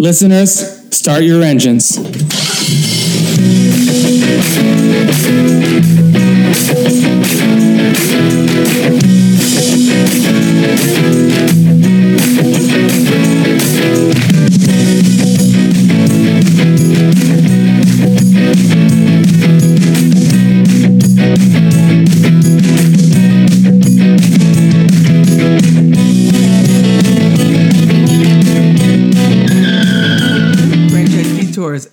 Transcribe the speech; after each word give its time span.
Listeners, 0.00 0.94
start 0.94 1.24
your 1.24 1.42
engines. 1.42 1.98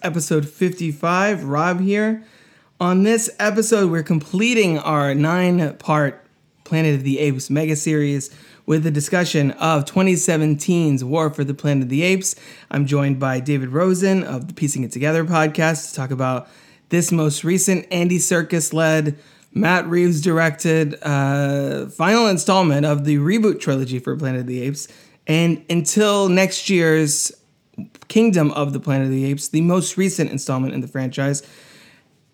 Episode 0.06 0.48
55. 0.48 1.46
Rob 1.46 1.80
here. 1.80 2.24
On 2.80 3.02
this 3.02 3.28
episode, 3.40 3.90
we're 3.90 4.04
completing 4.04 4.78
our 4.78 5.16
nine 5.16 5.76
part 5.78 6.24
Planet 6.64 6.94
of 6.94 7.04
the 7.04 7.18
Apes 7.18 7.50
mega 7.50 7.76
series 7.76 8.30
with 8.68 8.86
a 8.86 8.92
discussion 8.92 9.50
of 9.54 9.86
2017's 9.86 11.04
War 11.04 11.32
for 11.32 11.44
the 11.44 11.56
Planet 11.56 11.84
of 11.84 11.90
the 11.90 12.04
Apes. 12.04 12.36
I'm 12.70 12.86
joined 12.86 13.20
by 13.20 13.40
David 13.40 13.70
Rosen 13.70 14.24
of 14.24 14.48
the 14.48 14.54
Piecing 14.54 14.84
It 14.84 14.92
Together 14.92 15.26
podcast 15.26 15.90
to 15.90 15.96
talk 15.96 16.12
about 16.12 16.50
this 16.90 17.12
most 17.12 17.44
recent 17.44 17.88
Andy 17.90 18.20
Serkis 18.20 18.74
led, 18.74 19.18
Matt 19.56 19.88
Reeves 19.88 20.22
directed 20.22 21.02
uh, 21.02 21.88
final 21.88 22.28
installment 22.28 22.86
of 22.86 23.06
the 23.06 23.18
reboot 23.18 23.60
trilogy 23.60 23.98
for 23.98 24.16
Planet 24.16 24.42
of 24.42 24.48
the 24.48 24.62
Apes. 24.62 24.88
And 25.26 25.66
until 25.68 26.30
next 26.30 26.70
year's 26.70 27.32
Kingdom 28.08 28.52
of 28.52 28.74
the 28.74 28.80
Planet 28.80 29.08
of 29.08 29.12
the 29.12 29.26
Apes, 29.26 29.48
the 29.48 29.62
most 29.62 29.98
recent 29.98 30.32
installment 30.32 30.74
in 30.74 30.82
the 30.82 30.88
franchise. 30.88 31.44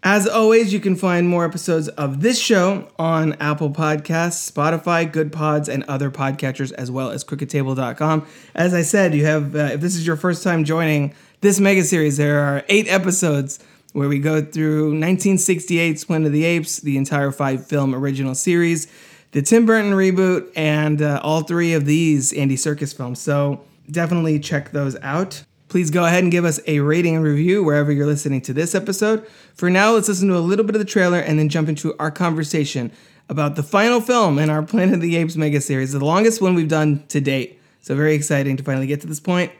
As 0.03 0.27
always, 0.27 0.73
you 0.73 0.79
can 0.79 0.95
find 0.95 1.29
more 1.29 1.45
episodes 1.45 1.87
of 1.89 2.21
this 2.21 2.39
show 2.39 2.87
on 2.97 3.33
Apple 3.33 3.69
Podcasts, 3.69 4.51
Spotify, 4.51 5.09
Good 5.09 5.31
Pods, 5.31 5.69
and 5.69 5.83
other 5.83 6.09
podcatchers, 6.09 6.71
as 6.71 6.89
well 6.89 7.11
as 7.11 7.23
crookedtable.com. 7.23 8.25
As 8.55 8.73
I 8.73 8.81
said, 8.81 9.13
you 9.13 9.25
have, 9.25 9.55
uh, 9.55 9.69
if 9.73 9.81
this 9.81 9.95
is 9.95 10.07
your 10.07 10.15
first 10.15 10.43
time 10.43 10.63
joining 10.63 11.13
this 11.41 11.59
mega 11.59 11.83
series, 11.83 12.17
there 12.17 12.39
are 12.39 12.63
eight 12.67 12.87
episodes 12.87 13.59
where 13.93 14.09
we 14.09 14.17
go 14.17 14.41
through 14.41 14.93
1968's 14.93 16.05
Planet 16.05 16.27
of 16.27 16.33
the 16.33 16.45
Apes, 16.45 16.79
the 16.79 16.97
entire 16.97 17.31
five 17.31 17.67
film 17.67 17.93
original 17.93 18.33
series, 18.33 18.87
the 19.33 19.43
Tim 19.43 19.67
Burton 19.67 19.91
reboot, 19.91 20.51
and 20.55 20.99
uh, 21.01 21.19
all 21.21 21.41
three 21.41 21.73
of 21.73 21.85
these 21.85 22.33
Andy 22.33 22.55
Serkis 22.55 22.95
films. 22.95 23.19
So 23.19 23.61
definitely 23.91 24.39
check 24.39 24.71
those 24.71 24.95
out. 25.01 25.43
Please 25.67 25.89
go 25.89 26.05
ahead 26.05 26.23
and 26.23 26.31
give 26.31 26.43
us 26.43 26.59
a 26.67 26.79
rating 26.79 27.15
and 27.15 27.23
review 27.23 27.63
wherever 27.63 27.91
you're 27.91 28.05
listening 28.05 28.41
to 28.41 28.53
this 28.53 28.75
episode. 28.75 29.25
For 29.53 29.69
now, 29.69 29.93
let's 29.93 30.09
listen 30.09 30.27
to 30.29 30.37
a 30.37 30.39
little 30.39 30.65
bit 30.65 30.75
of 30.75 30.79
the 30.79 30.85
trailer 30.85 31.19
and 31.19 31.39
then 31.39 31.49
jump 31.49 31.69
into 31.69 31.95
our 31.97 32.11
conversation 32.11 32.91
about 33.29 33.55
the 33.55 33.63
final 33.63 34.01
film 34.01 34.37
in 34.37 34.49
our 34.49 34.63
Planet 34.63 34.95
of 34.95 35.01
the 35.01 35.15
Apes 35.15 35.35
mega 35.35 35.61
series, 35.61 35.93
the 35.93 36.03
longest 36.03 36.41
one 36.41 36.55
we've 36.55 36.67
done 36.67 37.05
to 37.07 37.21
date. 37.21 37.59
So, 37.81 37.95
very 37.95 38.13
exciting 38.13 38.57
to 38.57 38.63
finally 38.63 38.87
get 38.87 39.01
to 39.01 39.07
this 39.07 39.19
point. 39.19 39.51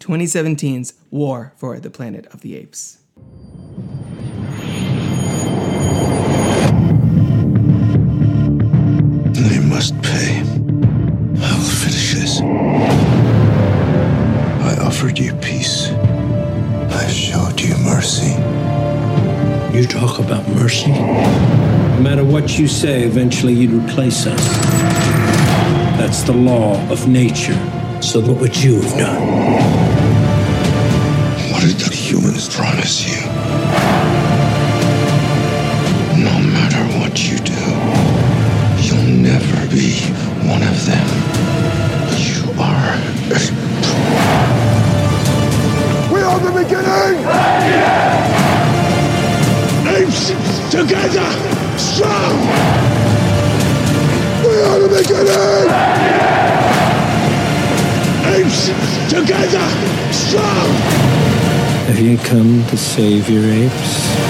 2017's 0.00 0.94
War 1.10 1.52
for 1.56 1.80
the 1.80 1.90
Planet 1.90 2.26
of 2.26 2.40
the 2.40 2.56
Apes. 2.56 2.98
They 9.32 9.58
must 9.60 10.00
pay. 10.02 10.37
Offered 14.98 15.16
you 15.16 15.32
peace. 15.34 15.90
I've 16.90 17.12
showed 17.12 17.60
you 17.60 17.72
mercy. 17.84 18.32
You 19.72 19.86
talk 19.86 20.18
about 20.18 20.48
mercy? 20.48 20.90
No 20.90 22.00
matter 22.00 22.24
what 22.24 22.58
you 22.58 22.66
say, 22.66 23.04
eventually 23.04 23.52
you'd 23.52 23.70
replace 23.70 24.26
us. 24.26 24.44
That's 25.98 26.22
the 26.22 26.32
law 26.32 26.74
of 26.90 27.06
nature. 27.06 27.54
So 28.02 28.18
what 28.20 28.40
would 28.40 28.60
you 28.60 28.80
have 28.80 28.98
done? 28.98 29.22
What 31.52 31.62
did 31.62 31.76
the 31.76 31.94
humans 31.94 32.52
promise 32.52 33.06
you? 33.06 33.24
No 36.18 36.34
matter 36.58 36.82
what 36.98 37.22
you 37.30 37.38
do, 37.38 37.64
you'll 38.82 39.14
never 39.22 39.68
be 39.70 39.94
one 40.48 40.64
of 40.64 40.86
them. 40.86 41.06
You 42.18 42.60
are. 42.60 43.64
Are 46.38 46.52
the 46.52 46.62
beginning! 46.62 47.18
Apes 49.88 50.28
together, 50.70 51.30
strong! 51.76 52.38
We 54.44 54.54
are 54.62 54.78
the 54.78 54.88
beginning! 54.88 55.68
Apes 58.36 58.68
together, 59.10 59.68
strong! 60.12 60.68
Have 61.88 61.98
you 61.98 62.16
come 62.18 62.64
to 62.66 62.76
save 62.76 63.28
your 63.28 63.44
apes? 63.44 64.27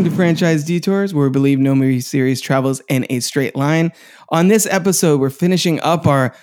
Welcome 0.00 0.12
to 0.12 0.16
Franchise 0.16 0.64
Detours, 0.64 1.12
where 1.12 1.26
we 1.26 1.30
believe 1.30 1.58
no 1.58 1.74
movie 1.74 2.00
series 2.00 2.40
travels 2.40 2.80
in 2.88 3.04
a 3.10 3.20
straight 3.20 3.54
line. 3.54 3.92
On 4.30 4.48
this 4.48 4.64
episode, 4.64 5.20
we're 5.20 5.28
finishing 5.28 5.78
up 5.82 6.06
our 6.06 6.34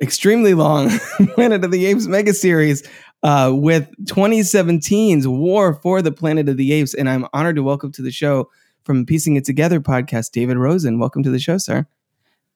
extremely 0.00 0.54
long 0.54 0.90
Planet 1.34 1.64
of 1.64 1.72
the 1.72 1.86
Apes 1.86 2.06
mega 2.06 2.32
series 2.32 2.88
uh, 3.24 3.50
with 3.52 3.90
2017's 4.04 5.26
War 5.26 5.74
for 5.82 6.02
the 6.02 6.12
Planet 6.12 6.48
of 6.48 6.56
the 6.56 6.72
Apes. 6.72 6.94
And 6.94 7.10
I'm 7.10 7.26
honored 7.32 7.56
to 7.56 7.64
welcome 7.64 7.90
to 7.90 8.02
the 8.02 8.12
show 8.12 8.48
from 8.84 9.04
Piecing 9.04 9.34
It 9.34 9.44
Together 9.44 9.80
podcast, 9.80 10.30
David 10.30 10.56
Rosen. 10.56 11.00
Welcome 11.00 11.24
to 11.24 11.30
the 11.30 11.40
show, 11.40 11.58
sir. 11.58 11.88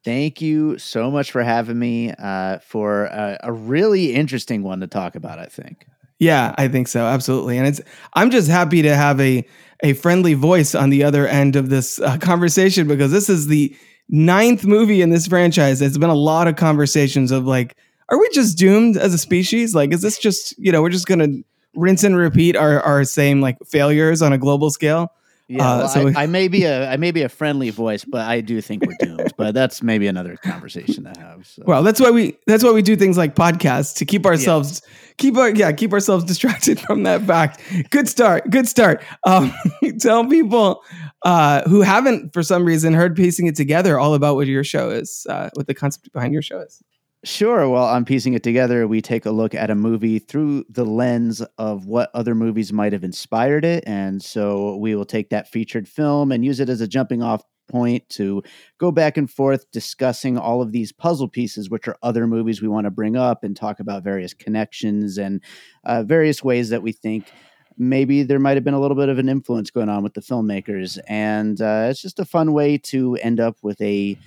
Thank 0.05 0.41
you 0.41 0.79
so 0.79 1.11
much 1.11 1.33
for 1.33 1.43
having 1.43 1.81
me 1.81 2.13
uh, 2.13 2.61
for 2.61 3.07
a, 3.07 3.39
a 3.43 3.53
really 3.53 4.15
interesting 4.15 4.63
one 4.63 4.79
to 4.79 4.87
talk 4.87 5.17
about, 5.17 5.41
I 5.41 5.47
think. 5.47 5.89
Yeah, 6.19 6.55
I 6.57 6.69
think 6.69 6.89
so. 6.89 7.05
Absolutely. 7.07 7.59
And 7.59 7.67
it's 7.67 7.81
I'm 8.15 8.31
just 8.31 8.49
happy 8.49 8.83
to 8.83 8.95
have 8.95 9.21
a 9.21 9.45
a 9.83 9.93
friendly 9.95 10.35
voice 10.35 10.75
on 10.75 10.91
the 10.91 11.03
other 11.05 11.27
end 11.27 11.57
of 11.57 11.69
this 11.69 12.01
uh, 12.01 12.17
conversation 12.21 12.87
because 12.87 13.11
this 13.11 13.29
is 13.29 13.49
the 13.49 13.75
ninth 14.09 14.65
movie 14.65 15.03
in 15.03 15.11
this 15.11 15.27
franchise. 15.27 15.81
There's 15.81 15.99
been 15.99 16.11
a 16.11 16.15
lot 16.15 16.47
of 16.49 16.57
conversations 16.57 17.31
of 17.31 17.45
like, 17.47 17.77
are 18.11 18.19
we 18.19 18.29
just 18.33 18.57
doomed 18.57 18.97
as 18.97 19.13
a 19.13 19.19
species? 19.19 19.75
Like, 19.75 19.93
is 19.93 20.03
this 20.03 20.19
just 20.19 20.57
you 20.59 20.71
know 20.73 20.83
we're 20.83 20.91
just 20.91 21.07
gonna 21.07 21.29
rinse 21.75 22.05
and 22.05 22.17
repeat 22.17 22.57
our 22.57 22.81
our 22.81 23.05
same 23.05 23.41
like 23.41 23.57
failures 23.67 24.23
on 24.23 24.33
a 24.33 24.39
global 24.39 24.71
scale? 24.71 25.13
Yeah, 25.47 25.63
Uh, 25.71 25.79
well, 25.79 25.89
so 25.89 26.01
I, 26.01 26.05
we- 26.05 26.17
I 26.17 26.27
may 26.27 26.49
be 26.49 26.65
a 26.73 26.89
I 26.91 26.97
may 26.97 27.11
be 27.11 27.23
a 27.23 27.29
friendly 27.29 27.71
voice, 27.71 28.05
but 28.05 28.23
I 28.23 28.41
do 28.41 28.61
think 28.61 28.83
we're 28.87 28.97
doomed. 28.99 29.33
but 29.37 29.53
that's 29.55 29.83
maybe 29.83 30.07
another 30.07 30.37
conversation 30.37 31.05
to 31.05 31.21
have. 31.21 31.47
So. 31.47 31.63
Well, 31.67 31.83
that's 31.83 32.01
why 32.01 32.11
we 32.11 32.37
that's 32.47 32.65
why 32.65 32.71
we 32.73 32.81
do 32.83 32.97
things 32.97 33.19
like 33.19 33.35
podcasts 33.35 33.95
to 33.97 34.05
keep 34.07 34.25
ourselves 34.27 34.81
keep 35.19 35.37
our 35.37 35.51
yeah 35.51 35.71
keep 35.73 35.93
ourselves 35.93 36.25
distracted 36.33 36.81
from 36.81 37.03
that 37.03 37.23
fact. 37.27 37.61
Good 37.91 38.09
start, 38.09 38.49
good 38.51 38.67
start. 38.69 39.03
Um, 39.27 39.53
tell 40.01 40.27
people 40.27 40.83
uh, 41.25 41.63
who 41.69 41.83
haven't 41.83 42.33
for 42.33 42.43
some 42.43 42.65
reason 42.65 42.95
heard 42.95 43.15
piecing 43.17 43.47
it 43.47 43.55
together 43.57 43.99
all 43.99 44.15
about 44.15 44.37
what 44.37 44.47
your 44.47 44.65
show 44.65 44.91
is, 44.91 45.27
uh, 45.29 45.51
what 45.55 45.67
the 45.67 45.75
concept 45.75 46.11
behind 46.13 46.33
your 46.33 46.43
show 46.43 46.61
is. 46.61 46.83
Sure. 47.25 47.69
Well, 47.71 47.85
on 47.85 48.05
piecing 48.05 48.35
it 48.35 48.43
together, 48.43 48.87
we 48.87 49.01
take 49.01 49.25
a 49.25 49.31
look 49.31 49.55
at 49.55 49.71
a 49.71 49.75
movie 49.75 50.19
through 50.19 50.65
the 50.69 50.85
lens 50.85 51.41
of 51.57 51.87
what 51.87 52.11
other 52.13 52.35
movies 52.35 52.71
might 52.71 52.93
have 52.93 53.03
inspired 53.03 53.65
it. 53.65 53.83
And 53.87 54.23
so 54.23 54.77
we 54.77 54.95
will 54.95 55.07
take 55.07 55.31
that 55.31 55.49
featured 55.49 55.89
film 55.89 56.31
and 56.31 56.45
use 56.45 56.61
it 56.61 56.69
as 56.69 56.83
a 56.83 56.87
jumping 56.89 57.23
off 57.23 57.43
point 57.67 58.07
to 58.11 58.43
go 58.79 58.93
back 58.93 59.17
and 59.17 59.31
forth 59.31 59.71
discussing 59.71 60.37
all 60.37 60.61
of 60.61 60.73
these 60.73 60.93
puzzle 60.93 61.29
pieces, 61.29 61.71
which 61.71 61.89
are 61.89 61.97
other 62.03 62.27
movies 62.27 62.61
we 62.61 62.69
want 62.69 62.85
to 62.85 62.91
bring 62.91 63.17
up 63.17 63.43
and 63.43 63.57
talk 63.57 63.81
about 63.81 64.05
various 64.05 64.35
connections 64.35 65.17
and 65.17 65.43
uh, 65.85 66.03
various 66.03 66.45
ways 66.45 66.69
that 66.69 66.83
we 66.83 66.93
think 66.93 67.33
maybe 67.79 68.23
there 68.23 68.39
might 68.39 68.57
have 68.57 68.65
been 68.65 68.75
a 68.75 68.81
little 68.81 68.97
bit 68.97 69.09
of 69.09 69.19
an 69.19 69.31
influence 69.31 69.71
going 69.71 69.89
on 69.89 70.03
with 70.03 70.13
the 70.13 70.21
filmmakers. 70.21 70.99
And 71.09 71.61
uh, 71.61 71.87
it's 71.91 72.03
just 72.03 72.21
a 72.21 72.25
fun 72.27 72.53
way 72.53 72.77
to 72.79 73.17
end 73.17 73.41
up 73.41 73.57
with 73.63 73.81
a 73.81 74.19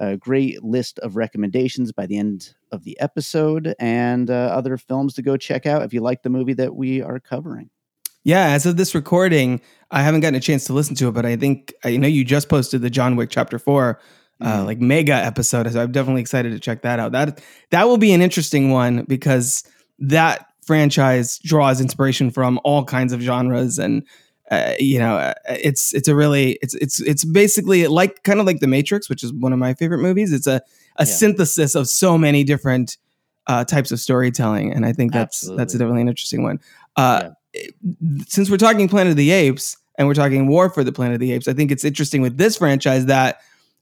a 0.00 0.16
great 0.16 0.62
list 0.62 0.98
of 1.00 1.16
recommendations 1.16 1.92
by 1.92 2.06
the 2.06 2.18
end 2.18 2.54
of 2.72 2.84
the 2.84 2.98
episode 3.00 3.74
and 3.78 4.30
uh, 4.30 4.34
other 4.34 4.76
films 4.76 5.14
to 5.14 5.22
go 5.22 5.36
check 5.36 5.66
out 5.66 5.82
if 5.82 5.92
you 5.94 6.00
like 6.00 6.22
the 6.22 6.30
movie 6.30 6.54
that 6.54 6.74
we 6.74 7.00
are 7.02 7.18
covering. 7.20 7.70
Yeah, 8.24 8.46
as 8.48 8.66
of 8.66 8.76
this 8.76 8.94
recording, 8.94 9.60
I 9.92 10.02
haven't 10.02 10.20
gotten 10.20 10.34
a 10.34 10.40
chance 10.40 10.64
to 10.64 10.72
listen 10.72 10.96
to 10.96 11.08
it, 11.08 11.12
but 11.12 11.24
I 11.24 11.36
think 11.36 11.72
I 11.84 11.96
know 11.96 12.08
you 12.08 12.24
just 12.24 12.48
posted 12.48 12.82
the 12.82 12.90
John 12.90 13.14
Wick 13.16 13.30
Chapter 13.30 13.58
Four 13.58 14.00
uh, 14.40 14.58
Mhm. 14.62 14.66
like 14.66 14.80
mega 14.80 15.14
episode. 15.14 15.70
So 15.72 15.80
I'm 15.80 15.92
definitely 15.92 16.20
excited 16.22 16.52
to 16.52 16.58
check 16.60 16.82
that 16.82 16.98
out. 16.98 17.12
That 17.12 17.40
that 17.70 17.86
will 17.88 17.96
be 17.98 18.12
an 18.12 18.20
interesting 18.20 18.70
one 18.70 19.04
because 19.08 19.62
that 20.00 20.46
franchise 20.64 21.38
draws 21.44 21.80
inspiration 21.80 22.30
from 22.30 22.58
all 22.64 22.84
kinds 22.84 23.12
of 23.12 23.20
genres 23.20 23.78
and 23.78 24.02
uh, 24.50 24.72
you 24.78 24.98
know 24.98 25.16
uh, 25.16 25.34
it's 25.48 25.92
it's 25.94 26.08
a 26.08 26.14
really 26.14 26.52
it's 26.62 26.74
it's 26.74 27.00
it's 27.00 27.24
basically 27.24 27.86
like 27.88 28.22
kind 28.22 28.40
of 28.40 28.46
like 28.46 28.60
the 28.60 28.66
matrix 28.66 29.08
which 29.08 29.22
is 29.24 29.32
one 29.32 29.52
of 29.52 29.58
my 29.58 29.74
favorite 29.74 29.98
movies 29.98 30.32
it's 30.32 30.46
a 30.46 30.56
a 30.96 31.00
Yeah. 31.00 31.04
synthesis 31.04 31.74
of 31.74 31.88
so 31.88 32.16
many 32.16 32.44
different 32.44 32.96
uh, 33.48 33.64
types 33.64 33.90
of 33.92 34.00
storytelling 34.00 34.72
and 34.72 34.84
i 34.86 34.92
think 34.92 35.12
that's 35.12 35.40
that's 35.40 35.50
Absolutely. 35.50 35.78
definitely 35.78 36.00
an 36.02 36.08
interesting 36.08 36.42
one 36.42 36.60
uh, 36.96 37.30
it- 37.52 37.74
since 38.28 38.50
we're 38.50 38.56
talking 38.56 38.88
planet 38.88 39.10
of 39.10 39.16
the 39.16 39.30
apes 39.30 39.76
and 39.98 40.06
we're 40.08 40.14
talking 40.14 40.46
war 40.46 40.68
for 40.70 40.84
the 40.84 40.92
planet 40.92 41.14
of 41.14 41.20
the 41.20 41.32
apes 41.32 41.48
i 41.48 41.52
think 41.52 41.70
it's 41.70 41.84
interesting 41.84 42.22
with 42.22 42.36
this 42.38 42.56
franchise 42.56 43.06
that 43.06 43.40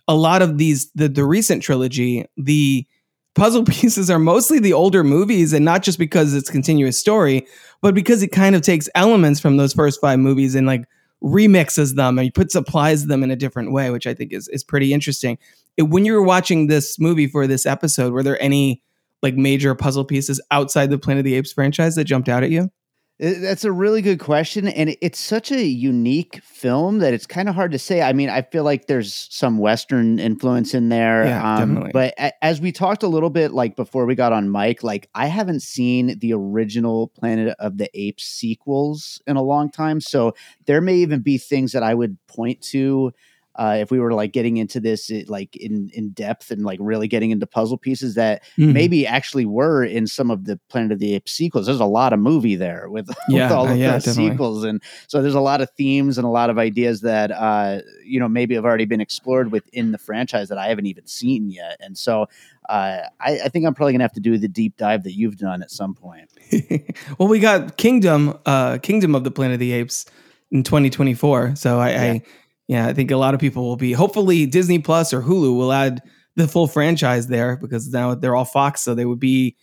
a 0.09 0.15
lot 0.15 0.43
of 0.43 0.59
these 0.59 0.91
the 0.95 1.09
the 1.09 1.25
recent 1.25 1.63
trilogy 1.63 2.25
the 2.37 2.87
puzzle 3.35 3.65
pieces 3.67 4.11
are 4.11 4.19
mostly 4.19 4.59
the 4.59 4.73
older 4.73 5.05
movies 5.05 5.53
and 5.53 5.65
not 5.65 5.83
just 5.83 5.99
because 5.99 6.35
it's 6.35 6.51
continuous 6.51 6.99
story 6.99 7.47
but 7.83 7.95
because 7.95 8.23
it 8.23 8.29
kind 8.29 8.55
of 8.55 8.63
takes 8.63 8.89
elements 8.95 9.41
from 9.41 9.57
those 9.57 9.73
first 9.73 10.01
five 10.01 10.19
movies 10.19 10.55
and 10.55 10.67
like 10.67 10.85
remixes 11.23 11.95
them 11.95 12.19
and 12.19 12.33
puts 12.35 12.55
applies 12.55 13.07
them 13.07 13.23
in 13.23 13.31
a 13.31 13.37
different 13.37 13.73
way 13.73 13.91
which 13.91 14.07
i 14.07 14.15
think 14.15 14.33
is 14.33 14.49
is 14.49 14.63
pretty 14.65 14.93
interesting. 14.93 15.39
It- 15.77 15.85
when 15.85 16.05
you 16.05 16.13
were 16.13 16.23
watching 16.23 16.67
this 16.67 16.99
movie 16.99 17.27
for 17.27 17.47
this 17.47 17.67
episode 17.67 18.13
were 18.13 18.23
there 18.23 18.41
any 18.43 18.83
like 19.23 19.35
major 19.37 19.75
puzzle 19.75 20.05
pieces 20.05 20.41
outside 20.51 20.91
the 20.91 20.99
planet 20.99 21.21
of 21.21 21.25
the 21.25 21.35
apes 21.35 21.53
franchise 21.53 21.95
that 21.95 22.05
jumped 22.05 22.29
out 22.29 22.43
at 22.43 22.51
you 22.51 22.71
That's 23.21 23.65
a 23.65 23.71
really 23.71 24.03
good 24.03 24.19
question. 24.19 24.67
And 24.67 24.97
it's 25.01 25.21
such 25.21 25.53
a 25.53 25.65
unique 25.65 26.43
film 26.43 26.99
that 26.99 27.15
it's 27.15 27.27
kind 27.27 27.49
of 27.49 27.55
hard 27.55 27.71
to 27.71 27.79
say. 27.79 28.03
I 28.03 28.13
mean, 28.13 28.29
I 28.29 28.43
feel 28.43 28.65
like 28.65 28.87
there's 28.87 29.29
some 29.31 29.59
Western 29.59 30.19
influence 30.19 30.75
in 30.75 30.89
there. 30.89 31.23
um, 31.23 31.29
Yeah, 31.29 31.59
definitely. 31.61 31.91
But 31.93 32.15
a- 32.19 32.45
as 32.45 32.61
we 32.61 32.73
talked 32.73 33.05
a 33.05 33.09
little 33.09 33.31
bit, 33.31 33.53
like 33.53 33.77
before 33.77 34.05
we 34.05 34.17
got 34.17 34.33
on 34.33 34.51
mic, 34.51 34.83
like 34.83 35.09
I 35.15 35.27
haven't 35.27 35.63
seen 35.63 36.19
the 36.19 36.33
original 36.33 37.09
Planet 37.09 37.55
of 37.61 37.79
the 37.79 37.89
Apes 37.95 38.25
sequels 38.25 39.23
in 39.29 39.37
a 39.37 39.43
long 39.43 39.71
time. 39.71 40.01
So 40.01 40.35
there 40.67 40.81
may 40.81 40.97
even 40.97 41.21
be 41.21 41.39
things 41.39 41.71
that 41.73 41.85
I 41.85 41.95
would 41.95 42.19
point 42.27 42.61
to. 42.73 43.13
Uh, 43.57 43.77
if 43.81 43.91
we 43.91 44.01
were 44.01 44.13
like 44.13 44.33
getting 44.33 44.57
into 44.57 44.81
this 44.81 45.11
it, 45.11 45.29
like 45.29 45.55
in 45.57 45.91
in 45.95 46.11
depth 46.11 46.51
and 46.51 46.65
like 46.65 46.79
really 46.83 47.07
getting 47.09 47.31
into 47.31 47.47
puzzle 47.47 47.79
pieces 47.79 48.15
that 48.15 48.43
Mm-hmm. 48.59 48.73
maybe 48.73 49.07
actually 49.07 49.47
were 49.47 49.85
in 49.85 50.07
some 50.07 50.31
of 50.31 50.45
the 50.45 50.59
Planet 50.69 50.93
of 50.93 50.99
the 50.99 51.15
Apes 51.15 51.33
sequels. 51.33 51.67
There's 51.67 51.81
a 51.81 51.85
lot 51.85 52.13
of 52.13 52.19
movie 52.19 52.57
there 52.57 52.89
with, 52.89 53.09
Yeah, 53.29 53.45
with 53.49 53.53
all 53.53 53.69
of 53.69 53.77
yeah, 53.77 53.93
those 53.93 54.05
definitely. 54.05 54.33
sequels, 54.33 54.65
and 54.65 54.83
so 55.09 55.23
there's 55.23 55.35
a 55.35 55.41
lot 55.41 55.61
of 55.61 55.71
themes 55.71 56.19
and 56.19 56.25
a 56.25 56.31
lot 56.31 56.51
of 56.51 56.59
ideas 56.59 57.01
that 57.03 57.31
uh, 57.31 57.81
you 58.05 58.19
know 58.21 58.29
maybe 58.29 58.55
have 58.55 58.65
already 58.65 58.85
been 58.85 59.01
explored 59.01 59.53
within 59.53 59.93
the 59.93 59.99
franchise 59.99 60.49
that 60.49 60.59
I 60.59 60.69
haven't 60.69 60.87
even 60.87 61.07
seen 61.07 61.51
yet. 61.51 61.77
And 61.81 61.97
so 61.99 62.27
uh, 62.69 63.01
I, 63.21 63.41
I 63.45 63.49
think 63.49 63.67
I'm 63.67 63.75
probably 63.75 63.93
gonna 63.93 64.05
have 64.05 64.13
to 64.15 64.21
do 64.21 64.39
the 64.39 64.49
deep 64.49 64.77
dive 64.77 65.03
that 65.05 65.13
you've 65.13 65.37
done 65.37 65.63
at 65.63 65.71
some 65.71 65.95
point. 65.95 66.31
well, 67.19 67.29
we 67.29 67.39
got 67.41 67.77
Kingdom, 67.77 68.39
uh, 68.47 68.79
Kingdom 68.79 69.15
of 69.15 69.25
the 69.25 69.31
Planet 69.31 69.55
of 69.55 69.61
the 69.61 69.73
Apes 69.73 70.07
in 70.51 70.63
2024. 70.63 71.57
So 71.57 71.79
I, 71.79 71.89
I, 71.91 72.23
yeah, 72.69 72.87
I 72.87 72.93
think 72.95 73.11
a 73.11 73.17
lot 73.17 73.35
of 73.35 73.41
people 73.41 73.65
will 73.65 73.77
be. 73.77 73.93
Hopefully, 73.93 74.47
Disney 74.47 74.79
Plus 74.79 75.13
or 75.13 75.23
Hulu 75.23 75.57
will 75.57 75.73
add 75.73 76.03
the 76.37 76.49
full 76.49 76.67
franchise 76.67 77.27
there 77.29 77.57
because 77.57 77.89
now 77.93 78.15
they're 78.15 78.35
all 78.35 78.45
Fox, 78.45 78.81
so 78.81 78.95
they 78.95 79.05
would 79.05 79.21
be, 79.21 79.57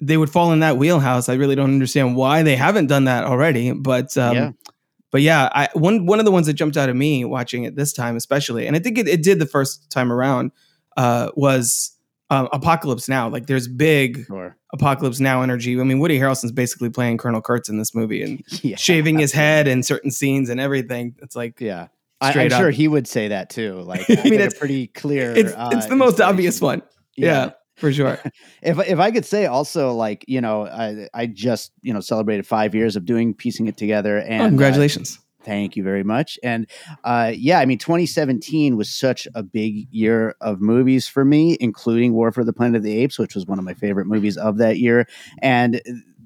they 0.00 0.16
would 0.16 0.28
fall 0.30 0.52
in 0.52 0.60
that 0.60 0.76
wheelhouse. 0.76 1.28
I 1.28 1.34
really 1.34 1.54
don't 1.54 1.72
understand 1.72 2.16
why 2.16 2.42
they 2.42 2.56
haven't 2.56 2.88
done 2.88 3.04
that 3.04 3.24
already, 3.24 3.72
but 3.72 4.16
um, 4.18 4.34
Yeah. 4.36 4.50
but 5.10 5.22
yeah, 5.22 5.48
I 5.52 5.68
one 5.74 6.04
one 6.06 6.18
of 6.18 6.24
the 6.24 6.32
ones 6.32 6.46
that 6.48 6.54
jumped 6.54 6.76
out 6.76 6.88
at 6.88 6.96
me 6.96 7.24
watching 7.24 7.64
it 7.64 7.76
this 7.76 7.92
time, 7.92 8.16
especially, 8.16 8.66
and 8.66 8.76
I 8.76 8.78
think 8.80 8.98
it, 8.98 9.08
it 9.08 9.22
did 9.22 9.38
the 9.38 9.46
first 9.46 9.88
time 9.90 10.12
around, 10.12 10.50
uh, 10.96 11.30
was 11.36 11.96
um, 12.30 12.48
Apocalypse 12.52 13.08
Now. 13.08 13.28
Like, 13.28 13.46
there's 13.46 13.68
big 13.68 14.24
Sure. 14.26 14.56
Apocalypse 14.72 15.20
Now 15.20 15.42
energy. 15.42 15.78
I 15.78 15.84
mean, 15.84 15.98
Woody 15.98 16.18
Harrelson's 16.18 16.50
basically 16.52 16.88
playing 16.90 17.18
Colonel 17.18 17.40
Kurtz 17.42 17.68
in 17.68 17.76
this 17.78 17.94
movie 17.94 18.22
and 18.22 18.42
Yeah. 18.62 18.76
shaving 18.76 19.18
his 19.18 19.32
head 19.32 19.68
in 19.68 19.82
certain 19.82 20.10
scenes 20.10 20.48
and 20.50 20.58
everything. 20.58 21.14
It's 21.22 21.36
like 21.36 21.60
Yeah. 21.60 21.88
I, 22.22 22.32
I'm 22.32 22.52
up. 22.52 22.58
sure 22.60 22.70
he 22.70 22.88
would 22.88 23.06
say 23.06 23.28
that 23.28 23.50
too. 23.50 23.80
Like, 23.82 24.00
I 24.10 24.20
I 24.20 24.24
mean, 24.24 24.34
it's- 24.34 24.58
pretty 24.58 24.88
clear. 24.88 25.32
it's 25.36 25.52
uh, 25.52 25.70
it's 25.72 25.86
the 25.86 25.96
most 25.96 26.20
obvious 26.20 26.60
one. 26.60 26.82
Yeah, 27.16 27.50
for 27.76 27.92
sure. 27.92 28.18
if 28.62 28.78
if 28.78 28.98
I 28.98 29.10
could 29.10 29.24
say 29.26 29.46
also 29.46 29.92
like 29.92 30.24
you 30.28 30.40
know 30.40 30.66
I 30.66 31.08
I 31.12 31.26
just 31.26 31.72
you 31.82 31.92
know 31.92 32.00
celebrated 32.00 32.46
five 32.46 32.74
years 32.74 32.96
of 32.96 33.04
doing 33.04 33.34
piecing 33.34 33.66
it 33.66 33.76
together 33.76 34.18
and 34.18 34.42
oh, 34.42 34.44
uh, 34.46 34.48
congratulations. 34.48 35.18
Thank 35.44 35.76
you 35.76 35.82
very 35.82 36.04
much. 36.04 36.38
And 36.44 36.68
uh, 37.02 37.32
yeah, 37.34 37.58
I 37.58 37.66
mean, 37.66 37.78
2017 37.78 38.76
was 38.76 38.88
such 38.88 39.26
a 39.34 39.42
big 39.42 39.88
year 39.92 40.36
of 40.40 40.60
movies 40.60 41.08
for 41.08 41.24
me, 41.24 41.56
including 41.58 42.12
War 42.12 42.30
for 42.30 42.44
the 42.44 42.52
Planet 42.52 42.76
of 42.76 42.82
the 42.84 42.96
Apes, 42.98 43.18
which 43.18 43.34
was 43.34 43.44
one 43.44 43.58
of 43.58 43.64
my 43.64 43.74
favorite 43.74 44.06
movies 44.06 44.36
of 44.36 44.58
that 44.58 44.78
year. 44.78 45.06
And 45.40 45.82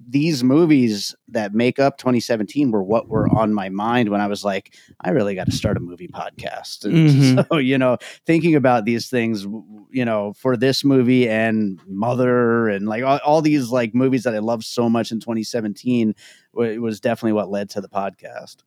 these 0.08 0.44
movies 0.44 1.14
that 1.28 1.52
make 1.52 1.78
up 1.78 1.98
2017 1.98 2.70
were 2.70 2.82
what 2.82 3.08
were 3.08 3.28
on 3.28 3.52
my 3.52 3.68
mind 3.68 4.08
when 4.08 4.20
I 4.20 4.28
was 4.28 4.44
like, 4.44 4.74
I 5.00 5.10
really 5.10 5.34
got 5.34 5.46
to 5.46 5.52
start 5.52 5.76
a 5.76 5.80
movie 5.80 6.06
podcast. 6.08 6.84
And 6.84 6.94
Mhm. 7.10 7.46
so, 7.48 7.56
you 7.58 7.76
know, 7.76 7.98
thinking 8.24 8.54
about 8.54 8.84
these 8.84 9.08
things, 9.10 9.42
you 9.90 10.04
know, 10.04 10.32
for 10.34 10.56
this 10.56 10.84
movie 10.84 11.28
and 11.28 11.80
Mother 11.88 12.68
and 12.68 12.86
like 12.86 13.02
all, 13.02 13.18
all 13.24 13.42
these 13.42 13.70
like 13.70 13.94
movies 13.94 14.22
that 14.24 14.34
I 14.34 14.38
loved 14.38 14.64
so 14.64 14.88
much 14.88 15.10
in 15.10 15.18
2017 15.20 16.14
wa- 16.52 16.64
it 16.64 16.80
was 16.80 17.00
definitely 17.00 17.32
what 17.32 17.50
led 17.50 17.68
to 17.70 17.80
the 17.80 17.88
podcast. 17.88 18.58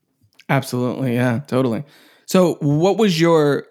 Absolutely. 0.49 1.13
Yeah, 1.13 1.39
totally. 1.47 1.83
So, 2.25 2.55
what 2.61 2.97
was 2.97 3.19
your 3.19 3.65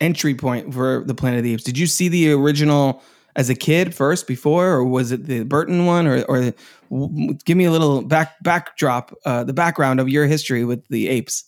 entry 0.00 0.34
point 0.34 0.74
for 0.74 1.04
the 1.06 1.14
Planet 1.14 1.38
of 1.38 1.44
the 1.44 1.54
Apes? 1.54 1.64
Did 1.64 1.78
you 1.78 1.86
see 1.86 2.08
the 2.08 2.32
original 2.32 3.02
as 3.36 3.50
a 3.50 3.54
kid 3.54 3.94
first 3.94 4.26
before, 4.26 4.68
or 4.68 4.84
was 4.84 5.12
it 5.12 5.26
the 5.26 5.44
Burton 5.44 5.86
one? 5.86 6.06
Or, 6.06 6.22
or 6.24 6.52
w- 6.90 7.34
give 7.44 7.56
me 7.56 7.64
a 7.64 7.70
little 7.70 8.02
back 8.02 8.34
backdrop, 8.42 9.14
uh, 9.24 9.44
the 9.44 9.52
background 9.52 10.00
of 10.00 10.08
your 10.08 10.26
history 10.26 10.64
with 10.64 10.86
the 10.88 11.08
apes. 11.08 11.44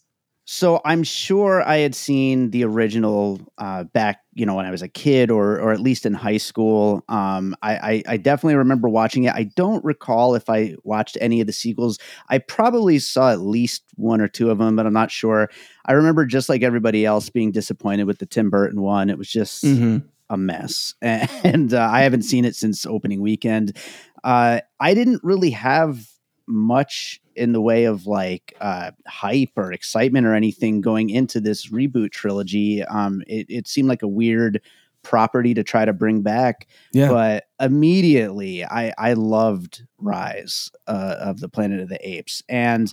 So 0.49 0.81
I'm 0.85 1.03
sure 1.03 1.63
I 1.67 1.79
had 1.79 1.97
seen 1.97 2.51
the 2.51 2.63
original 2.63 3.41
uh, 3.59 3.83
back, 3.83 4.21
you 4.35 4.47
know, 4.47 4.55
when 4.55 4.65
I 4.65 4.71
was 4.71 4.81
a 4.81 4.87
kid 4.87 5.29
or 5.29 5.59
or 5.59 5.73
at 5.73 5.81
least 5.81 6.07
in 6.07 6.15
high 6.15 6.37
school. 6.37 7.03
Um, 7.09 7.57
I, 7.63 7.77
I, 7.77 8.03
I 8.11 8.17
definitely 8.17 8.55
remember 8.55 8.89
watching 8.89 9.25
it. 9.25 9.35
I 9.35 9.51
don't 9.57 9.85
recall 9.85 10.37
if 10.37 10.49
I 10.49 10.77
watched 10.85 11.19
any 11.21 11.41
of 11.41 11.49
the 11.49 11.53
sequels. 11.53 11.99
I 12.29 12.39
probably 12.39 13.01
saw 13.01 13.33
at 13.33 13.41
least 13.41 13.83
one 13.97 14.21
or 14.21 14.29
two 14.29 14.53
of 14.53 14.59
them, 14.59 14.77
but 14.77 14.87
I'm 14.87 14.93
not 14.93 15.11
sure. 15.11 15.51
I 15.85 15.95
remember 15.95 16.25
just 16.25 16.49
like 16.49 16.63
everybody 16.63 17.05
else 17.05 17.29
being 17.29 17.51
disappointed 17.51 18.05
with 18.05 18.19
the 18.19 18.27
Tim 18.27 18.49
Burton 18.49 18.83
one. 18.83 19.11
It 19.11 19.19
was 19.19 19.29
just 19.29 19.65
Mm-hmm. 19.65 20.07
A 20.31 20.37
mess, 20.37 20.95
and 21.03 21.73
uh, 21.75 21.89
I 21.91 22.03
haven't 22.03 22.23
seen 22.23 22.45
it 22.45 22.57
since 22.57 22.85
opening 22.87 23.21
weekend. 23.21 23.77
Uh, 24.25 24.61
I 24.81 24.95
didn't 24.95 25.23
really 25.23 25.51
have 25.51 26.09
much 26.49 27.21
in 27.35 27.53
the 27.53 27.61
way 27.61 27.85
of 27.85 28.07
like 28.07 28.57
uh, 28.61 28.91
hype 29.07 29.51
or 29.57 29.73
excitement 29.73 30.27
or 30.27 30.35
anything 30.35 30.81
going 30.81 31.11
into 31.11 31.41
this 31.41 31.69
reboot 31.71 32.11
trilogy. 32.13 32.83
Um, 32.85 33.23
it, 33.27 33.47
it 33.49 33.69
seemed 33.69 33.89
like 33.89 34.03
a 34.03 34.09
weird 34.09 34.61
property 35.03 35.55
to 35.55 35.63
try 35.63 35.85
to 35.85 35.93
bring 35.93 36.23
back, 36.23 36.67
Yeah. 36.93 37.09
but 37.09 37.45
immediately 37.61 38.65
I 38.65 38.93
I 38.99 39.13
loved 39.13 39.85
Rise 39.99 40.71
uh, 40.89 41.17
of 41.21 41.41
the 41.41 41.49
Planet 41.49 41.81
of 41.81 41.89
the 41.89 42.09
Apes, 42.09 42.43
and 42.49 42.93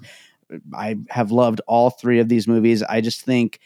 I 0.74 0.98
have 1.10 1.32
loved 1.32 1.62
all 1.68 1.90
three 1.90 2.20
of 2.20 2.30
these 2.30 2.48
movies. 2.48 2.84
I 2.84 3.02
just 3.02 3.22
think 3.22 3.60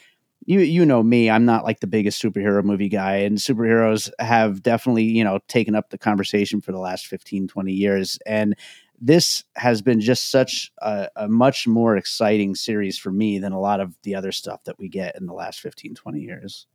you 0.47 0.61
you 0.61 0.83
know 0.83 1.03
me 1.03 1.29
i'm 1.29 1.45
not 1.45 1.63
like 1.63 1.81
the 1.81 1.87
biggest 1.87 2.21
superhero 2.21 2.63
movie 2.63 2.89
guy 2.89 3.17
and 3.17 3.37
superheroes 3.37 4.09
have 4.17 4.63
definitely 4.63 5.03
you 5.03 5.23
know 5.23 5.37
taken 5.47 5.75
up 5.75 5.91
the 5.91 5.97
conversation 5.97 6.59
for 6.59 6.71
the 6.71 6.79
last 6.79 7.05
15 7.05 7.47
20 7.47 7.71
years 7.71 8.17
and 8.25 8.55
this 8.99 9.43
has 9.55 9.83
been 9.83 10.01
just 10.01 10.31
such 10.31 10.71
a, 10.79 11.07
a 11.15 11.27
much 11.27 11.67
more 11.67 11.95
exciting 11.95 12.55
series 12.55 12.97
for 12.97 13.11
me 13.11 13.37
than 13.37 13.51
a 13.51 13.59
lot 13.59 13.79
of 13.79 13.95
the 14.01 14.15
other 14.15 14.31
stuff 14.31 14.63
that 14.63 14.79
we 14.79 14.89
get 14.89 15.15
in 15.19 15.27
the 15.27 15.33
last 15.33 15.59
15 15.59 15.93
20 15.93 16.19
years 16.19 16.65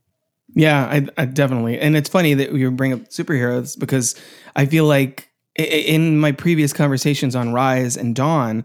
Yeah, 0.55 0.85
I, 0.85 1.07
I 1.17 1.25
definitely. 1.25 1.81
And 1.81 1.97
it's 1.97 2.09
funny 2.09 2.35
that 2.35 2.53
you 2.53 2.71
bring 2.71 2.93
up 2.93 3.09
superheroes 3.09 3.79
because 3.79 4.15
I 4.55 4.67
feel 4.67 4.85
like 4.85 5.31
in 5.57 6.19
my 6.19 6.33
previous 6.33 6.73
conversations 6.73 7.35
on 7.35 7.53
Rise 7.53 7.97
and 7.97 8.15
Dawn, 8.15 8.65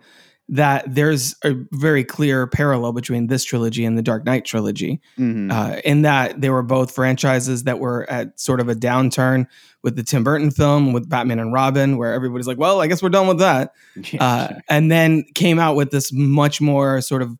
that 0.49 0.83
there's 0.87 1.35
a 1.43 1.55
very 1.71 2.03
clear 2.03 2.47
parallel 2.47 2.93
between 2.93 3.27
this 3.27 3.43
trilogy 3.43 3.83
and 3.83 3.97
the 3.97 4.01
Dark 4.01 4.25
Knight 4.25 4.45
trilogy. 4.45 5.01
Mhm. 5.19 5.51
Uh, 5.51 5.81
in 5.83 6.03
that 6.03 6.39
they 6.39 6.49
were 6.49 6.63
both 6.63 6.91
franchises 6.95 7.63
that 7.63 7.79
were 7.79 8.09
at 8.09 8.39
sort 8.39 8.61
of 8.61 8.69
a 8.69 8.75
downturn 8.75 9.45
with 9.83 9.95
the 9.97 10.03
Tim 10.03 10.23
Burton 10.23 10.51
film, 10.51 10.93
with 10.93 11.09
Batman 11.09 11.39
and 11.39 11.51
Robin, 11.51 11.97
where 11.97 12.13
everybody's 12.13 12.47
like, 12.47 12.57
well, 12.57 12.81
I 12.81 12.87
guess 12.87 13.03
we're 13.03 13.09
done 13.09 13.27
with 13.27 13.39
that. 13.39 13.73
Uh, 14.19 14.49
and 14.69 14.89
then 14.91 15.23
came 15.35 15.59
out 15.59 15.75
with 15.75 15.91
this 15.91 16.11
much 16.13 16.61
more 16.61 17.01
sort 17.01 17.21
of 17.21 17.37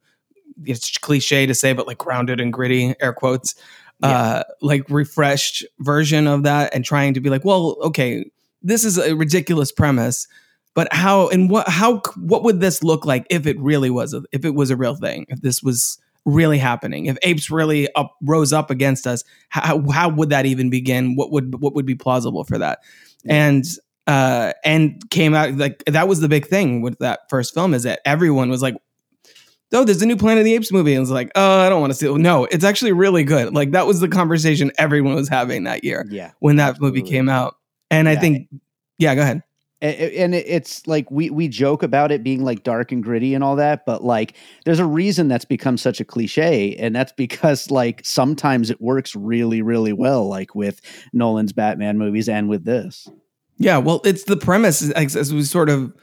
it's 0.66 0.98
cliche 0.98 1.46
to 1.46 1.54
say, 1.54 1.72
but 1.74 1.88
like 1.88 2.00
grounded 2.00 2.40
and 2.40 2.52
gritty, 2.52 2.96
air 3.00 3.14
quotes, 3.14 3.54
uh, 4.04 4.44
like 4.62 4.90
refreshed 4.90 5.66
version 5.80 6.28
of 6.28 6.44
that, 6.44 6.74
and 6.74 6.84
trying 6.84 7.14
to 7.14 7.20
be 7.20 7.30
like, 7.30 7.46
well, 7.46 7.78
okay, 7.82 8.30
this 8.64 8.84
is 8.84 8.98
a 8.98 9.16
ridiculous 9.16 9.72
premise, 9.72 10.28
but 10.78 10.88
how 10.94 11.28
and 11.30 11.50
what 11.50 11.68
how 11.68 12.04
what 12.18 12.44
would 12.44 12.60
this 12.62 12.84
look 12.84 13.04
like 13.04 13.26
if 13.32 13.48
it 13.48 13.60
really 13.60 13.90
was 13.90 14.14
a, 14.14 14.22
if 14.32 14.46
it 14.46 14.54
was 14.54 14.70
a 14.70 14.76
real 14.78 14.94
thing, 14.94 15.26
if 15.28 15.42
this 15.42 15.64
was 15.64 15.98
really 16.24 16.60
happening? 16.60 17.08
If 17.08 17.18
apes 17.24 17.50
really 17.50 17.92
up 17.96 18.14
rose 18.22 18.54
up 18.54 18.70
against 18.70 19.08
us, 19.08 19.24
how 19.50 19.82
how 19.90 20.08
would 20.10 20.30
that 20.30 20.46
even 20.46 20.70
begin? 20.70 21.16
What 21.16 21.32
would 21.32 21.60
what 21.64 21.74
would 21.74 21.88
be 21.88 21.96
plausible 21.96 22.44
for 22.44 22.60
that? 22.60 22.78
And 23.28 23.66
uh 24.06 24.54
and 24.64 25.02
came 25.10 25.34
out 25.34 25.56
like 25.58 25.84
that 25.88 26.08
was 26.08 26.20
the 26.20 26.30
big 26.30 26.46
thing 26.46 26.84
with 26.84 27.00
that 27.00 27.22
first 27.28 27.56
film 27.56 27.74
is 27.74 27.82
that 27.82 28.00
everyone 28.06 28.52
was 28.52 28.62
like 28.62 28.76
oh, 29.74 29.84
there's 29.84 30.04
a 30.04 30.06
new 30.06 30.16
Planet 30.16 30.42
of 30.42 30.46
the 30.46 30.54
Apes 30.54 30.72
movie. 30.72 30.94
And 30.94 31.02
it's 31.02 31.12
like, 31.12 31.32
oh, 31.36 31.60
I 31.62 31.70
don't 31.70 31.82
want 31.82 31.92
to 31.92 31.98
see 31.98 32.08
it. 32.08 32.18
No, 32.18 32.46
it's 32.46 32.64
actually 32.64 32.94
really 32.94 33.24
good. 33.24 33.54
Like 33.56 33.72
that 33.72 33.88
was 33.88 34.00
the 34.00 34.08
conversation 34.08 34.72
everyone 34.78 35.16
was 35.16 35.28
having 35.28 35.64
that 35.64 35.84
year 35.84 36.06
Yeah. 36.10 36.32
when 36.40 36.58
that 36.58 36.80
movie 36.80 37.02
came 37.02 37.28
out. 37.30 37.56
And 37.90 38.08
I 38.08 38.16
think, 38.16 38.48
yeah, 39.00 39.16
go 39.16 39.24
ahead. 39.24 39.42
And 39.80 40.34
it's 40.34 40.88
like 40.88 41.10
we 41.12 41.30
we 41.30 41.48
joke 41.48 41.84
about 41.84 42.12
it 42.12 42.24
being 42.24 42.44
like 42.44 42.64
dark 42.64 42.92
and 42.92 43.04
gritty 43.04 43.36
and 43.36 43.44
all 43.44 43.56
that 43.58 43.86
but 43.86 44.04
like 44.04 44.36
there's 44.66 44.80
a 44.80 44.86
reason 44.86 45.28
that's 45.28 45.46
become 45.46 45.78
such 45.78 46.00
a 46.00 46.06
cliche 46.06 46.76
and 46.78 46.96
that's 46.96 47.12
because 47.12 47.70
like 47.70 48.02
sometimes 48.04 48.72
it 48.72 48.82
works 48.82 49.16
really 49.16 49.62
really 49.62 49.94
well 49.94 50.28
like 50.28 50.56
with 50.56 50.82
nolan's 51.14 51.54
batman 51.54 51.98
movies 51.98 52.28
and 52.28 52.50
with 52.50 52.66
this 52.66 53.08
Yeah, 53.58 53.78
well, 53.78 54.02
it's 54.06 54.24
the 54.24 54.38
premise, 54.38 54.90
as, 54.92 55.16
as 55.16 55.34
we 55.34 55.44
sort 55.44 55.70
of 55.70 55.94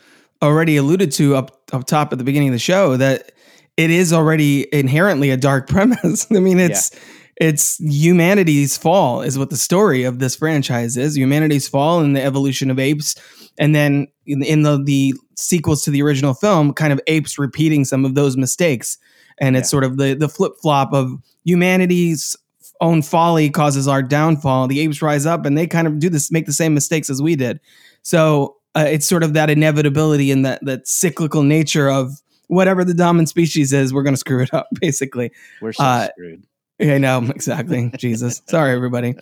already 0.42 0.76
alluded 0.76 1.12
to 1.12 1.36
up 1.36 1.62
up 1.72 1.86
top 1.86 2.12
at 2.12 2.18
the 2.18 2.24
beginning 2.24 2.48
of 2.48 2.52
the 2.52 2.58
show, 2.58 2.96
that 2.96 3.32
it 3.76 3.90
is 3.90 4.12
already 4.12 4.72
inherently 4.74 5.30
a 5.30 5.36
dark 5.36 5.68
premise. 5.68 6.26
I 6.30 6.40
mean, 6.40 6.58
it's 6.58 6.90
it's 7.36 7.78
humanity's 7.78 8.76
fall 8.76 9.20
is 9.22 9.38
what 9.38 9.50
the 9.50 9.56
story 9.56 10.04
of 10.04 10.18
this 10.18 10.36
franchise 10.36 10.96
is. 10.96 11.16
Humanity's 11.16 11.66
fall 11.68 12.00
and 12.00 12.14
the 12.16 12.22
evolution 12.22 12.70
of 12.70 12.78
apes, 12.78 13.16
and 13.58 13.74
then 13.74 14.06
in, 14.26 14.42
in 14.42 14.62
the 14.62 14.82
the 14.82 15.14
sequels 15.36 15.82
to 15.82 15.90
the 15.90 16.02
original 16.02 16.34
film, 16.34 16.72
kind 16.72 16.92
of 16.92 17.00
apes 17.08 17.38
repeating 17.38 17.84
some 17.84 18.04
of 18.04 18.14
those 18.14 18.36
mistakes, 18.36 18.98
and 19.38 19.56
it's 19.56 19.66
Yeah. 19.68 19.70
sort 19.70 19.84
of 19.84 19.96
the 19.96 20.14
the 20.14 20.28
flip 20.28 20.52
flop 20.62 20.92
of 20.92 21.12
humanity's 21.44 22.36
own 22.80 23.02
folly 23.02 23.48
causes 23.50 23.86
our 23.88 24.02
downfall. 24.02 24.66
The 24.68 24.80
apes 24.80 25.00
rise 25.00 25.26
up 25.26 25.46
and 25.46 25.56
they 25.56 25.66
kind 25.66 25.86
of 25.86 25.98
do 26.00 26.08
this, 26.10 26.30
make 26.32 26.44
the 26.46 26.52
same 26.52 26.74
mistakes 26.74 27.08
as 27.08 27.22
we 27.22 27.36
did. 27.36 27.60
So 28.02 28.56
uh, 28.74 28.86
it's 28.88 29.06
sort 29.06 29.22
of 29.22 29.32
that 29.34 29.48
inevitability 29.48 30.30
and 30.32 30.44
that 30.44 30.64
that 30.64 30.86
cyclical 30.86 31.42
nature 31.44 31.88
of 31.88 32.20
whatever 32.48 32.84
the 32.84 32.92
dominant 32.94 33.28
species 33.28 33.72
is, 33.72 33.94
we're 33.94 34.02
going 34.02 34.14
to 34.14 34.18
screw 34.20 34.42
it 34.42 34.52
up, 34.52 34.68
basically. 34.80 35.30
we're 35.62 35.72
so 35.72 35.82
Uh, 35.84 36.08
screwed 36.16 36.44
I 36.80 36.98
know 36.98 37.22
exactly. 37.34 37.90
Jesus, 37.98 38.42
sorry 38.46 38.74
everybody. 38.74 39.14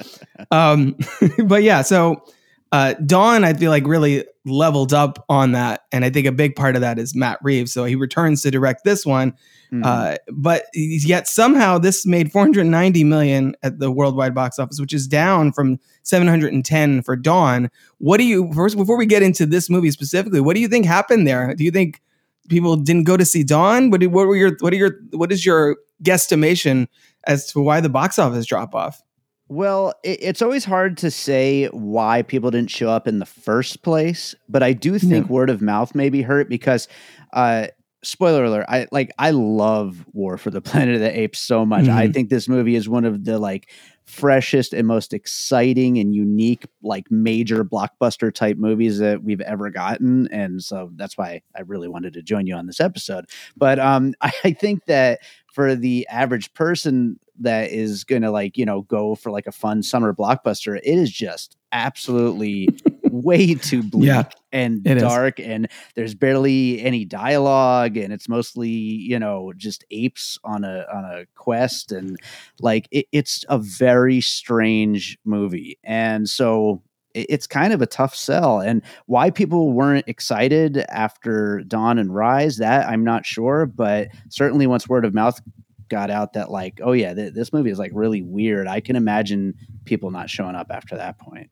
Um, 0.50 0.96
but 1.46 1.62
yeah, 1.62 1.82
so 1.82 2.24
uh, 2.72 2.94
Dawn, 2.94 3.44
I 3.44 3.52
feel 3.52 3.70
like 3.70 3.86
really 3.86 4.24
leveled 4.44 4.92
up 4.94 5.24
on 5.28 5.52
that, 5.52 5.82
and 5.92 6.04
I 6.04 6.10
think 6.10 6.26
a 6.26 6.32
big 6.32 6.56
part 6.56 6.74
of 6.74 6.80
that 6.80 6.98
is 6.98 7.14
Matt 7.14 7.38
Reeves. 7.42 7.72
So 7.72 7.84
he 7.84 7.94
returns 7.94 8.42
to 8.42 8.50
direct 8.50 8.84
this 8.84 9.04
one, 9.06 9.34
Mhm. 9.70 9.84
uh, 9.84 10.16
but 10.32 10.64
yet 10.74 11.28
somehow 11.28 11.78
this 11.78 12.04
made 12.06 12.32
490 12.32 13.04
million 13.04 13.54
at 13.62 13.78
the 13.78 13.90
worldwide 13.90 14.34
box 14.34 14.58
office, 14.58 14.80
which 14.80 14.92
is 14.94 15.06
down 15.06 15.52
from 15.52 15.78
710 16.02 17.02
for 17.02 17.16
Dawn. 17.16 17.70
What 17.98 18.16
do 18.18 18.24
you 18.24 18.50
first 18.54 18.76
before 18.76 18.96
we 18.96 19.06
get 19.06 19.22
into 19.22 19.46
this 19.46 19.68
movie 19.70 19.90
specifically? 19.90 20.40
What 20.40 20.54
do 20.54 20.60
you 20.60 20.68
think 20.68 20.86
happened 20.86 21.26
there? 21.26 21.54
Do 21.54 21.64
you 21.64 21.70
think 21.70 22.00
people 22.48 22.76
didn't 22.76 23.04
go 23.04 23.16
to 23.16 23.24
see 23.24 23.44
Dawn? 23.44 23.90
What, 23.90 24.00
do- 24.00 24.10
what 24.10 24.26
were 24.26 24.36
your 24.36 24.56
what 24.60 24.72
are 24.72 24.76
your 24.76 24.96
what 25.12 25.30
is 25.32 25.46
your 25.46 25.76
guesstimation 26.02 26.88
as 27.26 27.46
to 27.52 27.60
why 27.60 27.80
the 27.80 27.88
box 27.88 28.18
office 28.18 28.46
drop 28.46 28.74
off? 28.74 29.02
Well, 29.48 29.92
it, 30.02 30.18
it's 30.22 30.42
always 30.42 30.64
hard 30.64 30.96
to 30.98 31.10
say 31.10 31.66
why 31.66 32.22
people 32.22 32.50
didn't 32.50 32.70
show 32.70 32.88
up 32.88 33.06
in 33.06 33.18
the 33.18 33.26
first 33.26 33.82
place, 33.82 34.34
but 34.48 34.62
I 34.62 34.72
do 34.72 34.98
think 34.98 35.28
word 35.28 35.50
of 35.50 35.60
mouth 35.60 35.94
maybe 35.94 36.22
hurt 36.22 36.48
because, 36.48 36.88
uh, 37.32 37.66
spoiler 38.02 38.44
alert, 38.44 38.66
I 38.68 38.86
like 38.92 39.12
I 39.18 39.30
love 39.30 40.04
War 40.12 40.38
for 40.38 40.50
the 40.50 40.60
Planet 40.62 40.94
of 40.94 41.00
the 41.00 41.20
Apes 41.20 41.38
so 41.38 41.66
much. 41.66 41.88
I 41.88 42.08
think 42.08 42.30
this 42.30 42.48
movie 42.48 42.76
is 42.76 42.88
one 42.88 43.04
of 43.04 43.24
the 43.24 43.38
like 43.38 43.70
freshest 44.04 44.72
and 44.72 44.86
most 44.86 45.12
exciting 45.12 45.98
and 45.98 46.14
unique 46.14 46.66
like 46.82 47.10
major 47.10 47.64
blockbuster 47.64 48.34
type 48.34 48.56
movies 48.56 48.98
that 48.98 49.22
we've 49.22 49.40
ever 49.42 49.70
gotten 49.70 50.26
and 50.32 50.62
so 50.62 50.90
that's 50.96 51.16
why 51.16 51.40
I 51.56 51.60
really 51.62 51.88
wanted 51.88 52.12
to 52.14 52.22
join 52.22 52.46
you 52.46 52.56
on 52.56 52.66
this 52.66 52.80
episode. 52.80 53.26
But 53.56 53.78
um 53.78 54.14
I, 54.20 54.32
I 54.44 54.52
think 54.52 54.86
that 54.86 55.20
for 55.52 55.74
the 55.74 56.06
average 56.08 56.52
person 56.54 57.18
that 57.38 57.70
is 57.70 58.04
going 58.04 58.22
to 58.22 58.30
like 58.30 58.56
you 58.58 58.64
know 58.64 58.82
go 58.82 59.14
for 59.14 59.30
like 59.30 59.46
a 59.46 59.52
fun 59.52 59.82
summer 59.82 60.12
blockbuster 60.12 60.76
it 60.76 60.84
is 60.84 61.10
just 61.10 61.56
absolutely 61.72 62.68
way 63.10 63.54
too 63.54 63.82
bleak 63.82 64.06
Yeah, 64.06 64.24
and 64.52 64.86
it 64.86 64.98
is. 64.98 65.02
dark 65.02 65.40
and 65.40 65.68
there's 65.94 66.14
barely 66.14 66.80
any 66.82 67.04
dialogue 67.04 67.96
and 67.96 68.12
it's 68.12 68.28
mostly 68.28 68.68
you 68.68 69.18
know 69.18 69.52
just 69.56 69.84
apes 69.90 70.38
on 70.44 70.64
a 70.64 70.86
on 70.92 71.04
a 71.04 71.24
quest 71.34 71.92
and 71.92 72.18
like 72.60 72.86
it, 72.90 73.06
it's 73.12 73.44
a 73.48 73.58
very 73.58 74.20
strange 74.20 75.18
movie 75.24 75.78
and 75.84 76.28
so 76.28 76.82
it's 77.14 77.46
kind 77.46 77.72
of 77.72 77.82
a 77.82 77.86
tough 77.86 78.14
sell 78.14 78.60
and 78.60 78.82
why 79.06 79.30
people 79.30 79.72
weren't 79.72 80.08
excited 80.08 80.78
after 80.88 81.62
dawn 81.68 81.98
and 81.98 82.14
rise 82.14 82.56
that 82.58 82.88
i'm 82.88 83.04
not 83.04 83.26
sure 83.26 83.66
but 83.66 84.08
certainly 84.28 84.66
once 84.66 84.88
word 84.88 85.04
of 85.04 85.14
mouth 85.14 85.40
got 85.88 86.10
out 86.10 86.32
that 86.32 86.50
like 86.50 86.80
oh 86.82 86.92
yeah 86.92 87.12
th- 87.12 87.34
this 87.34 87.52
movie 87.52 87.70
is 87.70 87.78
like 87.78 87.90
really 87.94 88.22
weird 88.22 88.66
i 88.66 88.80
can 88.80 88.96
imagine 88.96 89.54
people 89.84 90.10
not 90.10 90.30
showing 90.30 90.54
up 90.54 90.68
after 90.70 90.96
that 90.96 91.18
point 91.18 91.50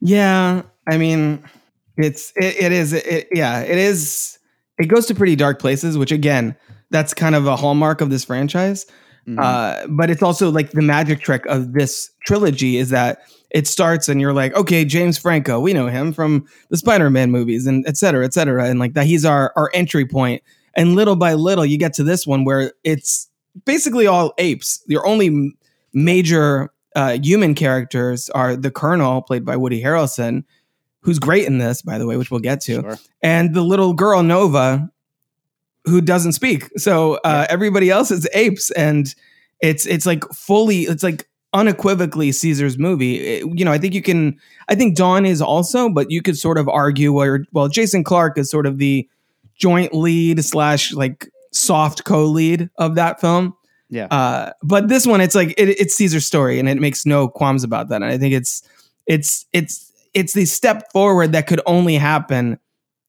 Yeah, 0.00 0.62
I 0.86 0.98
mean, 0.98 1.42
it's 1.96 2.32
it, 2.36 2.56
it 2.62 2.72
is 2.72 2.92
it, 2.92 3.28
yeah, 3.32 3.60
it 3.60 3.78
is. 3.78 4.38
It 4.78 4.86
goes 4.86 5.06
to 5.06 5.14
pretty 5.14 5.34
dark 5.34 5.58
places, 5.58 5.98
which 5.98 6.12
again, 6.12 6.56
that's 6.90 7.14
kind 7.14 7.34
of 7.34 7.46
a 7.46 7.56
hallmark 7.56 8.00
of 8.00 8.10
this 8.10 8.24
franchise. 8.24 8.86
Mhm. 9.28 9.38
Uh, 9.38 9.86
but 9.88 10.10
it's 10.10 10.22
also 10.22 10.50
like 10.50 10.70
the 10.70 10.82
magic 10.82 11.20
trick 11.20 11.44
of 11.46 11.72
this 11.74 12.10
trilogy 12.24 12.76
is 12.78 12.88
that 12.90 13.20
it 13.50 13.66
starts 13.66 14.08
and 14.08 14.20
you're 14.20 14.32
like, 14.32 14.54
okay, 14.56 14.84
James 14.84 15.18
Franco, 15.18 15.58
we 15.60 15.72
know 15.72 15.86
him 15.86 16.12
from 16.12 16.46
the 16.70 16.76
Spider-Man 16.76 17.30
movies 17.30 17.66
and 17.66 17.86
et 17.86 17.96
cetera, 17.96 18.24
et 18.24 18.32
cetera, 18.34 18.64
and 18.66 18.78
like 18.78 18.94
that 18.94 19.06
he's 19.06 19.24
our 19.24 19.52
our 19.56 19.70
entry 19.74 20.06
point. 20.06 20.42
And 20.74 20.94
little 20.94 21.16
by 21.16 21.34
little, 21.34 21.64
you 21.66 21.76
get 21.78 21.92
to 21.94 22.04
this 22.04 22.26
one 22.26 22.44
where 22.44 22.72
it's 22.84 23.28
basically 23.64 24.06
all 24.06 24.32
apes. 24.38 24.82
Your 24.86 25.06
only 25.06 25.52
major 25.92 26.70
uh, 26.94 27.18
human 27.22 27.54
characters 27.54 28.28
are 28.30 28.54
the 28.56 28.70
Colonel, 28.70 29.22
played 29.22 29.44
by 29.44 29.56
Woody 29.56 29.82
Harrelson, 29.82 30.44
who's 31.02 31.18
great 31.18 31.46
in 31.46 31.58
this, 31.58 31.82
by 31.82 31.98
the 31.98 32.06
way, 32.06 32.16
which 32.16 32.30
we'll 32.30 32.40
get 32.40 32.60
to, 32.62 32.80
Sure. 32.82 32.98
and 33.22 33.54
the 33.54 33.62
little 33.62 33.92
girl 33.92 34.22
Nova, 34.22 34.90
who 35.84 36.00
doesn't 36.00 36.32
speak. 36.32 36.68
So 36.78 37.14
uh, 37.24 37.46
everybody 37.48 37.90
else 37.90 38.10
is 38.10 38.28
apes, 38.34 38.70
and 38.72 39.14
it's 39.60 39.86
it's 39.86 40.06
like 40.06 40.24
fully, 40.32 40.82
it's 40.82 41.02
like 41.02 41.28
unequivocally 41.52 42.30
Caesar's 42.32 42.78
movie. 42.78 43.16
It- 43.16 43.58
you 43.58 43.64
know, 43.64 43.72
I 43.72 43.78
think 43.78 43.94
you 43.94 44.02
can. 44.02 44.38
I 44.68 44.74
think 44.74 44.96
Dawn 44.96 45.24
is 45.24 45.40
also, 45.40 45.88
but 45.88 46.10
you 46.10 46.20
could 46.22 46.36
sort 46.36 46.58
of 46.58 46.68
argue 46.68 47.12
where 47.12 47.44
well, 47.52 47.68
Jason 47.68 48.04
Clarke 48.04 48.38
is 48.38 48.50
sort 48.50 48.66
of 48.66 48.78
the 48.78 49.08
joint 49.56 49.94
lead 49.94 50.44
slash 50.44 50.92
like 50.92 51.28
soft 51.52 52.04
co-lead 52.04 52.68
of 52.78 52.94
that 52.94 53.20
film. 53.20 53.54
Yeah. 53.90 54.06
Uh, 54.10 54.52
but 54.62 54.88
this 54.88 55.06
one, 55.06 55.20
it's 55.22 55.34
like 55.34 55.50
it, 55.56 55.70
it's 55.80 55.94
Caesar's 55.94 56.26
story, 56.26 56.58
and 56.58 56.68
it 56.68 56.78
makes 56.78 57.06
no 57.06 57.28
qualms 57.28 57.64
about 57.64 57.88
that. 57.88 57.96
And 57.96 58.04
I 58.04 58.18
think 58.18 58.34
it's 58.34 58.62
it's 59.06 59.46
it's 59.54 59.90
it's 60.14 60.34
the 60.34 60.44
step 60.44 60.92
forward 60.92 61.32
that 61.32 61.46
could 61.46 61.60
only 61.66 61.94
happen 61.94 62.58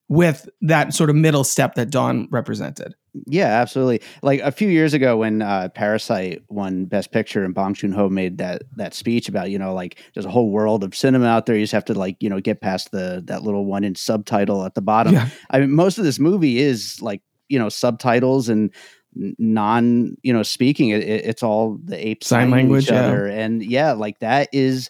with 0.10 0.50
that 0.62 0.94
sort 0.94 1.10
of 1.10 1.16
middle 1.16 1.44
step 1.44 1.76
that 1.76 1.90
Dawn 1.92 2.28
represented. 2.32 2.96
Yeah, 3.26 3.48
absolutely. 3.62 4.02
Like 4.22 4.40
a 4.42 4.52
few 4.52 4.68
years 4.68 4.94
ago 4.94 5.18
when 5.18 5.42
uh, 5.42 5.70
Parasite 5.70 6.44
won 6.50 6.86
Best 6.86 7.12
Picture 7.12 7.44
and 7.44 7.54
Bong 7.56 7.74
Joon 7.76 7.92
Ho 7.92 8.10
made 8.10 8.38
that 8.40 8.64
that 8.76 8.94
speech 8.94 9.30
about 9.30 9.50
you 9.52 9.58
know 9.60 9.74
like 9.74 10.00
there's 10.14 10.26
a 10.26 10.32
whole 10.32 10.50
world 10.52 10.84
of 10.84 10.96
cinema 10.96 11.26
out 11.28 11.46
there. 11.46 11.56
You 11.56 11.64
just 11.64 11.74
have 11.74 11.86
to 11.86 11.94
like 11.94 12.18
you 12.20 12.30
know 12.30 12.40
get 12.42 12.60
past 12.62 12.92
the 12.92 13.22
that 13.26 13.44
little 13.44 13.66
one 13.66 13.84
in 13.84 13.96
subtitle 13.96 14.66
at 14.66 14.74
the 14.76 14.82
bottom. 14.82 15.14
Yeah. 15.14 15.30
I 15.50 15.60
mean, 15.60 15.72
most 15.72 15.98
of 15.98 16.04
this 16.04 16.20
movie 16.20 16.60
is 16.60 17.02
like 17.02 17.22
you 17.48 17.58
know 17.60 17.70
subtitles 17.70 18.50
and 18.50 18.74
non 19.16 20.16
you 20.22 20.34
know 20.34 20.44
speaking. 20.44 20.90
It, 20.90 21.02
it- 21.04 21.26
it's 21.26 21.44
all 21.44 21.78
the 21.84 22.08
apes 22.08 22.28
Sign 22.28 22.50
language, 22.52 22.86
each 22.86 22.92
yeah. 22.92 23.26
and 23.26 23.64
yeah, 23.64 23.92
like 23.94 24.20
that 24.20 24.50
is. 24.54 24.90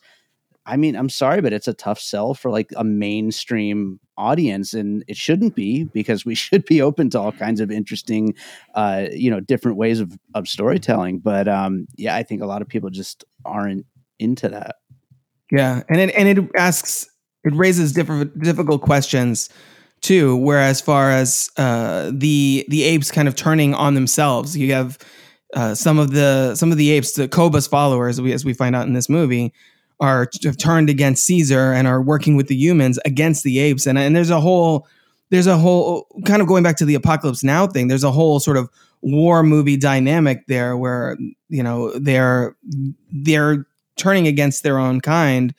I 0.65 0.77
mean, 0.77 0.95
I'm 0.95 1.09
sorry, 1.09 1.41
but 1.41 1.51
it's 1.51 1.67
a 1.67 1.73
tough 1.73 1.99
sell 1.99 2.35
for 2.35 2.51
like 2.51 2.69
a 2.75 2.83
mainstream 2.83 3.99
audience, 4.19 4.73
and 4.73 5.03
it 5.07 5.17
shouldn't 5.17 5.55
be 5.55 5.85
because 5.85 6.25
we 6.25 6.35
should 6.43 6.65
be 6.65 6.81
open 6.81 7.09
to 7.11 7.19
all 7.19 7.31
kinds 7.31 7.61
of 7.61 7.71
interesting, 7.71 8.35
uh, 8.75 9.05
you 9.11 9.31
know, 9.31 9.39
different 9.39 9.77
ways 9.77 9.99
of 9.99 10.17
of 10.35 10.47
storytelling. 10.47 11.19
But 11.19 11.47
um, 11.47 11.87
yeah, 11.95 12.15
I 12.15 12.23
think 12.23 12.41
a 12.41 12.45
lot 12.45 12.61
of 12.61 12.67
people 12.67 12.89
just 12.89 13.23
aren't 13.45 13.85
into 14.19 14.49
that. 14.49 14.75
Yeah, 15.51 15.81
and 15.89 15.99
it 15.99 16.13
and 16.15 16.37
it 16.37 16.49
asks 16.55 17.07
it 17.43 17.53
raises 17.55 17.93
different 17.93 18.39
difficult 18.41 18.81
questions 18.81 19.49
too. 20.01 20.35
Where 20.37 20.59
as 20.59 20.81
far 20.81 21.09
as 21.09 21.49
uh, 21.57 22.11
the 22.13 22.65
the 22.69 22.83
apes 22.83 23.11
kind 23.11 23.27
of 23.27 23.35
turning 23.35 23.73
on 23.73 23.95
themselves, 23.95 24.55
you 24.55 24.73
have 24.73 24.99
uh, 25.55 25.73
some 25.73 25.97
of 25.97 26.11
the 26.11 26.55
some 26.55 26.71
of 26.71 26.77
the 26.77 26.91
apes, 26.91 27.13
the 27.13 27.27
Koba's 27.27 27.67
followers, 27.67 28.21
we, 28.21 28.33
as 28.33 28.45
we 28.45 28.53
find 28.53 28.75
out 28.75 28.85
in 28.85 28.93
this 28.93 29.09
movie, 29.09 29.53
are 29.99 30.29
have 30.43 30.57
turned 30.57 30.89
against 30.89 31.25
Caesar 31.25 31.73
and 31.73 31.87
are 31.87 32.01
working 32.01 32.35
with 32.35 32.47
the 32.47 32.55
humans 32.55 32.99
against 33.05 33.43
the 33.43 33.59
apes. 33.59 33.85
And 33.85 33.97
and 33.97 34.15
there's 34.15 34.29
a 34.29 34.39
whole 34.39 34.87
there's 35.29 35.47
a 35.47 35.57
whole 35.57 36.07
kind 36.25 36.41
of 36.41 36.47
going 36.47 36.63
back 36.63 36.77
to 36.77 36.85
the 36.85 36.95
apocalypse 36.95 37.43
now 37.43 37.67
thing. 37.67 37.87
There's 37.87 38.03
a 38.03 38.11
whole 38.11 38.39
sort 38.39 38.57
of 38.57 38.69
war 39.01 39.43
movie 39.43 39.77
dynamic 39.77 40.47
there, 40.47 40.77
where 40.77 41.17
you 41.49 41.63
know 41.63 41.97
they're 41.99 42.55
they're 43.11 43.65
turning 43.97 44.27
against 44.27 44.63
their 44.63 44.79
own 44.79 45.01
kind 45.01 45.53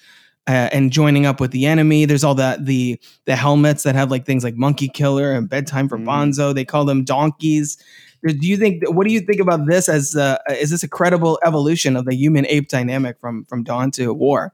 uh, 0.46 0.68
and 0.72 0.90
joining 0.90 1.26
up 1.26 1.40
with 1.40 1.52
the 1.52 1.66
enemy. 1.66 2.04
There's 2.04 2.24
all 2.24 2.34
that 2.36 2.66
the 2.66 2.98
the 3.26 3.36
helmets 3.36 3.82
that 3.84 3.94
have 3.94 4.10
like 4.10 4.26
things 4.26 4.42
like 4.42 4.56
Monkey 4.56 4.88
Killer 4.88 5.32
and 5.32 5.48
Bedtime 5.48 5.88
for. 5.88 5.98
Bonzo. 5.98 6.54
They 6.54 6.64
call 6.64 6.84
them 6.84 7.04
donkeys. 7.04 7.78
Do 8.26 8.46
you 8.46 8.56
think? 8.56 8.82
What 8.88 9.06
do 9.06 9.12
you 9.12 9.20
think 9.20 9.40
about 9.40 9.66
this? 9.66 9.88
As 9.88 10.14
uh, 10.16 10.38
is 10.50 10.70
this 10.70 10.82
a 10.82 10.88
credible 10.88 11.38
evolution 11.44 11.96
of 11.96 12.04
the 12.04 12.14
human 12.14 12.46
ape 12.46 12.68
dynamic 12.68 13.18
from 13.20 13.44
from 13.46 13.62
Dawn 13.64 13.90
to 13.92 14.12
War? 14.12 14.52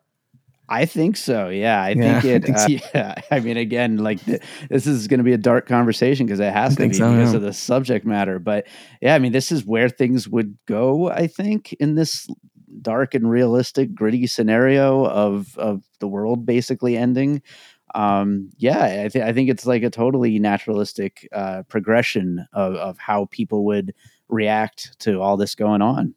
I 0.69 0.85
think 0.85 1.17
so. 1.17 1.49
Yeah, 1.49 1.81
I 1.81 1.91
Yeah, 1.91 2.21
think 2.21 2.25
I 2.25 2.29
it. 2.29 2.45
think 2.45 2.59
uh, 2.59 2.89
yeah, 2.95 3.15
I 3.31 3.41
mean, 3.41 3.57
again, 3.57 3.99
like 3.99 4.25
th- 4.25 4.43
this 4.69 4.87
is 4.87 5.07
going 5.07 5.19
to 5.19 5.25
be 5.25 5.33
a 5.33 5.39
dark 5.39 5.67
conversation 5.67 6.27
because 6.27 6.41
it 6.41 6.53
has 6.53 6.77
to 6.77 6.89
be 6.89 6.95
so, 6.95 7.11
because 7.11 7.31
yeah. 7.33 7.37
of 7.37 7.43
the 7.43 7.53
subject 7.53 8.05
matter. 8.05 8.39
But 8.39 8.67
yeah, 9.01 9.15
I 9.15 9.19
mean, 9.19 9.33
this 9.33 9.53
is 9.53 9.65
where 9.65 9.89
things 9.89 10.29
would 10.29 10.57
go. 10.67 11.09
I 11.09 11.29
think 11.29 11.73
in 11.75 11.95
this 11.95 12.29
dark 12.83 13.15
and 13.15 13.31
realistic, 13.31 13.95
gritty 13.95 14.27
scenario 14.27 15.07
of 15.07 15.57
of 15.57 15.83
the 16.01 16.09
world 16.09 16.45
basically 16.47 16.97
ending. 16.97 17.43
Um, 17.97 18.51
yeah, 18.59 19.05
I, 19.07 19.09
th- 19.09 19.25
I 19.25 19.33
think 19.33 19.49
it's 19.49 19.65
like 19.65 19.83
a 19.83 19.91
totally 19.91 20.39
naturalistic 20.39 21.27
uh, 21.33 21.63
progression 21.69 22.47
of 22.53 22.75
of 22.75 22.99
how 22.99 23.25
people 23.31 23.65
would 23.65 23.95
react 24.29 24.99
to 25.01 25.23
all 25.23 25.37
this 25.37 25.55
going 25.55 25.81
on. 25.81 26.15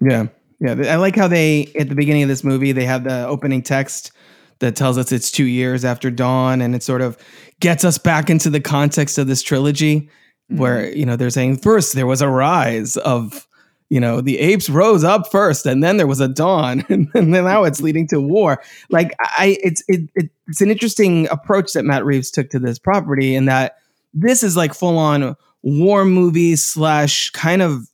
Yeah. 0.00 0.26
Yeah. 0.60 0.72
I 0.72 0.96
like 0.96 1.16
how 1.16 1.28
they, 1.28 1.72
at 1.78 1.88
the 1.88 1.94
beginning 1.94 2.22
of 2.22 2.28
this 2.28 2.44
movie, 2.44 2.72
they 2.72 2.84
have 2.84 3.04
the 3.04 3.26
opening 3.26 3.62
text 3.62 4.12
that 4.58 4.76
tells 4.76 4.98
us 4.98 5.12
it's 5.12 5.30
two 5.30 5.44
years 5.44 5.84
after 5.84 6.10
Dawn 6.10 6.60
and 6.60 6.74
it 6.74 6.82
sort 6.82 7.02
of 7.02 7.16
gets 7.60 7.84
us 7.84 7.98
back 7.98 8.28
into 8.28 8.50
the 8.50 8.60
context 8.60 9.16
of 9.16 9.26
this 9.26 9.42
trilogy 9.42 10.10
where, 10.48 10.90
you 10.94 11.06
know, 11.06 11.16
they're 11.16 11.30
saying 11.30 11.58
first 11.58 11.94
there 11.94 12.06
was 12.06 12.22
a 12.22 12.28
rise 12.28 12.96
of, 12.98 13.46
you 13.88 14.00
know, 14.00 14.20
the 14.20 14.38
apes 14.38 14.68
rose 14.68 15.04
up 15.04 15.30
first 15.30 15.66
and 15.66 15.82
then 15.82 15.96
there 15.96 16.06
was 16.06 16.20
a 16.20 16.28
dawn 16.28 16.84
and 16.88 17.08
then 17.12 17.30
now 17.30 17.64
it's 17.64 17.80
leading 17.80 18.06
to 18.08 18.20
war. 18.20 18.62
Like 18.90 19.14
I, 19.20 19.58
it's, 19.62 19.82
it, 19.88 20.10
it, 20.14 20.30
it's 20.48 20.60
an 20.60 20.70
interesting 20.70 21.28
approach 21.28 21.72
that 21.72 21.84
Matt 21.84 22.04
Reeves 22.04 22.30
took 22.30 22.50
to 22.50 22.58
this 22.58 22.78
property 22.78 23.34
in 23.34 23.44
that 23.46 23.78
this 24.12 24.42
is 24.42 24.56
like 24.56 24.74
full 24.74 24.98
on 24.98 25.36
war 25.62 26.04
movie 26.04 26.56
slash 26.56 27.30
kind 27.30 27.62
of 27.62 27.88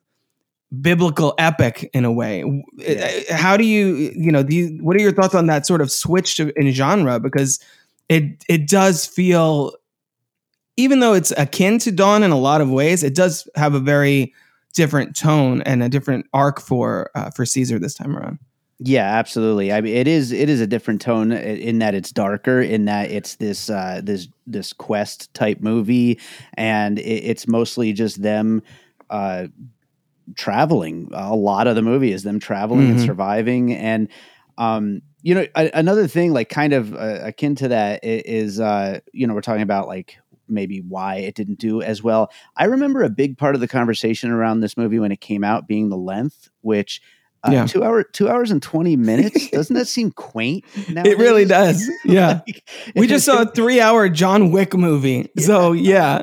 biblical 0.80 1.34
epic 1.38 1.90
in 1.92 2.04
a 2.04 2.12
way. 2.12 2.42
Uh, 2.86 3.34
How 3.34 3.56
do 3.56 3.64
you, 3.64 4.12
you 4.14 4.32
know, 4.32 4.42
do 4.42 4.56
you, 4.56 4.78
what 4.82 4.96
are 4.96 5.00
your 5.00 5.12
thoughts 5.12 5.34
on 5.34 5.46
that 5.46 5.66
sort 5.66 5.80
of 5.80 5.90
switch 5.90 6.36
to, 6.36 6.52
in 6.58 6.72
genre? 6.72 7.20
Because 7.20 7.62
it 8.08 8.44
it 8.48 8.68
does 8.68 9.06
feel, 9.06 9.72
even 10.76 11.00
though 11.00 11.14
it's 11.14 11.32
akin 11.36 11.78
to 11.80 11.92
Dawn 11.92 12.22
in 12.22 12.30
a 12.30 12.38
lot 12.38 12.60
of 12.60 12.70
ways, 12.70 13.02
it 13.02 13.14
does 13.14 13.48
have 13.54 13.74
a 13.74 13.80
very 13.80 14.34
different 14.74 15.16
tone 15.16 15.62
and 15.62 15.82
a 15.82 15.88
different 15.88 16.26
arc 16.32 16.60
for 16.60 17.10
uh, 17.14 17.30
for 17.30 17.44
Caesar 17.46 17.78
this 17.78 17.94
time 17.94 18.16
around. 18.16 18.38
Yeah, 18.84 19.04
absolutely. 19.16 19.72
I 19.72 19.80
mean, 19.80 19.94
it 19.94 20.08
is 20.08 20.32
it 20.32 20.48
is 20.48 20.60
a 20.60 20.66
different 20.66 21.00
tone 21.00 21.30
in 21.30 21.78
that 21.78 21.94
it's 21.94 22.10
darker, 22.10 22.60
in 22.60 22.86
that 22.86 23.10
it's 23.10 23.36
this 23.36 23.70
uh, 23.70 24.00
this 24.02 24.28
this 24.46 24.72
quest 24.72 25.32
type 25.34 25.60
movie, 25.60 26.18
and 26.54 26.98
it, 26.98 27.02
it's 27.02 27.46
mostly 27.46 27.92
just 27.92 28.22
them 28.22 28.62
uh, 29.10 29.46
traveling. 30.36 31.08
A 31.12 31.36
lot 31.36 31.66
of 31.66 31.76
the 31.76 31.82
movie 31.82 32.12
is 32.12 32.22
them 32.24 32.40
traveling 32.40 32.90
and 32.90 32.98
Mhm. 32.98 33.04
surviving, 33.04 33.72
and 33.74 34.08
um, 34.58 35.02
you 35.22 35.34
know, 35.34 35.46
a, 35.56 35.70
another 35.74 36.06
thing 36.08 36.32
like 36.32 36.48
kind 36.48 36.72
of 36.72 36.94
uh, 36.94 37.20
akin 37.22 37.54
to 37.56 37.68
that 37.68 38.00
is 38.04 38.60
uh, 38.60 39.00
you 39.12 39.26
know 39.26 39.34
we're 39.34 39.40
talking 39.42 39.62
about 39.62 39.88
like 39.88 40.18
maybe 40.52 40.80
why 40.80 41.16
it 41.16 41.34
didn't 41.34 41.58
do 41.58 41.82
as 41.82 42.02
well. 42.02 42.30
I 42.56 42.64
remember 42.66 43.02
a 43.02 43.10
big 43.10 43.38
part 43.38 43.54
of 43.54 43.60
the 43.60 43.68
conversation 43.68 44.30
around 44.30 44.60
this 44.60 44.76
movie 44.76 44.98
when 44.98 45.10
it 45.12 45.20
came 45.20 45.42
out 45.44 45.66
being 45.66 45.88
the 45.88 45.96
length, 45.96 46.48
which. 46.60 47.00
Uh, 47.44 47.50
Yeah. 47.50 47.66
two 47.66 47.82
hour, 47.82 48.04
two 48.04 48.28
hours 48.28 48.52
and 48.52 48.62
twenty 48.62 48.94
minutes. 48.94 49.50
Doesn't 49.50 49.74
that 49.74 49.88
seem 49.88 50.12
quaint? 50.12 50.64
Now? 50.88 51.02
It 51.04 51.18
really 51.18 51.44
does. 51.44 51.90
Yeah. 52.04 52.40
Like, 52.46 52.70
we 52.94 53.08
just 53.08 53.26
saw 53.26 53.42
a 53.42 53.46
three 53.46 53.80
hour 53.80 54.08
John 54.08 54.52
Wick 54.52 54.74
movie. 54.76 55.28
So 55.40 55.72
yeah. 55.72 56.22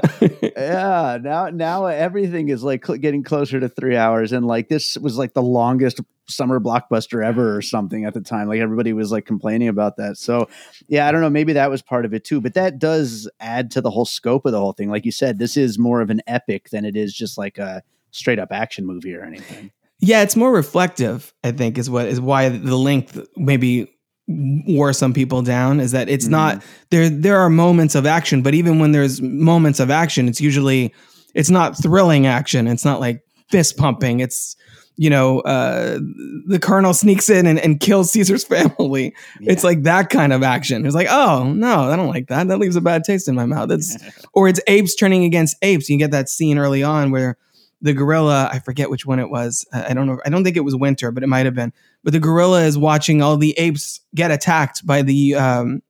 Yeah. 0.59 1.17
Now, 1.21 1.49
now 1.49 1.85
everything 1.85 2.49
is 2.49 2.63
like 2.63 2.85
getting 2.99 3.23
closer 3.23 3.59
to 3.59 3.69
three 3.69 3.95
hours, 3.95 4.31
and 4.31 4.45
like 4.45 4.67
this 4.67 4.97
was 4.97 5.17
like 5.17 5.33
the 5.33 5.41
longest 5.41 5.99
summer 6.27 6.59
blockbuster 6.59 7.25
ever, 7.25 7.55
or 7.55 7.61
something 7.61 8.05
at 8.05 8.13
the 8.13 8.21
time. 8.21 8.47
Like 8.47 8.59
everybody 8.59 8.93
was 8.93 9.11
like 9.11 9.25
complaining 9.25 9.67
about 9.67 9.97
that. 9.97 10.17
So, 10.17 10.47
yeah, 10.87 11.07
I 11.07 11.11
don't 11.11 11.21
know. 11.21 11.29
Maybe 11.29 11.53
that 11.53 11.69
was 11.69 11.81
part 11.81 12.05
of 12.05 12.13
it 12.13 12.23
too. 12.23 12.41
But 12.41 12.53
that 12.53 12.79
does 12.79 13.29
add 13.39 13.71
to 13.71 13.81
the 13.81 13.89
whole 13.89 14.05
scope 14.05 14.45
of 14.45 14.51
the 14.51 14.59
whole 14.59 14.73
thing. 14.73 14.89
Like 14.89 15.05
you 15.05 15.11
said, 15.11 15.39
this 15.39 15.57
is 15.57 15.79
more 15.79 16.01
of 16.01 16.09
an 16.09 16.21
epic 16.27 16.69
than 16.69 16.85
it 16.85 16.95
is 16.95 17.13
just 17.13 17.37
like 17.37 17.57
a 17.57 17.81
straight 18.11 18.39
up 18.39 18.51
action 18.51 18.85
movie 18.85 19.15
or 19.15 19.23
anything. 19.23 19.71
Yeah, 20.01 20.21
it's 20.21 20.35
more 20.35 20.51
reflective, 20.51 21.33
I 21.43 21.51
think, 21.51 21.77
is 21.77 21.89
what 21.89 22.05
is 22.05 22.21
why 22.21 22.49
the 22.49 22.77
length 22.77 23.19
maybe 23.35 23.93
wore 24.29 24.93
some 24.93 25.13
people 25.13 25.41
down 25.41 25.79
is 25.79 25.91
that 25.91 26.07
it's 26.07 26.27
not 26.27 26.63
there 26.91 27.09
there 27.09 27.37
are 27.37 27.49
moments 27.49 27.95
of 27.95 28.05
action, 28.05 28.41
but 28.41 28.53
even 28.53 28.79
when 28.79 28.91
there's 28.91 29.21
moments 29.21 29.79
of 29.79 29.89
action, 29.89 30.27
it's 30.27 30.39
usually 30.39 30.93
it's 31.33 31.49
not 31.49 31.75
thrilling 31.81 32.27
action. 32.27 32.67
It's 32.67 32.85
not 32.85 32.99
like 32.99 33.23
fist 33.49 33.77
pumping. 33.77 34.19
It's 34.19 34.55
you 34.97 35.09
know, 35.09 35.39
uh, 35.39 35.97
the 36.45 36.59
colonel 36.61 36.93
sneaks 36.93 37.29
in 37.29 37.47
and, 37.47 37.57
and 37.57 37.79
kills 37.79 38.11
Caesar's 38.11 38.43
family. 38.45 39.15
It's 39.39 39.63
like 39.63 39.83
that 39.83 40.09
kind 40.09 40.33
of 40.33 40.43
action. 40.43 40.85
It's 40.85 40.93
like, 40.93 41.07
oh 41.09 41.53
no, 41.53 41.89
I 41.89 41.95
don't 41.95 42.09
like 42.09 42.27
that. 42.27 42.49
That 42.49 42.59
leaves 42.59 42.75
a 42.75 42.81
bad 42.81 43.05
taste 43.05 43.29
in 43.29 43.33
my 43.33 43.45
mouth. 43.45 43.69
That's 43.69 43.97
or 44.33 44.49
it's 44.49 44.59
apes 44.67 44.95
turning 44.95 45.23
against 45.23 45.55
apes. 45.61 45.89
You 45.89 45.97
get 45.97 46.11
that 46.11 46.27
scene 46.27 46.57
early 46.57 46.83
on 46.83 47.11
where 47.11 47.37
the 47.81 47.93
gorilla, 47.93 48.49
I 48.51 48.59
forget 48.59 48.89
which 48.89 49.05
one 49.05 49.19
it 49.19 49.29
was. 49.29 49.65
I 49.71 49.93
don't 49.93 50.05
know. 50.05 50.19
I 50.25 50.29
don't 50.29 50.43
think 50.43 50.57
it 50.57 50.65
was 50.65 50.75
winter, 50.75 51.11
but 51.11 51.23
it 51.23 51.27
might 51.27 51.45
have 51.45 51.55
been. 51.55 51.73
But 52.03 52.13
the 52.13 52.19
gorilla 52.19 52.63
is 52.63 52.77
watching 52.77 53.21
all 53.21 53.37
the 53.37 53.57
apes 53.57 53.99
get 54.15 54.31
attacked 54.31 54.85
by 54.85 55.01
the 55.01 55.35
um, 55.35 55.81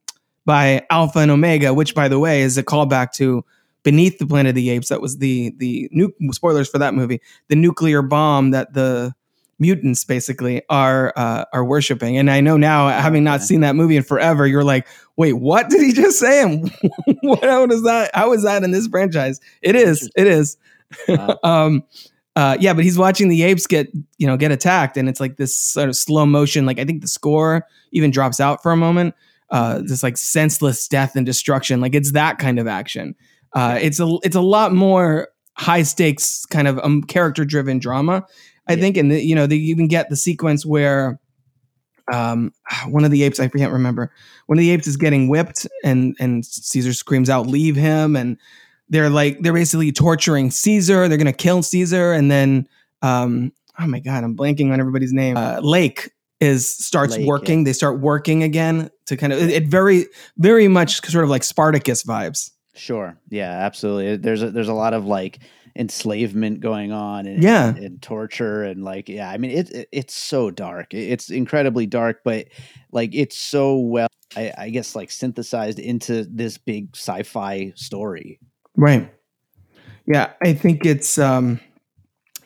by 0.46 0.86
Alpha 0.90 1.20
and 1.20 1.32
Omega, 1.32 1.74
which, 1.74 1.94
by 1.94 2.08
the 2.08 2.20
way, 2.20 2.42
is 2.42 2.58
a 2.58 2.64
callback 2.64 3.12
to 3.14 3.46
Beneath 3.84 4.18
the 4.18 4.26
Planet 4.26 4.50
of 4.50 4.56
the 4.56 4.70
Apes. 4.72 4.90
That 4.90 5.02
was 5.02 5.18
the 5.18 5.54
the 5.58 5.88
nu- 5.92 6.14
spoilers 6.32 6.70
for 6.70 6.80
that 6.80 6.94
movie. 6.94 7.22
The 7.48 7.56
nuclear 7.56 8.02
bomb 8.02 8.52
that 8.52 8.74
the 8.74 9.14
mutants 9.60 10.06
basically 10.06 10.64
are 10.70 11.14
uh, 11.16 11.46
are 11.54 11.64
worshiping. 11.64 12.18
And 12.18 12.32
I 12.32 12.42
know 12.42 12.58
now, 12.58 12.88
having 12.88 13.24
not 13.24 13.42
seen 13.42 13.62
that 13.62 13.76
movie 13.76 13.98
in 13.98 14.04
forever, 14.04 14.48
you're 14.48 14.64
like, 14.64 14.88
wait, 15.18 15.34
what 15.34 15.70
did 15.70 15.82
he 15.82 15.94
just 15.94 16.18
say? 16.20 16.42
And 16.42 16.72
what 17.22 17.44
how 17.44 17.66
is 17.66 17.84
that? 17.84 18.12
How 18.14 18.34
is 18.34 18.44
that 18.44 18.64
in 18.64 18.72
this 18.72 18.88
franchise? 18.88 19.40
It 19.62 19.76
is. 19.76 20.10
It 20.16 20.28
is. 20.28 20.58
Wow. 21.08 21.38
um, 21.44 21.84
uh, 22.40 22.56
yeah, 22.60 22.74
but 22.74 22.86
he's 22.86 22.98
watching 22.98 23.28
the 23.28 23.44
apes 23.44 23.68
get 23.68 23.90
you 24.18 24.26
know 24.28 24.38
get 24.38 24.52
attacked, 24.52 24.96
and 24.98 25.10
it's 25.10 25.20
like 25.20 25.36
this 25.36 25.58
sort 25.58 25.90
of 25.90 25.96
slow 25.96 26.26
motion. 26.26 26.66
Like 26.66 26.80
I 26.80 26.86
think 26.86 27.02
the 27.02 27.08
score 27.08 27.66
even 27.92 28.12
drops 28.12 28.40
out 28.40 28.64
for 28.64 28.72
a 28.72 28.78
moment. 28.78 29.14
Uh, 29.50 29.80
this 29.84 30.04
like 30.04 30.16
senseless 30.18 30.88
death 30.88 31.16
and 31.18 31.26
destruction. 31.26 31.82
Like 31.82 31.96
it's 31.96 32.12
that 32.14 32.38
kind 32.38 32.58
of 32.60 32.68
action. 32.68 33.16
Uh, 33.54 33.78
it's 33.82 34.00
a 34.00 34.08
it's 34.24 34.36
a 34.38 34.42
lot 34.42 34.74
more 34.74 35.28
high 35.58 35.84
stakes 35.84 36.46
kind 36.46 36.68
of 36.68 36.80
um, 36.80 37.04
character 37.04 37.44
driven 37.44 37.78
drama. 37.80 38.26
I 38.70 38.74
Yeah. 38.74 38.80
think, 38.82 38.98
and 38.98 39.12
the, 39.12 39.22
you 39.22 39.36
know 39.36 39.46
they 39.48 39.58
even 39.58 39.88
get 39.90 40.10
the 40.10 40.16
sequence 40.16 40.66
where 40.66 41.20
um, 42.14 42.54
one 42.88 43.04
of 43.04 43.12
the 43.12 43.24
apes 43.24 43.40
I 43.40 43.48
can't 43.50 43.74
remember 43.74 44.12
one 44.46 44.58
of 44.58 44.62
the 44.62 44.70
apes 44.72 44.88
is 44.88 44.98
getting 44.98 45.28
whipped, 45.28 45.68
and 45.84 46.16
and 46.20 46.46
Caesar 46.46 46.94
screams 46.94 47.30
out, 47.30 47.48
"Leave 47.48 47.76
him!" 47.76 48.16
and 48.16 48.38
they're 48.90 49.10
like 49.10 49.40
they're 49.42 49.54
basically 49.54 49.92
torturing 49.92 50.52
Caesar. 50.52 51.08
They're 51.08 51.18
gonna 51.18 51.34
kill 51.34 51.62
Caesar, 51.64 52.14
and 52.14 52.30
then 52.30 52.68
um, 53.02 53.52
oh 53.80 53.88
my 53.88 54.00
god, 54.00 54.24
I'm 54.24 54.36
blanking 54.36 54.72
on 54.72 54.80
everybody's 54.80 55.14
name. 55.14 55.38
Uh, 55.38 55.60
Lake 55.62 56.12
is 56.40 56.70
starts 56.70 57.18
Lake, 57.18 57.28
working. 57.28 57.64
They 57.66 57.74
start 57.74 58.00
working 58.00 58.44
again 58.44 58.90
to 59.08 59.18
kind 59.18 59.34
of 59.34 59.40
it, 59.40 59.50
it 59.50 59.68
very 59.68 60.06
very 60.38 60.68
much 60.68 61.06
sort 61.10 61.24
of 61.24 61.30
like 61.30 61.44
Spartacus 61.44 62.04
vibes. 62.04 62.52
Sure. 62.76 63.18
Yeah, 63.30 63.52
absolutely. 63.52 64.16
There's 64.18 64.42
a, 64.42 64.52
there's 64.52 64.70
a 64.70 64.74
lot 64.74 64.94
of 64.94 65.06
like 65.06 65.40
enslavement 65.76 66.60
going 66.62 66.92
on 66.92 67.26
and, 67.26 67.44
Yeah. 67.44 67.70
and, 67.70 67.78
and 67.78 68.02
torture 68.02 68.64
and 68.64 68.84
like 68.84 69.10
yeah, 69.10 69.30
I 69.30 69.38
mean 69.38 69.52
it, 69.52 69.70
it 69.72 69.90
it's 69.92 70.14
so 70.14 70.50
dark. 70.52 70.94
It- 70.94 71.10
It's 71.12 71.30
incredibly 71.30 71.86
dark, 71.88 72.22
but 72.24 72.48
like 72.92 73.12
it's 73.14 73.38
so 73.38 73.78
well 73.78 74.08
I, 74.36 74.54
I 74.58 74.70
guess 74.70 74.96
like 74.96 75.10
synthesized 75.12 75.80
into 75.80 76.24
this 76.26 76.58
big 76.58 76.90
sci-fi 76.96 77.74
story. 77.76 78.40
Right. 78.80 79.12
Yeah, 80.08 80.32
I 80.42 80.54
think 80.54 80.86
it's 80.86 81.18
um 81.20 81.60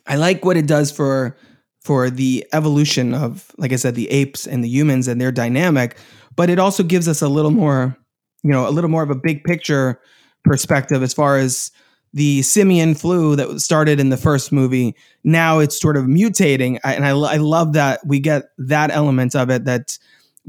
I 0.07 0.15
like 0.17 0.43
what 0.45 0.57
it 0.57 0.67
does 0.67 0.91
for 0.91 1.37
for 1.81 2.09
the 2.09 2.45
evolution 2.53 3.13
of 3.13 3.51
like 3.57 3.71
I 3.73 3.77
said 3.77 3.95
the 3.95 4.09
apes 4.09 4.47
and 4.47 4.63
the 4.63 4.69
humans 4.69 5.07
and 5.07 5.21
their 5.21 5.31
dynamic, 5.31 5.97
but 6.35 6.49
it 6.49 6.59
also 6.59 6.83
gives 6.83 7.07
us 7.07 7.21
a 7.21 7.29
little 7.29 7.51
more, 7.51 7.95
you 8.43 8.51
know, 8.51 8.67
a 8.67 8.71
little 8.71 8.89
more 8.89 9.03
of 9.03 9.11
a 9.11 9.15
big 9.15 9.43
picture 9.43 10.01
perspective 10.43 11.03
as 11.03 11.13
far 11.13 11.37
as 11.37 11.71
the 12.13 12.41
simian 12.41 12.95
flu 12.95 13.35
that 13.35 13.59
started 13.61 13.99
in 13.99 14.09
the 14.09 14.17
first 14.17 14.51
movie. 14.51 14.95
Now 15.23 15.59
it's 15.59 15.79
sort 15.79 15.97
of 15.97 16.05
mutating, 16.05 16.79
and 16.83 17.05
I, 17.05 17.11
I 17.11 17.37
love 17.37 17.73
that 17.73 18.01
we 18.07 18.19
get 18.19 18.45
that 18.57 18.91
element 18.91 19.35
of 19.35 19.51
it. 19.51 19.65
That 19.65 19.99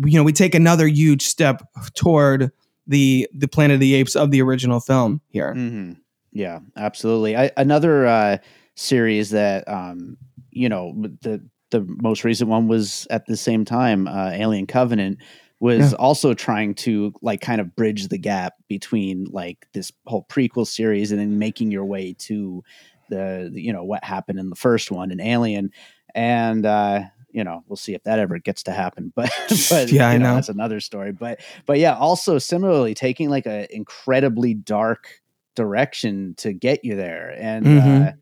you 0.04 0.18
know 0.18 0.24
we 0.24 0.32
take 0.32 0.54
another 0.54 0.86
huge 0.88 1.22
step 1.22 1.62
toward 1.94 2.50
the 2.86 3.28
the 3.34 3.48
Planet 3.48 3.74
of 3.74 3.80
the 3.80 3.94
Apes 3.94 4.16
of 4.16 4.30
the 4.30 4.42
original 4.42 4.80
film 4.80 5.20
here. 5.28 5.54
hmm 5.54 5.92
Yeah, 6.32 6.60
absolutely. 6.76 7.36
I, 7.36 7.50
another 7.56 8.06
uh, 8.06 8.38
series 8.76 9.30
that 9.30 9.66
um, 9.68 10.16
you 10.50 10.68
know 10.68 10.94
the 11.22 11.42
the 11.70 11.84
most 12.02 12.24
recent 12.24 12.48
one 12.50 12.68
was 12.68 13.06
at 13.10 13.26
the 13.26 13.36
same 13.36 13.64
time 13.64 14.06
uh, 14.06 14.30
Alien 14.32 14.66
Covenant 14.66 15.18
was 15.60 15.92
Yeah. 15.92 15.96
also 15.98 16.34
trying 16.34 16.74
to 16.74 17.12
like 17.22 17.40
kind 17.40 17.60
of 17.60 17.74
bridge 17.74 18.08
the 18.08 18.18
gap 18.18 18.54
between 18.68 19.24
like 19.30 19.66
this 19.72 19.90
whole 20.06 20.26
prequel 20.28 20.66
series 20.66 21.10
and 21.10 21.20
then 21.20 21.38
making 21.38 21.70
your 21.70 21.84
way 21.84 22.14
to 22.18 22.62
the, 23.08 23.50
the 23.52 23.60
you 23.62 23.72
know 23.72 23.84
what 23.84 24.04
happened 24.04 24.38
in 24.38 24.50
the 24.50 24.56
first 24.56 24.90
one 24.90 25.10
in 25.10 25.20
Alien 25.20 25.70
and 26.14 26.66
uh 26.66 27.00
you 27.34 27.44
know 27.44 27.62
we'll 27.68 27.76
see 27.76 27.94
if 27.94 28.02
that 28.04 28.18
ever 28.18 28.38
gets 28.38 28.62
to 28.62 28.70
happen 28.72 29.12
but 29.14 29.30
but 29.68 29.90
Yeah, 29.92 30.08
I 30.08 30.12
you 30.14 30.18
know. 30.20 30.34
that's 30.34 30.48
another 30.48 30.80
story 30.80 31.12
but 31.12 31.40
but 31.66 31.78
yeah 31.78 31.94
also 31.96 32.38
similarly 32.38 32.94
taking 32.94 33.28
like 33.28 33.44
a 33.46 33.66
incredibly 33.74 34.54
dark 34.54 35.20
direction 35.54 36.34
to 36.38 36.52
get 36.52 36.84
you 36.84 36.96
there 36.96 37.34
and 37.38 37.66
uh 37.66 37.70
Mhm. 37.70 38.14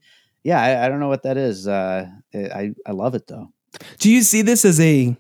yeah 0.45 0.61
I, 0.61 0.85
I 0.85 0.89
don't 0.89 1.01
know 1.01 1.09
what 1.09 1.23
that 1.23 1.37
is 1.37 1.69
uh 1.69 2.07
i 2.35 2.73
i 2.87 2.91
love 2.93 3.15
it 3.15 3.27
though 3.27 3.53
Do 3.99 4.11
you 4.11 4.23
see 4.23 4.43
this 4.43 4.65
as 4.65 4.81
a 4.81 5.17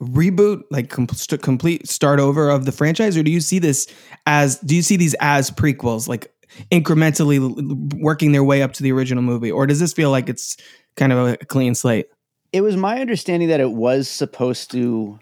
reboot, 0.00 0.62
like 0.72 0.90
com- 0.90 1.08
st- 1.10 1.40
complete 1.42 1.88
start 1.88 2.18
over 2.18 2.50
of 2.50 2.64
the 2.64 2.72
franchise, 2.72 3.16
or 3.16 3.22
do 3.22 3.30
you 3.30 3.40
see 3.40 3.60
this 3.60 3.86
as 4.26 4.58
do 4.58 4.74
you 4.74 4.82
see 4.82 4.96
these 4.96 5.14
as 5.20 5.50
prequels, 5.52 6.08
like 6.08 6.32
incrementally 6.72 7.38
l- 7.40 7.54
working 8.00 8.32
their 8.32 8.42
way 8.42 8.62
up 8.62 8.72
to 8.72 8.82
the 8.82 8.90
original 8.90 9.22
movie, 9.22 9.50
or 9.52 9.64
does 9.66 9.78
this 9.78 9.92
feel 9.92 10.10
like 10.10 10.28
it's 10.28 10.56
kind 10.96 11.12
of 11.12 11.28
a 11.28 11.36
clean 11.46 11.74
slate? 11.76 12.06
It 12.52 12.60
was 12.60 12.76
my 12.76 13.00
understanding 13.00 13.48
that 13.48 13.60
it 13.60 13.72
was 13.72 14.08
supposed 14.08 14.70
to 14.72 15.18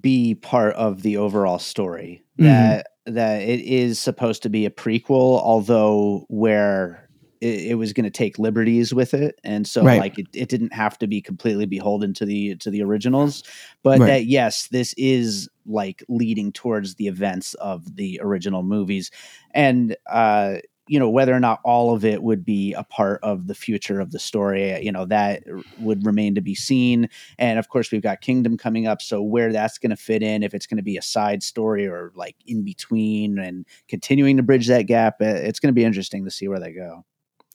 be 0.00 0.34
part 0.34 0.74
of 0.74 1.02
the 1.02 1.16
overall 1.16 1.58
story 1.58 2.22
Mhm. 2.38 2.44
that 2.44 2.86
that 3.06 3.40
it 3.42 3.60
is 3.60 3.98
supposed 3.98 4.42
to 4.42 4.50
be 4.50 4.66
a 4.66 4.70
prequel 4.70 5.40
although 5.42 6.26
where 6.28 7.08
it, 7.40 7.60
it 7.70 7.74
was 7.76 7.92
going 7.92 8.04
to 8.04 8.10
take 8.10 8.38
liberties 8.38 8.92
with 8.92 9.14
it 9.14 9.38
and 9.44 9.66
so 9.66 9.82
Right. 9.84 10.00
like 10.00 10.18
it, 10.18 10.26
it 10.34 10.48
didn't 10.48 10.72
have 10.74 10.98
to 10.98 11.06
be 11.06 11.22
completely 11.22 11.64
beholden 11.64 12.12
to 12.14 12.26
the 12.26 12.56
to 12.56 12.70
the 12.70 12.82
originals 12.82 13.44
but 13.84 14.00
Right. 14.00 14.06
that 14.08 14.26
yes 14.26 14.68
this 14.72 14.94
is 14.98 15.48
like 15.64 16.02
leading 16.08 16.50
towards 16.52 16.96
the 16.96 17.06
events 17.06 17.54
of 17.54 17.94
the 17.96 18.18
original 18.22 18.62
movies 18.64 19.10
and 19.54 19.96
uh 20.10 20.56
you 20.88 20.98
know 20.98 21.08
whether 21.08 21.34
or 21.34 21.40
not 21.40 21.60
all 21.64 21.94
of 21.94 22.04
it 22.04 22.22
would 22.22 22.44
be 22.44 22.72
a 22.74 22.84
part 22.84 23.20
of 23.22 23.46
the 23.46 23.54
future 23.54 24.00
of 24.00 24.10
the 24.12 24.18
story 24.18 24.82
you 24.82 24.92
know 24.92 25.04
that 25.04 25.42
would 25.78 26.04
remain 26.04 26.34
to 26.34 26.40
be 26.40 26.54
seen 26.54 27.08
and 27.38 27.58
of 27.58 27.68
course 27.68 27.92
we've 27.92 28.02
got 28.02 28.20
kingdom 28.20 28.56
coming 28.56 28.86
up 28.86 29.00
so 29.02 29.22
where 29.22 29.52
that's 29.52 29.78
going 29.78 29.90
to 29.90 29.96
fit 29.96 30.22
in 30.22 30.42
if 30.42 30.54
it's 30.54 30.66
going 30.66 30.76
to 30.76 30.82
be 30.82 30.96
a 30.96 31.02
side 31.02 31.42
story 31.42 31.86
or 31.86 32.12
like 32.14 32.36
in 32.46 32.64
between 32.64 33.38
and 33.38 33.66
continuing 33.88 34.36
to 34.36 34.42
bridge 34.42 34.66
that 34.66 34.82
gap 34.82 35.16
uh, 35.20 35.24
it's 35.24 35.60
going 35.60 35.68
to 35.68 35.78
be 35.78 35.84
interesting 35.84 36.24
to 36.24 36.30
see 36.30 36.48
where 36.48 36.60
they 36.60 36.72
go 36.72 37.04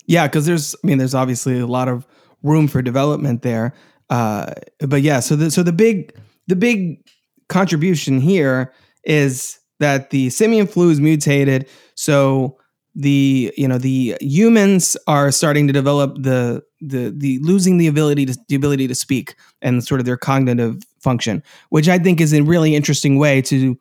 Yeah, 0.06 0.28
because 0.28 0.46
there's, 0.46 0.76
I 0.76 0.88
mean, 0.88 0.98
there's 0.98 1.16
obviously 1.16 1.60
a 1.60 1.68
lot 1.68 1.88
of 1.88 2.06
room 2.42 2.68
for 2.68 2.82
development 2.82 3.42
there. 3.42 3.74
Uh, 4.10 4.54
but 4.80 5.02
yeah, 5.02 5.20
so 5.20 5.36
the 5.36 5.50
so 5.50 5.64
the 5.64 5.72
big 5.72 6.14
the 6.48 6.56
big 6.56 7.10
contribution 7.48 8.20
here 8.20 8.74
is 9.06 9.60
that 9.80 10.10
the 10.10 10.30
simian 10.30 10.68
flu 10.68 10.90
is 10.90 11.00
mutated. 11.00 11.70
So 11.96 12.58
the 12.96 13.54
you 13.58 13.68
know 13.68 13.78
the 13.78 14.16
humans 14.22 14.96
are 15.08 15.32
starting 15.32 15.68
to 15.68 15.74
develop 15.74 16.16
the 16.20 16.64
the 16.80 17.14
the 17.16 17.40
losing 17.40 17.78
the 17.78 17.88
ability 17.88 18.26
to 18.26 18.38
the 18.50 18.56
ability 18.56 18.88
to 18.88 18.96
speak 18.96 19.36
and 19.62 19.84
sort 19.84 20.00
of 20.00 20.06
their 20.06 20.18
cognitive 20.18 20.82
function, 21.00 21.42
which 21.70 21.90
I 21.90 21.98
think 21.98 22.22
is 22.22 22.34
a 22.34 22.42
really 22.42 22.76
interesting 22.76 23.18
way 23.18 23.42
to 23.44 23.78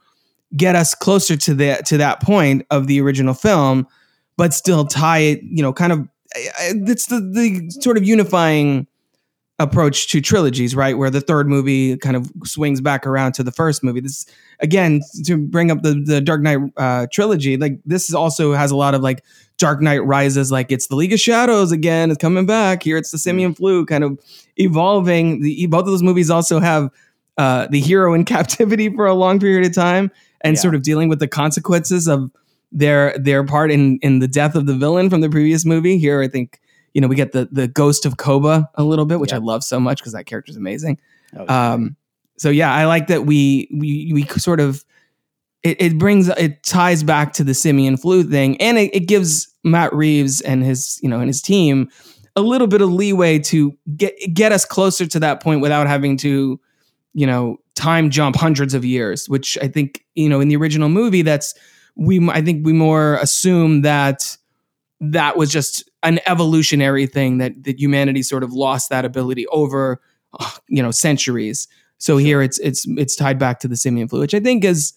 get 0.57 0.77
us 0.77 0.95
closer 0.95 1.37
to 1.37 1.55
that 1.55 1.87
to 1.87 1.97
that 1.99 2.23
point 2.23 2.67
of 2.71 2.87
the 2.87 3.01
original 3.01 3.35
film 3.35 3.87
but 4.37 4.55
still 4.55 4.85
tie 4.87 5.19
it, 5.19 5.43
you 5.43 5.63
know, 5.63 5.73
kind 5.73 5.93
of 5.93 6.09
it's 6.35 7.07
the 7.07 7.21
the 7.21 7.71
sort 7.81 7.97
of 7.97 8.05
unifying 8.05 8.87
approach 9.59 10.09
to 10.09 10.21
trilogies, 10.21 10.75
right? 10.75 10.97
Where 10.99 11.11
the 11.11 11.21
third 11.21 11.47
movie 11.49 11.97
kind 11.99 12.17
of 12.17 12.31
swings 12.45 12.81
back 12.81 13.07
around 13.07 13.33
to 13.35 13.43
the 13.43 13.53
first 13.53 13.85
movie. 13.85 14.01
This 14.01 14.27
again 14.61 15.03
to 15.25 15.37
bring 15.37 15.71
up 15.71 15.83
the 15.83 15.95
the 16.05 16.21
Dark 16.21 16.41
Knight 16.43 16.59
uh, 16.77 17.07
trilogy, 17.13 17.57
like 17.57 17.79
this 17.85 18.13
also 18.15 18.55
has 18.55 18.71
a 18.71 18.77
lot 18.77 18.95
of 18.95 19.03
like 19.03 19.23
Dark 19.59 19.81
Knight 19.81 20.05
Rises, 20.05 20.51
like 20.51 20.73
it's 20.73 20.89
the 20.89 20.97
League 20.97 21.13
of 21.13 21.21
Shadows 21.21 21.71
again, 21.71 22.11
it's 22.11 22.19
coming 22.21 22.47
back. 22.47 22.83
Here 22.83 22.97
it's 22.97 23.11
the 23.11 23.19
Simian 23.19 23.55
Flu, 23.55 23.87
kind 23.87 24.03
of 24.03 24.19
evolving. 24.57 25.43
The 25.43 25.67
both 25.67 25.81
of 25.81 25.87
those 25.87 26.03
movies 26.03 26.31
also 26.31 26.59
have 26.59 26.91
uh, 27.39 27.67
the 27.71 27.81
hero 27.81 28.15
in 28.15 28.25
captivity 28.27 28.89
for 28.89 29.07
a 29.07 29.15
long 29.15 29.39
period 29.39 29.67
of 29.67 29.75
time 29.75 30.11
and 30.41 30.57
Yeah. 30.57 30.61
sort 30.63 30.75
of 30.75 30.83
dealing 30.83 31.09
with 31.09 31.21
the 31.21 31.29
consequences 31.29 32.09
of 32.09 32.31
their 32.73 33.17
their 33.19 33.45
part 33.45 33.71
in 33.71 33.99
in 34.03 34.19
the 34.19 34.29
death 34.29 34.55
of 34.55 34.67
the 34.67 34.75
villain 34.75 35.11
from 35.11 35.21
the 35.21 35.29
previous 35.29 35.65
movie. 35.65 35.99
Here, 35.99 36.21
I 36.23 36.29
think 36.29 36.59
you 36.95 37.01
know 37.01 37.09
we 37.09 37.17
get 37.17 37.33
the 37.33 37.49
the 37.51 37.69
ghost 37.69 38.07
of 38.07 38.17
Koba 38.17 38.69
a 38.75 38.85
little 38.85 39.07
bit, 39.07 39.21
which 39.21 39.33
Yeah. 39.33 39.39
I 39.39 39.41
love 39.41 39.65
so 39.65 39.81
much 39.81 39.99
because 39.99 40.13
that 40.13 40.27
character 40.27 40.51
is 40.51 40.57
amazing. 40.57 40.99
Was. 41.33 41.49
Um, 41.49 41.97
so 42.39 42.51
yeah, 42.51 42.73
I 42.73 42.87
like 42.87 43.07
that 43.07 43.27
we 43.27 43.69
we 43.73 44.11
we 44.13 44.27
sort 44.39 44.61
of 44.61 44.85
it, 45.63 45.81
it 45.81 45.99
brings 45.99 46.29
it 46.29 46.63
ties 46.63 47.03
back 47.03 47.33
to 47.35 47.45
the 47.45 47.55
simian 47.55 47.97
flu 47.97 48.23
thing, 48.25 48.61
and 48.61 48.79
it, 48.79 48.95
it 48.95 49.07
gives 49.07 49.55
Matt 49.65 49.93
Reeves 49.95 50.41
and 50.41 50.65
his 50.65 50.99
you 51.03 51.09
know 51.09 51.19
and 51.19 51.29
his 51.29 51.41
team 51.41 51.89
a 52.35 52.41
little 52.41 52.67
bit 52.67 52.81
of 52.81 52.91
leeway 52.91 53.39
to 53.39 53.77
get 53.97 54.15
get 54.33 54.53
us 54.53 54.65
closer 54.65 55.07
to 55.07 55.21
that 55.21 55.43
point 55.43 55.61
without 55.61 55.87
having 55.87 56.17
to 56.19 56.61
you 57.15 57.27
know 57.27 57.59
time 57.75 58.11
jump 58.11 58.37
hundreds 58.37 58.75
of 58.75 58.85
years, 58.85 59.29
which 59.29 59.57
I 59.63 59.69
think 59.69 60.05
you 60.15 60.29
know 60.29 60.41
in 60.41 60.49
the 60.49 60.57
original 60.57 60.89
movie 60.89 61.23
that's 61.23 61.55
we 61.95 62.27
I 62.29 62.43
think 62.43 62.65
we 62.67 62.73
more 62.73 63.17
assume 63.17 63.83
that 63.83 64.37
that 65.01 65.37
was 65.37 65.51
just 65.51 65.89
an 66.03 66.21
evolutionary 66.27 67.07
thing 67.07 67.39
that 67.39 67.65
that 67.65 67.79
humanity 67.79 68.23
sort 68.23 68.43
of 68.43 68.53
lost 68.53 68.91
that 68.91 69.05
ability 69.05 69.47
over 69.49 70.01
uh, 70.39 70.51
you 70.69 70.83
know 70.83 70.91
centuries. 70.91 71.69
So 71.99 72.17
here 72.17 72.43
it's 72.43 72.59
it's 72.59 72.87
it's 72.89 73.17
tied 73.17 73.39
back 73.39 73.61
to 73.61 73.69
the 73.69 73.77
simian 73.77 74.09
flu, 74.09 74.21
which 74.21 74.35
I 74.35 74.41
think 74.41 74.65
is 74.65 74.93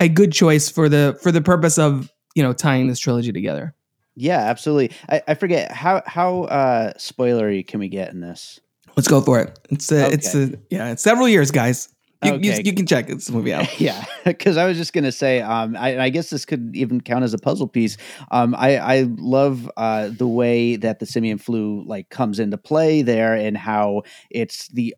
a 0.00 0.08
good 0.08 0.32
choice 0.32 0.70
for 0.70 0.88
the 0.88 1.18
for 1.22 1.32
the 1.32 1.40
purpose 1.40 1.78
of 1.78 2.12
you 2.34 2.42
know 2.42 2.52
tying 2.52 2.88
this 2.88 2.98
trilogy 2.98 3.32
together. 3.32 3.74
yeah 4.14 4.38
absolutely 4.38 4.96
I, 5.08 5.22
I 5.28 5.34
forget 5.34 5.72
how 5.72 6.02
how 6.06 6.44
uh 6.44 6.92
spoilery 6.94 7.66
can 7.66 7.80
we 7.80 7.88
get 7.88 8.12
in 8.12 8.20
this 8.20 8.60
Let's 8.96 9.08
go 9.08 9.20
for 9.20 9.38
it. 9.40 9.58
It's 9.68 9.92
a, 9.92 10.10
it's 10.10 10.34
a, 10.34 10.52
yeah, 10.70 10.90
it's 10.90 11.02
several 11.02 11.28
years, 11.28 11.50
guys. 11.50 11.88
You, 12.26 12.32
you, 12.34 12.52
Okay. 12.52 12.62
you 12.64 12.72
can 12.74 12.86
check 12.86 13.06
this 13.06 13.30
movie 13.30 13.52
out. 13.52 13.66
yeah 13.80 14.04
because 14.24 14.56
i 14.56 14.66
was 14.66 14.76
just 14.76 14.92
gonna 14.92 15.12
say 15.12 15.40
um 15.40 15.76
I, 15.76 15.98
I 16.04 16.08
guess 16.10 16.30
this 16.30 16.44
could 16.44 16.74
even 16.74 17.00
count 17.00 17.24
as 17.24 17.32
a 17.34 17.38
puzzle 17.38 17.68
piece 17.68 17.96
um 18.30 18.54
i 18.58 18.76
i 18.78 19.06
love 19.16 19.70
uh 19.76 20.10
the 20.14 20.26
way 20.28 20.76
that 20.76 20.98
the 20.98 21.06
simian 21.06 21.38
flu 21.38 21.84
like 21.86 22.08
comes 22.10 22.38
into 22.40 22.58
play 22.58 23.02
there 23.02 23.34
and 23.34 23.56
how 23.56 24.02
it's 24.30 24.68
the 24.68 24.94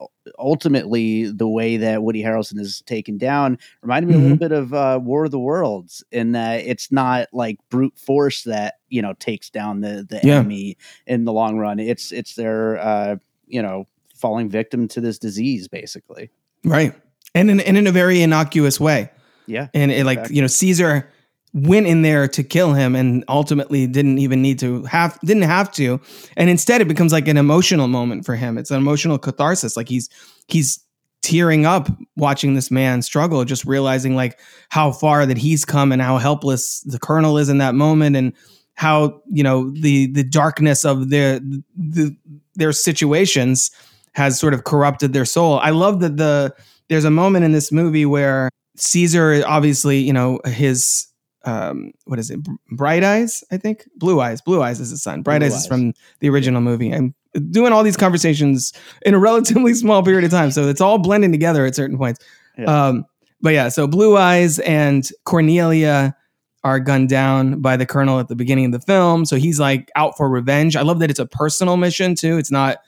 ultimately 0.49 1.31
the 1.31 1.49
way 1.49 1.77
that 1.77 2.03
woody 2.03 2.23
harrelson 2.23 2.59
is 2.59 2.83
taken 2.87 3.19
down 3.19 3.59
reminded 3.83 4.09
me 4.09 4.15
a 4.15 4.19
little 4.19 4.37
bit 4.37 4.53
of 4.53 4.73
uh 4.73 4.99
war 5.03 5.25
of 5.27 5.31
the 5.31 5.39
worlds 5.39 6.03
in 6.11 6.33
that 6.33 6.61
it's 6.65 6.91
not 6.91 7.29
like 7.33 7.59
brute 7.71 7.99
force 7.99 8.43
that 8.45 8.75
you 8.89 9.03
know 9.03 9.13
takes 9.15 9.51
down 9.51 9.81
the 9.81 10.07
the 10.09 10.21
Yeah. 10.23 10.39
enemy 10.41 10.77
in 11.07 11.25
the 11.25 11.33
long 11.33 11.59
run 11.59 11.79
it's 11.79 12.13
it's 12.13 12.35
their 12.35 12.79
uh 12.79 13.17
you 13.47 13.61
know 13.63 13.87
falling 14.15 14.49
victim 14.49 14.89
to 14.89 15.01
this 15.01 15.19
disease 15.19 15.69
basically 15.69 16.31
Right. 16.65 16.93
And 17.35 17.51
in, 17.51 17.61
and 17.61 17.77
in 17.77 17.87
a 17.87 17.93
very 17.93 18.23
innocuous 18.23 18.81
way. 18.81 19.11
yeah 19.47 19.69
And 19.75 19.91
it, 19.91 20.05
like, 20.05 20.19
Exactly. 20.19 20.37
you 20.37 20.43
know, 20.43 20.49
Caesar 20.49 21.11
went 21.55 21.87
in 21.87 22.03
there 22.03 22.29
to 22.29 22.43
kill 22.43 22.75
him 22.75 22.95
and 22.95 23.25
ultimately 23.29 23.87
didn't 23.87 24.19
even 24.19 24.43
need 24.43 24.59
to 24.59 24.85
have, 24.85 25.19
didn't 25.25 25.43
have 25.45 25.73
to. 25.73 26.01
And 26.37 26.51
instead 26.51 26.81
it 26.81 26.89
becomes 26.89 27.13
like 27.13 27.27
an 27.29 27.37
emotional 27.37 27.89
moment 27.89 28.27
for 28.27 28.37
him. 28.37 28.59
It's 28.59 28.71
an 28.71 28.77
emotional 28.77 29.19
catharsis. 29.19 29.77
Like 29.77 29.89
he's, 29.89 30.09
he's 30.49 30.79
tearing 31.23 31.67
up 31.67 31.89
watching 32.17 32.55
this 32.55 32.71
man 32.71 33.03
struggle, 33.03 33.45
just 33.45 33.65
realizing 33.65 34.15
like 34.15 34.39
how 34.69 34.93
far 34.93 35.27
that 35.27 35.39
he's 35.39 35.65
come 35.65 35.91
and 35.91 36.03
how 36.03 36.19
helpless 36.19 36.81
the 36.81 36.99
colonel 36.99 37.39
is 37.39 37.49
in 37.49 37.59
that 37.59 37.75
moment. 37.75 38.15
And 38.17 38.33
how, 38.75 39.21
you 39.27 39.43
know, 39.43 39.71
the, 39.71 40.07
the 40.13 40.23
darkness 40.23 40.85
of 40.85 41.11
their, 41.11 41.41
the, 41.77 42.15
their 42.55 42.73
situations 42.73 43.73
has 44.13 44.39
sort 44.39 44.55
of 44.55 44.63
corrupted 44.63 45.13
their 45.13 45.25
soul. 45.25 45.59
I 45.59 45.71
love 45.71 45.99
that 46.01 46.17
the 46.17 46.55
there's 46.89 47.05
a 47.05 47.11
moment 47.11 47.45
in 47.45 47.53
this 47.53 47.71
movie 47.71 48.07
where 48.07 48.51
Caesar 48.77 49.43
obviously, 49.47 49.99
you 49.99 50.13
know, 50.13 50.41
his 50.47 51.07
um 51.45 51.93
what 52.05 52.19
is 52.19 52.31
it? 52.31 52.41
Bright 52.73 53.05
Eyes, 53.05 53.45
I 53.51 53.57
think. 53.57 53.89
Blue 53.97 54.21
Eyes. 54.21 54.41
Blue 54.41 54.63
Eyes 54.63 54.81
is 54.81 54.91
his 54.91 55.03
son. 55.03 55.23
Bright 55.23 55.39
Blue 55.39 55.47
Eyes 55.47 55.55
is 55.55 55.67
from 55.67 55.93
the 56.21 56.29
original 56.29 56.61
movie. 56.61 56.93
I'm 56.93 57.15
doing 57.51 57.73
all 57.73 57.83
these 57.83 57.97
conversations 57.97 58.73
in 59.03 59.15
a 59.15 59.19
relatively 59.21 59.75
small 59.75 60.03
period 60.03 60.25
of 60.25 60.31
time, 60.31 60.51
so 60.51 60.69
it's 60.69 60.81
all 60.81 60.99
blending 60.99 61.33
together 61.33 61.65
at 61.67 61.75
certain 61.75 61.99
points. 61.99 62.25
Yeah. 62.57 62.89
Um 62.89 63.07
but 63.41 63.55
yeah, 63.55 63.69
so 63.69 63.87
Blue 63.87 64.17
Eyes 64.17 64.59
and 64.61 65.09
Cornelia 65.25 66.17
are 66.65 66.81
gunned 66.81 67.09
down 67.09 67.61
by 67.61 67.77
the 67.77 67.87
colonel 67.87 68.19
at 68.19 68.27
the 68.27 68.35
beginning 68.35 68.67
of 68.67 68.73
the 68.73 68.81
film. 68.81 69.25
So 69.25 69.37
he's 69.37 69.61
like 69.61 69.93
out 69.95 70.17
for 70.17 70.29
revenge. 70.29 70.75
I 70.75 70.83
love 70.83 70.99
that 70.99 71.11
it's 71.11 71.21
a 71.21 71.27
personal 71.27 71.77
mission 71.77 72.17
too. 72.17 72.37
It's 72.37 72.51
not 72.51 72.79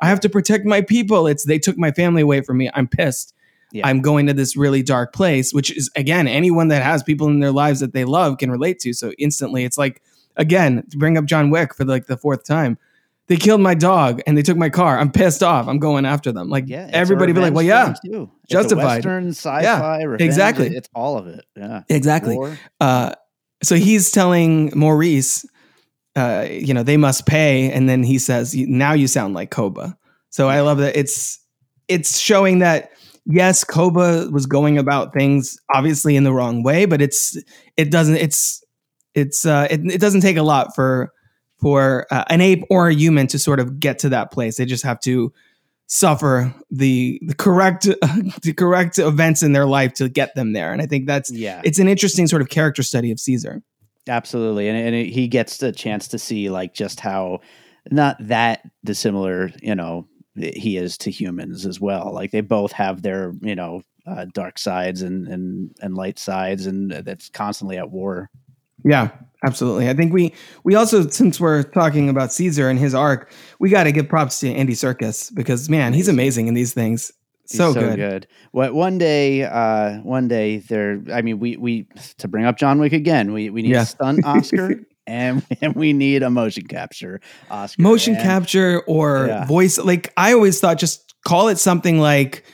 I 0.00 0.08
have 0.08 0.20
to 0.20 0.28
protect 0.28 0.64
my 0.64 0.80
people. 0.80 1.26
It's 1.26 1.44
they 1.44 1.58
took 1.58 1.78
my 1.78 1.92
family 1.92 2.22
away 2.22 2.40
from 2.40 2.58
me. 2.58 2.70
I'm 2.74 2.88
pissed. 2.88 3.34
Yeah. 3.72 3.86
I'm 3.86 4.00
going 4.00 4.26
to 4.26 4.32
this 4.34 4.56
really 4.56 4.82
dark 4.82 5.12
place, 5.12 5.52
which 5.52 5.76
is 5.76 5.90
again, 5.96 6.26
anyone 6.26 6.68
that 6.68 6.82
has 6.82 7.02
people 7.02 7.28
in 7.28 7.40
their 7.40 7.52
lives 7.52 7.80
that 7.80 7.92
they 7.92 8.04
love 8.04 8.38
can 8.38 8.50
relate 8.50 8.78
to. 8.80 8.92
So 8.92 9.12
instantly 9.18 9.64
it's 9.64 9.78
like 9.78 10.02
again, 10.36 10.84
to 10.90 10.96
bring 10.96 11.18
up 11.18 11.24
John 11.24 11.50
Wick 11.50 11.74
for 11.74 11.84
like 11.84 12.06
the 12.06 12.16
fourth 12.16 12.44
time. 12.44 12.78
they 13.26 13.36
killed 13.36 13.60
my 13.60 13.74
dog 13.74 14.20
and 14.26 14.36
they 14.36 14.42
took 14.42 14.56
my 14.56 14.70
car. 14.70 14.98
I'm 14.98 15.12
pissed 15.12 15.42
off. 15.42 15.68
I'm 15.68 15.78
going 15.78 16.04
after 16.04 16.32
them. 16.32 16.48
Like 16.48 16.64
Yeah, 16.66 16.88
everybody 16.92 17.32
be 17.32 17.40
like, 17.40 17.54
well, 17.54 17.62
yeah, 17.62 17.94
revenge. 17.94 17.98
It's 18.04 18.14
a 18.16 18.28
justified. 18.48 18.84
Western, 19.04 19.28
sci-fi, 19.28 20.02
revenge, 20.02 20.22
exactly. 20.22 20.66
It's 20.68 20.88
all 20.94 21.16
of 21.16 21.28
it. 21.28 21.44
Yeah, 21.56 21.82
exactly. 21.88 22.36
Uh, 22.80 23.14
so 23.62 23.76
he's 23.76 24.10
telling 24.10 24.72
Maurice, 24.74 25.46
uh, 26.16 26.46
you 26.50 26.74
know, 26.74 26.82
they 26.82 26.96
must 26.96 27.26
pay, 27.26 27.70
and 27.70 27.88
then 27.88 28.02
he 28.02 28.18
says, 28.18 28.54
"Now 28.56 28.94
you 28.94 29.06
sound 29.06 29.34
like 29.34 29.50
Koba." 29.50 29.96
So 30.30 30.48
I 30.48 30.60
love 30.60 30.78
that 30.78 30.96
it's 30.96 31.38
it's 31.86 32.18
showing 32.18 32.60
that 32.60 32.90
yes, 33.30 33.64
Koba 33.64 34.28
was 34.30 34.46
going 34.46 34.78
about 34.78 35.12
things 35.12 35.58
obviously 35.74 36.16
in 36.16 36.24
the 36.24 36.32
wrong 36.32 36.62
way, 36.62 36.84
but 36.84 37.00
it's 37.00 37.36
it 37.76 37.90
doesn't 37.90 38.16
it's 38.16 38.64
it's 39.14 39.46
uh, 39.46 39.66
it, 39.70 39.80
it 39.86 40.00
doesn't 40.00 40.20
take 40.20 40.36
a 40.36 40.42
lot 40.42 40.74
for 40.74 41.12
for 41.60 42.06
uh, 42.10 42.24
an 42.28 42.40
ape 42.40 42.64
or 42.70 42.88
a 42.88 42.94
human 42.94 43.26
to 43.28 43.38
sort 43.38 43.60
of 43.60 43.80
get 43.80 43.98
to 44.00 44.08
that 44.10 44.30
place. 44.30 44.56
They 44.56 44.64
just 44.64 44.84
have 44.84 45.00
to 45.00 45.32
suffer 45.86 46.54
the 46.70 47.20
the 47.26 47.34
correct 47.34 47.84
the 48.42 48.54
correct 48.56 48.98
events 48.98 49.42
in 49.42 49.52
their 49.52 49.66
life 49.66 49.92
to 49.94 50.08
get 50.08 50.34
them 50.34 50.52
there. 50.52 50.72
And 50.72 50.80
I 50.80 50.86
think 50.86 51.06
that's 51.06 51.30
Yeah, 51.30 51.60
it's 51.64 51.78
an 51.78 51.88
interesting 51.88 52.26
sort 52.26 52.42
of 52.42 52.48
character 52.48 52.82
study 52.82 53.10
of 53.10 53.20
Caesar. 53.20 53.62
absolutely. 54.08 54.68
And, 54.68 54.78
and 54.78 54.94
it, 54.94 55.10
he 55.10 55.28
gets 55.28 55.58
the 55.58 55.72
chance 55.72 56.08
to 56.08 56.18
see 56.18 56.48
like 56.50 56.74
just 56.74 57.00
how 57.00 57.40
not 57.90 58.16
that 58.20 58.62
dissimilar, 58.84 59.50
you 59.62 59.74
know, 59.74 60.06
he 60.42 60.76
is 60.76 60.96
to 60.98 61.10
humans 61.10 61.66
as 61.66 61.80
well. 61.80 62.12
Like 62.12 62.30
they 62.30 62.40
both 62.40 62.72
have 62.72 63.02
their, 63.02 63.34
you 63.40 63.54
know, 63.54 63.82
uh, 64.06 64.26
dark 64.32 64.58
sides 64.58 65.02
and 65.02 65.28
and 65.28 65.74
and 65.80 65.94
light 65.94 66.18
sides, 66.18 66.66
and 66.66 66.90
that's 66.90 67.28
constantly 67.28 67.76
at 67.78 67.90
war. 67.90 68.30
Yeah, 68.84 69.10
absolutely. 69.44 69.88
I 69.90 69.94
think 69.94 70.12
we 70.12 70.32
we 70.64 70.74
also 70.74 71.06
since 71.08 71.38
we're 71.38 71.62
talking 71.64 72.08
about 72.08 72.32
Caesar 72.32 72.68
and 72.70 72.78
his 72.78 72.94
arc, 72.94 73.30
we 73.58 73.68
got 73.70 73.84
to 73.84 73.92
give 73.92 74.08
props 74.08 74.40
to 74.40 74.52
Andy 74.52 74.72
Serkis 74.72 75.34
because 75.34 75.68
man, 75.68 75.92
he's 75.92 76.08
amazing 76.08 76.48
in 76.48 76.54
these 76.54 76.72
things. 76.72 77.12
He's 77.48 77.58
So, 77.58 77.74
good. 77.74 78.26
What 78.52 78.74
one 78.74 78.96
day, 78.96 79.42
uh, 79.44 79.98
one 80.02 80.28
day 80.28 80.58
there. 80.58 81.02
I 81.12 81.20
mean, 81.20 81.38
we 81.40 81.56
we 81.58 81.88
to 82.18 82.28
bring 82.28 82.44
up 82.46 82.56
John 82.56 82.78
Wick 82.78 82.92
again. 82.94 83.32
We 83.34 83.50
we 83.50 83.60
need 83.62 83.72
Yeah. 83.72 83.82
a 83.82 83.86
stunt 83.86 84.24
Oscar 84.24 84.80
and 85.10 85.42
and 85.60 85.74
we 85.74 85.92
need 85.92 86.22
a 86.22 86.30
motion 86.30 86.66
capture 86.66 87.20
Oscar. 87.50 87.82
Motion 87.82 88.14
And- 88.14 88.22
capture 88.22 88.80
or 88.86 89.26
Yeah. 89.26 89.46
voice 89.46 89.78
like 89.78 90.12
I 90.16 90.32
always 90.32 90.60
thought 90.60 90.78
just 90.78 91.14
call 91.26 91.48
it 91.48 91.58
something 91.58 91.98
like 92.00 92.44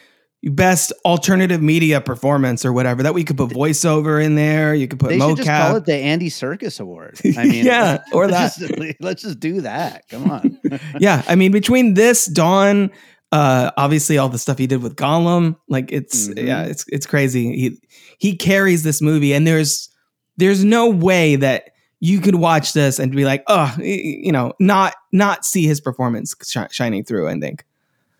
best 0.42 0.92
alternative 1.04 1.60
media 1.60 2.00
performance 2.00 2.64
or 2.64 2.72
whatever 2.72 3.02
that 3.02 3.14
we 3.14 3.24
could 3.24 3.36
put 3.36 3.50
voiceover 3.50 4.22
in 4.24 4.36
there, 4.36 4.74
you 4.74 4.86
could 4.86 5.00
put 5.00 5.08
They 5.08 5.18
should 5.18 5.38
just 5.38 5.48
call 5.48 5.76
it 5.76 5.86
the 5.86 5.94
Andy 5.96 6.28
Serkis 6.30 6.78
Award. 6.78 7.18
I 7.36 7.44
mean, 7.46 7.64
Yeah, 7.64 7.98
or 8.12 8.28
let's 8.28 8.56
Just, 8.58 8.72
let's 9.00 9.22
just 9.22 9.40
do 9.40 9.62
that. 9.62 10.04
Come 10.08 10.30
on. 10.30 10.60
yeah, 11.00 11.22
I 11.26 11.34
mean 11.34 11.52
between 11.52 11.94
this 11.94 12.26
Dawn 12.26 12.90
uh 13.32 13.72
obviously 13.76 14.18
all 14.18 14.28
the 14.28 14.38
stuff 14.38 14.56
he 14.58 14.68
did 14.68 14.82
with 14.82 14.94
Gollum, 14.94 15.56
like 15.68 15.90
it's 15.90 16.28
Mhm. 16.28 16.46
yeah, 16.46 16.62
it's 16.62 16.84
it's 16.88 17.06
crazy. 17.06 17.44
He 17.56 17.80
he 18.18 18.36
carries 18.36 18.82
this 18.84 19.02
movie 19.02 19.34
and 19.34 19.44
there's 19.46 19.88
there's 20.36 20.62
no 20.64 20.88
way 20.90 21.34
that 21.36 21.70
you 22.00 22.20
could 22.20 22.34
watch 22.36 22.72
this 22.72 22.98
and 22.98 23.10
be 23.12 23.24
like, 23.24 23.42
"Oh, 23.46 23.74
you 23.78 24.32
know, 24.32 24.52
not 24.60 24.94
not 25.12 25.44
see 25.44 25.66
his 25.66 25.80
performance 25.80 26.34
shi- 26.46 26.60
shining 26.70 27.04
through." 27.04 27.28
I 27.28 27.38
think. 27.38 27.64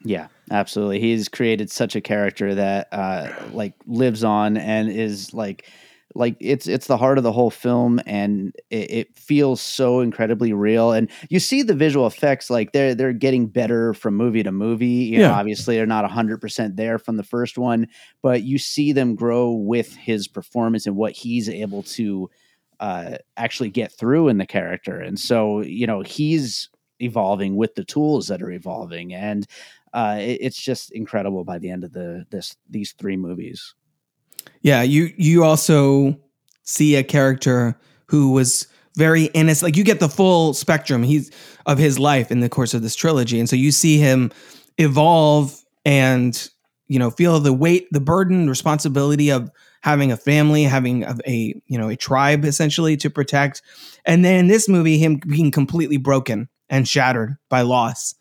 Yeah, 0.04 0.28
absolutely. 0.50 1.00
He's 1.00 1.28
created 1.28 1.70
such 1.70 1.96
a 1.96 2.00
character 2.00 2.54
that 2.54 2.88
uh 2.92 3.32
like 3.52 3.74
lives 3.86 4.22
on 4.24 4.56
and 4.56 4.88
is 4.90 5.34
like 5.34 5.68
like 6.14 6.36
it's 6.40 6.66
it's 6.68 6.86
the 6.86 6.96
heart 6.96 7.18
of 7.18 7.24
the 7.24 7.32
whole 7.32 7.50
film 7.50 8.00
and 8.06 8.54
it, 8.70 8.90
it 8.90 9.18
feels 9.18 9.60
so 9.60 10.00
incredibly 10.00 10.52
real 10.52 10.92
and 10.92 11.10
you 11.28 11.38
see 11.40 11.62
the 11.62 11.74
visual 11.74 12.06
effects 12.06 12.48
like 12.48 12.72
they're 12.72 12.94
they're 12.94 13.12
getting 13.12 13.46
better 13.46 13.92
from 13.92 14.14
movie 14.16 14.42
to 14.42 14.50
movie 14.52 14.86
you 14.86 15.18
know 15.18 15.24
Yeah. 15.28 15.38
obviously 15.38 15.76
they're 15.76 15.84
not 15.84 16.08
100% 16.08 16.76
there 16.76 16.98
from 16.98 17.16
the 17.18 17.22
first 17.22 17.58
one 17.58 17.86
but 18.22 18.44
you 18.44 18.56
see 18.56 18.92
them 18.92 19.14
grow 19.14 19.50
with 19.52 19.94
his 19.96 20.26
performance 20.26 20.86
and 20.86 20.96
what 20.96 21.12
he's 21.12 21.50
able 21.50 21.82
to 21.82 22.30
uh 22.80 23.16
actually 23.36 23.70
get 23.70 23.92
through 23.92 24.28
in 24.28 24.38
the 24.38 24.46
character 24.46 24.98
and 25.00 25.18
so 25.18 25.60
you 25.62 25.86
know 25.86 26.02
he's 26.02 26.68
evolving 27.00 27.56
with 27.56 27.74
the 27.74 27.84
tools 27.84 28.26
that 28.28 28.42
are 28.42 28.50
evolving 28.50 29.12
and 29.14 29.46
uh, 29.94 30.18
it- 30.20 30.38
it's 30.42 30.60
just 30.60 30.90
incredible 30.92 31.42
by 31.44 31.58
the 31.58 31.70
end 31.70 31.82
of 31.84 31.92
the 31.92 32.26
this 32.30 32.54
these 32.68 32.92
three 32.92 33.16
movies. 33.16 33.74
Yeah, 34.60 34.82
you 34.82 35.10
you 35.16 35.42
also 35.44 36.18
see 36.64 36.96
a 36.96 37.02
character 37.02 37.78
who 38.06 38.32
was 38.32 38.66
very 38.96 39.24
innocent. 39.26 39.68
Like 39.68 39.76
you 39.76 39.84
get 39.84 40.00
the 40.00 40.08
full 40.08 40.52
spectrum 40.52 41.02
he's 41.02 41.30
of 41.66 41.78
his 41.78 41.98
life 41.98 42.30
in 42.30 42.40
the 42.40 42.48
course 42.48 42.74
of 42.74 42.82
this 42.82 42.94
trilogy, 42.94 43.38
and 43.38 43.48
so 43.48 43.56
you 43.56 43.72
see 43.72 43.96
him 43.98 44.30
evolve 44.78 45.58
and 45.86 46.48
you 46.88 46.98
know 46.98 47.10
feel 47.10 47.40
the 47.40 47.52
weight, 47.52 47.86
the 47.90 48.00
burden, 48.00 48.50
responsibility 48.50 49.30
of 49.30 49.50
having 49.86 50.10
a 50.10 50.16
family, 50.16 50.64
having 50.64 51.04
a, 51.04 51.16
a 51.28 51.54
you 51.68 51.78
know 51.78 51.88
a 51.88 51.96
tribe 51.96 52.44
essentially 52.44 52.96
to 52.96 53.08
protect, 53.08 53.62
and 54.04 54.24
then 54.24 54.34
in 54.34 54.46
this 54.48 54.68
movie, 54.68 54.98
him 54.98 55.20
being 55.28 55.52
completely 55.52 55.96
broken 55.96 56.48
and 56.68 56.88
shattered 56.88 57.36
by 57.48 57.62
loss, 57.62 58.16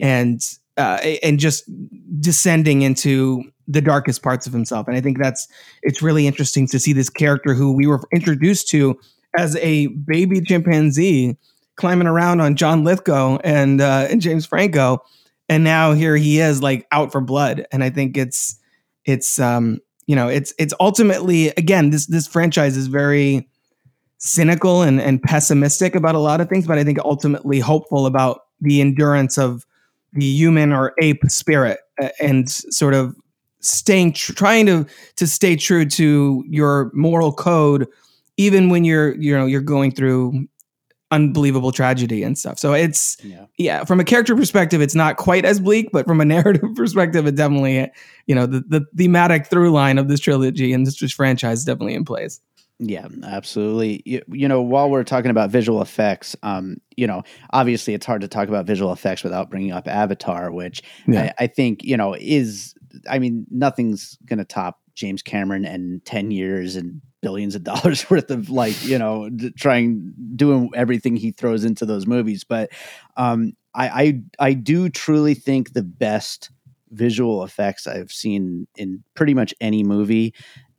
and 0.00 0.40
uh, 0.76 1.00
and 1.24 1.40
just 1.40 1.68
descending 2.20 2.82
into 2.82 3.42
the 3.66 3.80
darkest 3.80 4.22
parts 4.22 4.46
of 4.46 4.52
himself. 4.52 4.86
And 4.86 4.96
I 4.96 5.00
think 5.00 5.18
that's 5.18 5.48
it's 5.82 6.00
really 6.00 6.28
interesting 6.28 6.68
to 6.68 6.78
see 6.78 6.92
this 6.92 7.10
character 7.10 7.52
who 7.52 7.72
we 7.72 7.88
were 7.88 8.00
introduced 8.14 8.68
to 8.68 8.96
as 9.36 9.56
a 9.56 9.88
baby 9.88 10.40
chimpanzee 10.40 11.36
climbing 11.74 12.06
around 12.06 12.40
on 12.40 12.54
John 12.54 12.84
Lithgow 12.84 13.38
and 13.42 13.80
uh, 13.80 14.06
and 14.08 14.20
James 14.20 14.46
Franco, 14.46 15.02
and 15.48 15.64
now 15.64 15.94
here 15.94 16.14
he 16.14 16.38
is 16.38 16.62
like 16.62 16.86
out 16.92 17.10
for 17.10 17.20
blood. 17.20 17.66
And 17.72 17.82
I 17.82 17.90
think 17.90 18.16
it's 18.16 18.56
it's 19.04 19.40
um 19.40 19.80
you 20.08 20.16
know 20.16 20.26
it's 20.26 20.52
it's 20.58 20.74
ultimately 20.80 21.50
again 21.50 21.90
this 21.90 22.06
this 22.06 22.26
franchise 22.26 22.76
is 22.76 22.88
very 22.88 23.48
cynical 24.18 24.82
and 24.82 25.00
and 25.00 25.22
pessimistic 25.22 25.94
about 25.94 26.16
a 26.16 26.18
lot 26.18 26.40
of 26.40 26.48
things, 26.48 26.66
but 26.66 26.78
I 26.78 26.82
think 26.82 26.98
ultimately 27.00 27.60
hopeful 27.60 28.06
about 28.06 28.46
the 28.60 28.80
endurance 28.80 29.38
of 29.38 29.64
the 30.12 30.24
human 30.24 30.72
or 30.72 30.94
ape 31.00 31.22
spirit 31.28 31.78
and 32.20 32.50
sort 32.50 32.94
of 32.94 33.14
staying 33.60 34.14
tr- 34.14 34.32
trying 34.32 34.66
to 34.66 34.86
to 35.16 35.26
stay 35.26 35.54
true 35.54 35.84
to 35.84 36.42
your 36.48 36.90
moral 36.94 37.32
code 37.32 37.86
even 38.36 38.70
when 38.70 38.84
you're 38.84 39.14
you 39.16 39.36
know 39.36 39.46
you're 39.46 39.60
going 39.60 39.92
through 39.92 40.48
unbelievable 41.10 41.72
tragedy 41.72 42.22
and 42.22 42.36
stuff 42.36 42.58
so 42.58 42.74
it's 42.74 43.16
Yeah. 43.24 43.46
yeah 43.56 43.84
from 43.84 43.98
a 43.98 44.04
character 44.04 44.36
perspective 44.36 44.82
it's 44.82 44.94
not 44.94 45.16
quite 45.16 45.44
as 45.46 45.58
bleak 45.58 45.88
but 45.92 46.06
from 46.06 46.20
a 46.20 46.24
narrative 46.36 46.74
perspective 46.74 47.26
it 47.26 47.34
definitely 47.34 47.90
you 48.26 48.34
know 48.34 48.44
the, 48.46 48.60
the 48.68 48.84
thematic 48.96 49.46
through 49.46 49.70
line 49.70 49.96
of 49.98 50.08
this 50.08 50.20
trilogy 50.20 50.72
and 50.72 50.86
this 50.86 50.98
franchise 51.12 51.60
is 51.60 51.64
definitely 51.64 51.94
in 51.94 52.04
place 52.04 52.40
Yeah, 52.80 53.08
absolutely. 53.24 54.02
You, 54.04 54.22
you 54.30 54.46
know, 54.46 54.62
while 54.62 54.88
we're 54.88 55.02
talking 55.02 55.32
about 55.32 55.50
visual 55.50 55.82
effects, 55.82 56.36
um, 56.44 56.76
you 56.96 57.08
know, 57.08 57.24
obviously 57.50 57.92
it's 57.92 58.06
hard 58.06 58.20
to 58.20 58.28
talk 58.28 58.46
about 58.48 58.66
visual 58.66 58.92
effects 58.92 59.24
without 59.24 59.50
bringing 59.50 59.72
up 59.72 59.88
Avatar, 59.88 60.52
which 60.52 60.80
Yeah. 61.08 61.32
I, 61.40 61.44
I 61.44 61.46
think, 61.48 61.82
you 61.82 61.96
know, 61.96 62.14
is, 62.14 62.74
I 63.10 63.18
mean, 63.18 63.46
nothing's 63.50 64.16
going 64.26 64.38
to 64.38 64.44
top 64.44 64.78
James 64.94 65.22
Cameron 65.22 65.64
and 65.64 66.04
10 66.04 66.30
years 66.30 66.76
and 66.76 67.00
billions 67.20 67.54
of 67.54 67.64
dollars 67.72 68.08
worth 68.10 68.30
of 68.30 68.50
like, 68.50 68.82
you 68.84 68.98
know, 68.98 69.28
d- 69.28 69.50
trying, 69.58 70.12
doing 70.36 70.70
everything 70.74 71.16
he 71.16 71.30
throws 71.32 71.64
into 71.64 71.84
those 71.86 72.06
movies. 72.06 72.44
But 72.44 72.70
um, 73.16 73.52
I, 73.74 73.88
I, 74.38 74.48
I 74.50 74.52
do 74.54 74.88
truly 74.88 75.34
think 75.34 75.72
the 75.72 75.82
best 75.82 76.50
visual 76.90 77.44
effects 77.44 77.86
I've 77.86 78.10
seen 78.12 78.66
in 78.76 79.02
pretty 79.14 79.34
much 79.34 79.54
any 79.60 79.84
movie 79.84 80.34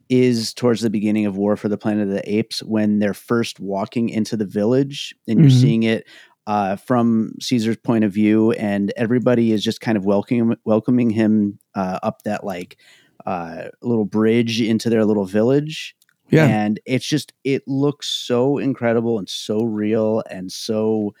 is 0.08 0.52
towards 0.52 0.80
the 0.80 0.90
beginning 0.90 1.24
of 1.24 1.36
War 1.36 1.56
for 1.56 1.68
the 1.68 1.78
Planet 1.78 2.08
of 2.08 2.14
the 2.14 2.28
Apes 2.34 2.64
when 2.64 2.98
they're 2.98 3.14
first 3.14 3.60
walking 3.60 4.08
into 4.08 4.36
the 4.36 4.44
village 4.44 5.14
and 5.28 5.38
you're 5.38 5.48
Mhm. 5.48 5.60
seeing 5.60 5.82
it 5.84 6.04
uh, 6.48 6.74
from 6.74 7.34
Caesar's 7.40 7.76
point 7.76 8.02
of 8.02 8.12
view, 8.12 8.50
and 8.52 8.92
everybody 8.96 9.52
is 9.52 9.62
just 9.62 9.80
kind 9.80 9.96
of 9.96 10.04
welcoming 10.04 10.56
welcoming 10.64 11.10
him 11.10 11.60
uh, 11.76 12.00
up 12.02 12.22
that 12.22 12.42
like 12.42 12.76
uh, 13.24 13.64
little 13.82 14.06
bridge 14.06 14.60
into 14.60 14.90
their 14.90 15.04
little 15.04 15.26
village. 15.26 15.94
Yeah 16.30 16.46
And 16.46 16.80
it's 16.84 17.06
just 17.06 17.32
it 17.44 17.62
looks 17.66 18.08
so 18.08 18.58
incredible 18.58 19.18
and 19.18 19.28
so 19.28 19.62
real 19.62 20.22
and 20.30 20.50
so 20.50 21.14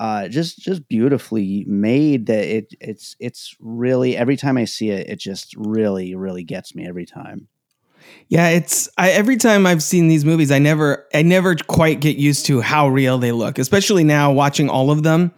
uh 0.00 0.28
just 0.28 0.58
just 0.58 0.88
beautifully 0.88 1.64
made 1.66 2.26
that 2.26 2.44
it 2.44 2.74
it's 2.80 3.16
it's 3.18 3.56
really 3.60 4.16
every 4.16 4.36
time 4.36 4.56
I 4.56 4.64
see 4.64 4.90
it, 4.90 5.08
it 5.08 5.18
just 5.18 5.54
really, 5.56 6.14
really 6.14 6.44
gets 6.44 6.74
me 6.74 6.86
every 6.86 7.06
time. 7.06 7.48
Yeah, 8.28 8.48
it's 8.50 8.88
I 8.96 9.10
every 9.10 9.36
time 9.36 9.66
I've 9.66 9.82
seen 9.82 10.08
these 10.08 10.24
movies, 10.24 10.50
I 10.50 10.58
never 10.58 11.06
I 11.14 11.22
never 11.22 11.54
quite 11.56 12.00
get 12.00 12.16
used 12.16 12.46
to 12.46 12.60
how 12.60 12.88
real 12.88 13.18
they 13.18 13.32
look, 13.32 13.58
especially 13.58 14.04
now 14.04 14.32
watching 14.32 14.68
all 14.70 14.90
of 14.90 15.02
them 15.02 15.32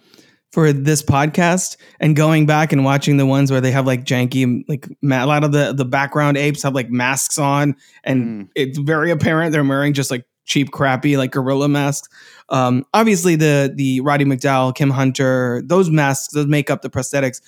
for 0.52 0.72
this 0.72 1.02
podcast 1.02 1.76
and 2.00 2.16
going 2.16 2.44
back 2.46 2.72
and 2.72 2.84
watching 2.84 3.16
the 3.18 3.26
ones 3.26 3.50
where 3.52 3.60
they 3.60 3.70
have 3.70 3.86
like 3.86 4.04
janky 4.04 4.64
like 4.68 4.88
ma- 5.00 5.24
a 5.24 5.26
lot 5.26 5.44
of 5.44 5.52
the 5.52 5.72
the 5.72 5.84
background 5.84 6.36
apes 6.36 6.62
have 6.62 6.74
like 6.74 6.90
masks 6.90 7.38
on 7.38 7.76
and 8.04 8.24
Mm. 8.46 8.48
it's 8.56 8.78
very 8.78 9.10
apparent 9.10 9.52
they're 9.52 9.62
wearing 9.64 9.92
just 9.92 10.10
like 10.10 10.24
cheap, 10.46 10.72
crappy 10.72 11.16
like 11.16 11.30
gorilla 11.30 11.68
masks. 11.68 12.08
Um, 12.48 12.84
obviously, 12.92 13.36
the 13.36 13.72
the 13.72 14.00
Roddy 14.00 14.24
McDowall, 14.24 14.74
Kim 14.74 14.90
Hunter, 14.90 15.62
those 15.64 15.88
masks, 15.90 16.34
those 16.34 16.46
makeup, 16.46 16.82
the 16.82 16.90
prosthetics 16.90 17.40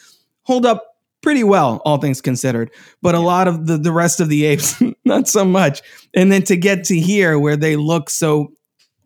hold 0.44 0.64
up 0.64 0.96
pretty 1.22 1.42
well, 1.42 1.82
all 1.84 1.98
things 1.98 2.20
considered. 2.20 2.70
But 3.00 3.16
a 3.16 3.20
lot 3.20 3.48
of 3.48 3.66
the 3.66 3.76
the 3.78 3.90
rest 3.90 4.20
of 4.20 4.28
the 4.28 4.44
apes, 4.44 4.80
not 5.04 5.26
so 5.26 5.44
much. 5.44 5.82
And 6.14 6.30
then 6.30 6.42
to 6.44 6.56
get 6.56 6.84
to 6.84 6.96
here 7.00 7.36
where 7.40 7.56
they 7.56 7.74
look 7.74 8.08
so 8.10 8.52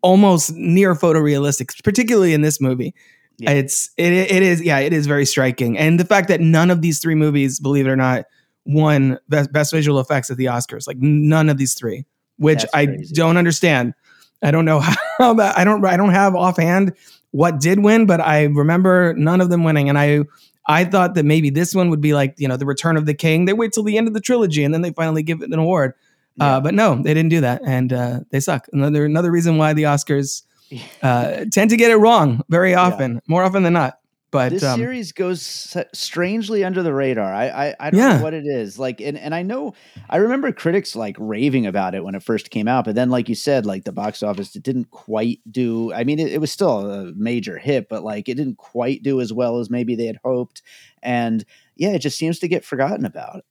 almost 0.03 0.53
near 0.53 0.93
photorealistic, 0.93 1.83
particularly 1.83 2.33
in 2.35 2.41
this 2.41 2.61
movie. 2.61 2.93
Yeah. 3.39 3.51
It's 3.51 3.91
it 3.97 4.13
it 4.13 4.41
is 4.43 4.63
yeah 4.63 4.79
it 4.79 4.93
is 4.93 5.05
very 5.05 5.25
striking, 5.25 5.77
and 5.77 5.99
the 5.99 6.05
fact 6.05 6.27
that 6.29 6.41
none 6.41 6.71
of 6.71 6.81
these 6.81 6.99
three 6.99 7.13
movies, 7.15 7.59
believe 7.59 7.85
it 7.85 7.89
or 7.89 7.95
not, 7.95 8.25
won 8.65 9.19
best, 9.29 9.51
best 9.51 9.71
visual 9.71 9.99
effects 9.99 10.29
at 10.31 10.37
the 10.37 10.45
Oscars. 10.45 10.87
Like 10.87 10.97
none 10.97 11.49
of 11.49 11.57
these 11.57 11.75
three, 11.75 12.05
which 12.37 12.61
That's 12.61 12.73
I 12.73 12.85
crazy. 12.87 13.13
don't 13.13 13.37
understand. 13.37 13.93
I 14.41 14.51
don't 14.51 14.65
know 14.65 14.79
how 15.19 15.33
that 15.35 15.57
I 15.57 15.63
don't 15.63 15.85
I 15.85 15.97
don't 15.97 16.11
have 16.11 16.35
offhand 16.35 16.93
what 17.31 17.59
did 17.59 17.83
win, 17.83 18.05
but 18.07 18.21
I 18.21 18.45
remember 18.45 19.13
none 19.15 19.39
of 19.41 19.49
them 19.49 19.63
winning, 19.63 19.87
and 19.87 19.99
I 19.99 20.21
I 20.67 20.83
thought 20.83 21.13
that 21.13 21.23
maybe 21.23 21.49
this 21.51 21.75
one 21.75 21.91
would 21.91 22.01
be 22.01 22.13
like 22.13 22.33
you 22.37 22.47
know 22.47 22.57
the 22.57 22.65
Return 22.65 22.97
of 22.97 23.05
the 23.05 23.13
King. 23.13 23.45
They 23.45 23.53
wait 23.53 23.71
till 23.71 23.83
the 23.83 23.97
end 23.97 24.07
of 24.07 24.15
the 24.15 24.21
trilogy 24.21 24.63
and 24.63 24.73
then 24.73 24.81
they 24.81 24.91
finally 24.91 25.21
give 25.21 25.41
it 25.41 25.51
an 25.51 25.59
award. 25.59 25.93
Uh, 26.39 26.59
but 26.59 26.75
no, 26.75 26.95
they 27.01 27.15
didn't 27.15 27.29
do 27.29 27.41
that, 27.41 27.61
and 27.65 27.91
uh, 27.91 28.19
they 28.29 28.39
suck. 28.39 28.67
Another 28.71 29.05
another 29.05 29.31
reason 29.31 29.57
why 29.57 29.73
the 29.73 29.83
Oscars 29.83 30.43
uh, 31.01 31.45
tend 31.51 31.69
to 31.69 31.77
get 31.77 31.91
it 31.91 31.97
wrong 31.97 32.43
very 32.49 32.75
often, 32.75 33.21
more 33.27 33.43
often 33.43 33.63
than 33.63 33.73
not. 33.73 33.99
But 34.29 34.49
this 34.49 34.61
um, 34.63 34.77
series 34.77 35.13
goes 35.13 35.73
strangely 35.93 36.65
under 36.65 36.83
the 36.83 36.93
radar. 36.93 37.33
I 37.33 37.47
I, 37.69 37.75
I 37.79 37.89
don't 37.89 37.97
Yeah. 37.99 38.17
know 38.17 38.23
what 38.23 38.33
it 38.33 38.45
is. 38.45 38.77
Like, 38.77 38.99
and, 38.99 39.17
and 39.17 39.33
I 39.33 39.41
know 39.41 39.73
I 40.09 40.17
remember 40.17 40.51
critics 40.51 40.97
like 40.97 41.15
raving 41.17 41.65
about 41.65 41.95
it 41.95 42.03
when 42.03 42.13
it 42.13 42.21
first 42.21 42.49
came 42.49 42.67
out, 42.67 42.83
but 42.83 42.95
then, 42.95 43.09
like 43.09 43.29
you 43.29 43.35
said, 43.35 43.65
like 43.65 43.85
the 43.85 43.93
box 43.93 44.21
office, 44.21 44.53
it 44.53 44.63
didn't 44.63 44.91
quite 44.91 45.39
do. 45.49 45.93
I 45.93 46.03
mean, 46.03 46.19
it, 46.19 46.33
it 46.33 46.41
was 46.41 46.51
still 46.51 46.91
a 46.91 47.13
major 47.13 47.57
hit, 47.57 47.87
but 47.87 48.03
like 48.03 48.27
it 48.27 48.35
didn't 48.35 48.57
quite 48.57 49.01
do 49.01 49.21
as 49.21 49.31
well 49.31 49.59
as 49.59 49.69
maybe 49.69 49.95
they 49.95 50.07
had 50.07 50.19
hoped. 50.25 50.61
And 51.01 51.45
yeah, 51.77 51.91
it 51.91 51.99
just 51.99 52.17
seems 52.17 52.37
to 52.39 52.49
get 52.49 52.65
forgotten 52.65 53.05
about. 53.05 53.45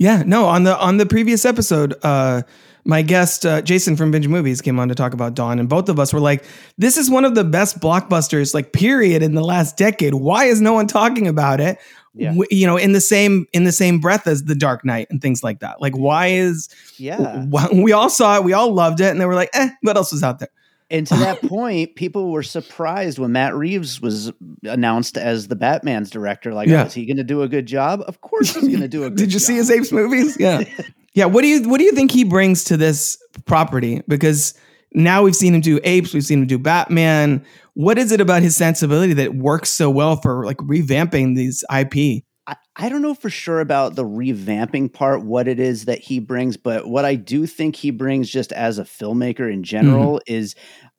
Yeah, 0.00 0.22
no, 0.26 0.46
on 0.46 0.64
the 0.64 0.78
on 0.78 0.96
the 0.96 1.04
previous 1.04 1.44
episode, 1.44 1.94
uh 2.02 2.40
my 2.86 3.02
guest 3.02 3.44
uh, 3.44 3.60
Jason 3.60 3.94
from 3.94 4.10
Binge 4.10 4.26
Movies 4.26 4.62
came 4.62 4.80
on 4.80 4.88
to 4.88 4.94
talk 4.94 5.12
about 5.12 5.34
Dawn 5.34 5.58
and 5.58 5.68
both 5.68 5.90
of 5.90 6.00
us 6.00 6.14
were 6.14 6.18
like 6.20 6.42
this 6.78 6.96
is 6.96 7.10
one 7.10 7.26
of 7.26 7.34
the 7.34 7.44
best 7.44 7.78
blockbusters 7.80 8.54
like 8.54 8.72
period 8.72 9.22
in 9.22 9.34
the 9.34 9.44
last 9.44 9.76
decade. 9.76 10.14
Why 10.14 10.46
is 10.46 10.62
no 10.62 10.72
one 10.72 10.86
talking 10.86 11.28
about 11.28 11.60
it? 11.60 11.76
Yeah. 12.14 12.30
W- 12.30 12.46
you 12.50 12.66
know, 12.66 12.78
in 12.78 12.92
the 12.92 13.00
same 13.02 13.46
in 13.52 13.64
the 13.64 13.72
same 13.72 13.98
breath 14.00 14.26
as 14.26 14.44
The 14.44 14.54
Dark 14.54 14.86
Knight 14.86 15.08
and 15.10 15.20
things 15.20 15.44
like 15.44 15.60
that. 15.60 15.82
Like 15.82 15.94
why 15.98 16.28
is 16.28 16.70
Yeah. 16.96 17.44
wh- 17.54 17.70
we 17.74 17.92
all 17.92 18.08
saw 18.08 18.38
it, 18.38 18.44
we 18.44 18.54
all 18.54 18.72
loved 18.72 19.00
it 19.02 19.10
and 19.10 19.20
they 19.20 19.26
were 19.26 19.34
like, 19.34 19.50
"Eh, 19.52 19.68
what 19.82 19.98
else 19.98 20.12
was 20.12 20.22
out 20.22 20.38
there?" 20.38 20.48
And 20.90 21.06
to 21.06 21.14
that 21.16 21.40
point, 21.42 21.94
people 21.94 22.32
were 22.32 22.42
surprised 22.42 23.18
when 23.18 23.32
Matt 23.32 23.54
Reeves 23.54 24.00
was 24.00 24.32
announced 24.64 25.16
as 25.16 25.48
the 25.48 25.56
Batman's 25.56 26.10
director. 26.10 26.52
Like, 26.52 26.68
Yeah. 26.68 26.82
oh, 26.82 26.86
is 26.86 26.94
he 26.94 27.06
going 27.06 27.16
to 27.18 27.24
do 27.24 27.42
a 27.42 27.48
good 27.48 27.66
job? 27.66 28.02
Of 28.08 28.20
course, 28.22 28.54
he's 28.54 28.68
going 28.68 28.80
to 28.80 28.88
do 28.88 29.04
a 29.04 29.10
good 29.10 29.18
Did 29.18 29.32
you 29.32 29.38
job. 29.38 29.46
see 29.46 29.54
his 29.56 29.70
apes 29.70 29.92
movies? 29.92 30.36
Yeah. 30.40 30.64
yeah. 31.14 31.26
What 31.26 31.42
do 31.42 31.48
you 31.48 31.68
what 31.68 31.78
do 31.78 31.84
you 31.84 31.92
think 31.92 32.10
he 32.10 32.24
brings 32.24 32.64
to 32.64 32.76
this 32.76 33.16
property? 33.46 34.02
Because 34.08 34.54
now 34.92 35.22
we've 35.22 35.36
seen 35.36 35.54
him 35.54 35.60
do 35.60 35.78
apes, 35.84 36.12
we've 36.12 36.24
seen 36.24 36.40
him 36.40 36.46
do 36.48 36.58
Batman. 36.58 37.44
What 37.74 37.96
is 37.96 38.10
it 38.10 38.20
about 38.20 38.42
his 38.42 38.56
sensibility 38.56 39.12
that 39.12 39.36
works 39.36 39.70
so 39.70 39.88
well 39.88 40.16
for 40.16 40.44
like 40.44 40.56
revamping 40.56 41.36
these 41.36 41.64
IP? 41.72 42.24
I, 42.46 42.56
I 42.76 42.88
don't 42.88 43.02
know 43.02 43.14
for 43.14 43.30
sure 43.30 43.60
about 43.60 43.94
the 43.94 44.04
revamping 44.04 44.92
part, 44.92 45.22
what 45.24 45.46
it 45.48 45.60
is 45.60 45.84
that 45.84 46.00
he 46.00 46.18
brings, 46.20 46.56
but 46.56 46.86
what 46.88 47.04
I 47.04 47.14
do 47.14 47.46
think 47.46 47.76
he 47.76 47.90
brings 47.90 48.28
just 48.28 48.52
as 48.52 48.78
a 48.78 48.84
filmmaker 48.84 49.52
in 49.52 49.62
general 49.62 50.18
Mm-hmm. 50.18 50.34
is 50.34 50.54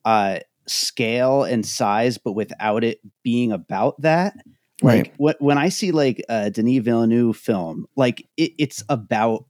uh, 0.05 0.39
scale 0.67 1.43
and 1.43 1.65
size, 1.65 2.17
but 2.17 2.33
without 2.33 2.83
it 2.83 2.99
being 3.23 3.51
about 3.51 3.99
that. 4.01 4.35
Like 4.81 5.13
Right. 5.13 5.13
wh- 5.17 5.41
when 5.41 5.57
I 5.57 5.69
see 5.69 5.91
like 5.91 6.23
a 6.29 6.49
Denis 6.49 6.83
Villeneuve 6.83 7.37
film, 7.37 7.85
like 7.95 8.21
it, 8.37 8.53
it's 8.57 8.83
about 8.89 9.45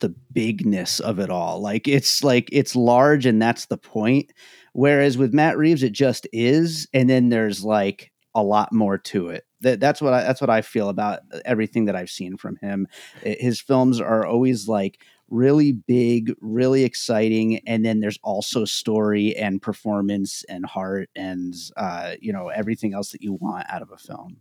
the 0.00 0.10
bigness 0.32 1.00
of 1.00 1.18
it 1.18 1.30
all. 1.30 1.60
Like 1.62 1.88
it's 1.88 2.22
like 2.22 2.48
it's 2.52 2.76
large 2.76 3.24
and 3.24 3.40
that's 3.40 3.66
the 3.66 3.78
point. 3.78 4.32
Whereas 4.74 5.16
with 5.16 5.32
Matt 5.32 5.56
Reeves, 5.56 5.82
it 5.82 5.92
just 5.92 6.26
is, 6.32 6.86
and 6.92 7.08
then 7.08 7.30
there's 7.30 7.64
like 7.64 8.12
a 8.34 8.42
lot 8.42 8.70
more 8.72 8.98
to 8.98 9.30
it. 9.30 9.45
That 9.60 9.80
that's 9.80 10.00
what 10.02 10.12
I 10.12 10.22
that's 10.22 10.40
what 10.40 10.50
I 10.50 10.62
feel 10.62 10.88
about 10.88 11.20
everything 11.44 11.86
that 11.86 11.96
I've 11.96 12.10
seen 12.10 12.36
from 12.36 12.56
him. 12.56 12.86
His 13.22 13.60
films 13.60 14.00
are 14.00 14.26
always 14.26 14.68
like 14.68 15.00
really 15.28 15.72
big, 15.72 16.32
really 16.40 16.84
exciting, 16.84 17.60
and 17.66 17.84
then 17.84 18.00
there's 18.00 18.18
also 18.22 18.64
story 18.64 19.34
and 19.36 19.60
performance 19.62 20.44
and 20.48 20.64
heart 20.66 21.08
and 21.16 21.54
uh, 21.76 22.14
you 22.20 22.32
know 22.32 22.48
everything 22.48 22.94
else 22.94 23.10
that 23.12 23.22
you 23.22 23.32
want 23.34 23.66
out 23.68 23.82
of 23.82 23.90
a 23.90 23.96
film. 23.96 24.38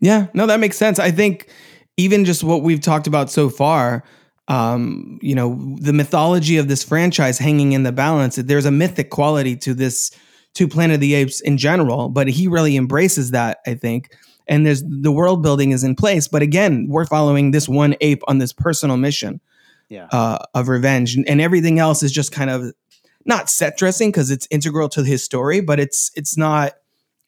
Yeah, 0.00 0.26
no, 0.34 0.46
that 0.46 0.60
makes 0.60 0.76
sense. 0.76 0.98
I 0.98 1.10
think 1.10 1.50
even 1.96 2.24
just 2.24 2.44
what 2.44 2.62
we've 2.62 2.80
talked 2.80 3.06
about 3.06 3.30
so 3.30 3.48
far, 3.48 4.04
um, 4.48 5.18
you 5.20 5.34
know, 5.34 5.76
the 5.80 5.92
mythology 5.92 6.56
of 6.56 6.68
this 6.68 6.82
franchise 6.82 7.38
hanging 7.38 7.72
in 7.72 7.82
the 7.82 7.92
balance. 7.92 8.36
There's 8.36 8.64
a 8.64 8.70
mythic 8.70 9.10
quality 9.10 9.56
to 9.56 9.74
this, 9.74 10.10
to 10.54 10.66
Planet 10.66 10.94
of 10.94 11.00
the 11.00 11.14
Apes 11.14 11.40
in 11.40 11.58
general, 11.58 12.08
but 12.08 12.28
he 12.28 12.48
really 12.48 12.76
embraces 12.76 13.32
that, 13.32 13.58
I 13.66 13.74
think. 13.74 14.16
And 14.48 14.66
there's 14.66 14.82
the 14.86 15.12
world 15.12 15.42
building 15.42 15.72
is 15.72 15.84
in 15.84 15.94
place, 15.94 16.26
but 16.28 16.42
again, 16.42 16.86
we're 16.88 17.04
following 17.04 17.50
this 17.50 17.68
one 17.68 17.94
ape 18.00 18.22
on 18.28 18.38
this 18.38 18.52
personal 18.52 18.96
mission 18.96 19.40
Yeah. 19.88 20.06
uh, 20.10 20.38
of 20.54 20.68
revenge, 20.68 21.16
and, 21.16 21.40
everything 21.40 21.78
else 21.78 22.02
is 22.02 22.12
just 22.12 22.32
kind 22.32 22.50
of 22.50 22.72
not 23.24 23.50
set 23.50 23.76
dressing 23.76 24.10
because 24.10 24.30
it's 24.30 24.48
integral 24.50 24.88
to 24.90 25.02
his 25.04 25.22
story, 25.22 25.60
but 25.60 25.78
it's 25.78 26.10
it's 26.16 26.36
not. 26.36 26.72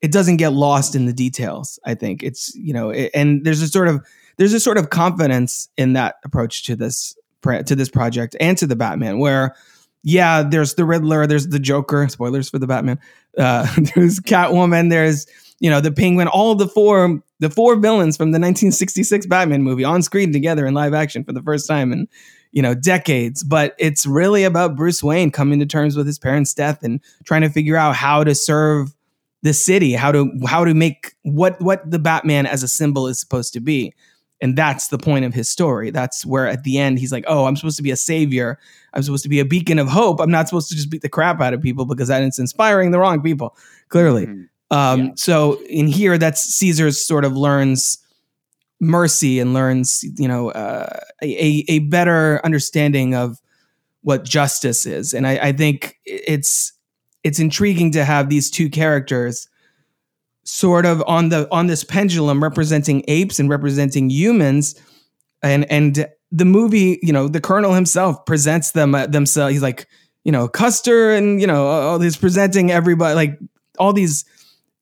It 0.01 0.13
doesn't 0.13 0.39
get 0.39 0.55
lost 0.55 0.95
in 0.95 1.05
the 1.05 1.13
details. 1.13 1.79
I 1.85 1.95
think 1.95 2.23
it's 2.23 2.55
you 2.55 2.73
know, 2.73 2.89
it, 2.91 3.11
and 3.15 3.45
there's 3.45 3.61
a 3.61 3.69
sort 3.69 3.89
of 3.89 4.01
there's 4.39 4.55
a 4.55 4.61
sort 4.61 4.79
of 4.79 4.89
confidence 4.89 5.69
in 5.77 5.93
that 5.93 6.17
approach 6.25 6.65
to 6.65 6.77
this 6.77 7.15
to 7.43 7.75
this 7.75 7.89
project 7.91 8.35
and 8.41 8.57
to 8.59 8.67
the 8.67 8.77
Batman, 8.77 9.19
where 9.19 9.55
yeah, 10.03 10.43
there's 10.43 10.75
the 10.75 10.85
Riddler, 10.85 11.27
there's 11.27 11.49
the 11.49 11.59
Joker. 11.59 12.09
Spoilers 12.09 12.49
for 12.49 12.59
the 12.59 12.67
Batman. 12.67 12.99
Uh, 13.37 13.67
there's 13.95 14.21
Catwoman. 14.21 14.91
There's 14.91 15.27
you 15.59 15.71
know 15.71 15.81
the 15.81 15.93
Penguin. 15.93 16.29
All 16.29 16.55
the 16.55 16.69
four 16.69 17.23
the 17.39 17.51
four 17.51 17.77
villains 17.77 18.17
from 18.17 18.33
the 18.33 18.39
1966 18.39 19.27
Batman 19.27 19.63
movie 19.63 19.85
on 19.85 20.03
screen 20.03 20.33
together 20.33 20.67
in 20.67 20.75
live 20.75 20.95
action 20.95 21.25
for 21.25 21.33
the 21.33 21.43
first 21.43 21.67
time 21.67 21.93
in 21.93 22.09
you 22.53 22.63
know 22.63 22.75
decades. 22.75 23.43
But 23.43 23.75
it's 23.79 24.07
really 24.07 24.45
about 24.45 24.77
Bruce 24.77 25.03
Wayne 25.03 25.31
coming 25.31 25.59
to 25.61 25.67
terms 25.67 25.97
with 25.97 26.07
his 26.07 26.19
parents' 26.19 26.55
death 26.55 26.83
and 26.83 27.01
trying 27.25 27.43
to 27.43 27.51
figure 27.51 27.77
out 27.77 27.95
how 27.95 28.25
to 28.25 28.35
serve 28.35 28.95
the 29.43 29.53
city, 29.53 29.93
how 29.93 30.13
to 30.13 30.31
how 30.47 30.65
to 30.65 30.75
make 30.75 31.15
what 31.23 31.61
what 31.61 31.89
the 31.91 31.99
Batman 31.99 32.47
as 32.47 32.63
a 32.63 32.69
symbol 32.69 33.07
is 33.07 33.21
supposed 33.21 33.53
to 33.53 33.61
be. 33.61 33.95
And 34.43 34.57
that's 34.57 34.89
the 34.89 34.99
point 34.99 35.25
of 35.27 35.35
his 35.35 35.49
story. 35.49 35.91
That's 35.91 36.25
where 36.25 36.47
at 36.49 36.65
the 36.65 36.79
end 36.79 36.99
he's 36.99 37.13
like, 37.13 37.25
"Oh, 37.29 37.45
I'm 37.47 37.57
supposed 37.57 37.77
to 37.77 37.83
be 37.83 37.91
a 37.91 37.97
savior. 37.97 38.59
I'm 38.95 39.03
supposed 39.03 39.23
to 39.25 39.29
be 39.29 39.39
a 39.41 39.45
beacon 39.45 39.79
of 39.79 39.87
hope. 39.89 40.21
I'm 40.21 40.31
not 40.31 40.49
supposed 40.49 40.69
to 40.71 40.75
just 40.75 40.91
beat 40.91 41.03
the 41.03 41.09
crap 41.11 41.41
out 41.41 41.53
of 41.55 41.61
people 41.61 41.85
because 41.85 42.09
that's 42.09 42.39
inspiring 42.39 42.91
the 42.91 42.99
wrong 42.99 43.21
people." 43.23 43.57
Clearly. 43.91 44.27
Mhm. 44.27 44.49
Um, 44.71 45.01
Yeah. 45.01 45.11
So 45.17 45.61
in 45.69 45.87
here, 45.89 46.17
that's 46.17 46.43
Caesar's 46.55 47.05
sort 47.05 47.25
of 47.25 47.37
learns 47.37 47.99
mercy 48.81 49.39
and 49.41 49.53
learns, 49.53 50.03
you 50.17 50.27
know, 50.27 50.51
uh, 50.53 51.01
a 51.23 51.65
a 51.69 51.81
better 51.81 52.41
understanding 52.45 53.15
of 53.15 53.39
what 54.03 54.25
justice 54.25 54.87
is. 54.87 55.13
And 55.13 55.27
I, 55.27 55.33
I 55.49 55.53
think 55.53 55.99
it's 56.07 56.73
it's 57.25 57.39
intriguing 57.39 57.91
to 57.93 58.05
have 58.07 58.31
these 58.31 58.51
two 58.51 58.71
characters 58.71 59.47
sort 60.45 60.87
of 60.87 61.03
on 61.07 61.29
the 61.29 61.49
on 61.51 61.67
this 61.67 61.85
pendulum 61.85 62.43
representing 62.43 63.05
apes 63.09 63.39
and 63.39 63.49
representing 63.49 64.11
humans. 64.11 64.75
And 65.43 65.71
and 65.71 66.07
the 66.33 66.45
movie 66.45 66.99
you 67.03 67.13
know 67.13 67.29
the 67.29 67.41
colonel 67.41 67.73
himself 67.73 68.25
presents 68.25 68.73
them 68.73 68.95
uh, 68.95 69.07
themselves 69.07 69.53
he's 69.53 69.63
like 69.63 69.89
you 70.25 70.33
know 70.33 70.49
custer 70.49 71.13
and 71.13 71.41
you 71.41 71.47
know 71.47 71.67
all 71.67 71.99
these 71.99 72.17
presenting 72.17 72.71
everybody 72.71 73.15
like 73.15 73.39
all 73.79 73.93
these 73.93 74.25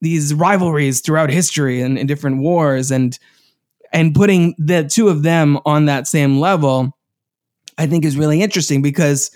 these 0.01 0.35
rivalries 0.35 1.01
throughout 1.01 1.31
history 1.31 1.81
and 1.81 1.99
in 1.99 2.07
different 2.07 2.39
wars 2.39 2.91
and 2.91 3.19
and 3.93 4.15
putting 4.15 4.55
the 4.59 4.85
two 4.85 5.09
of 5.09 5.23
them 5.23 5.59
on 5.65 5.87
that 5.87 6.07
same 6.07 6.39
level 6.39 6.97
i 7.79 7.87
think 7.87 8.05
is 8.05 8.17
really 8.17 8.43
interesting 8.43 8.83
because 8.83 9.31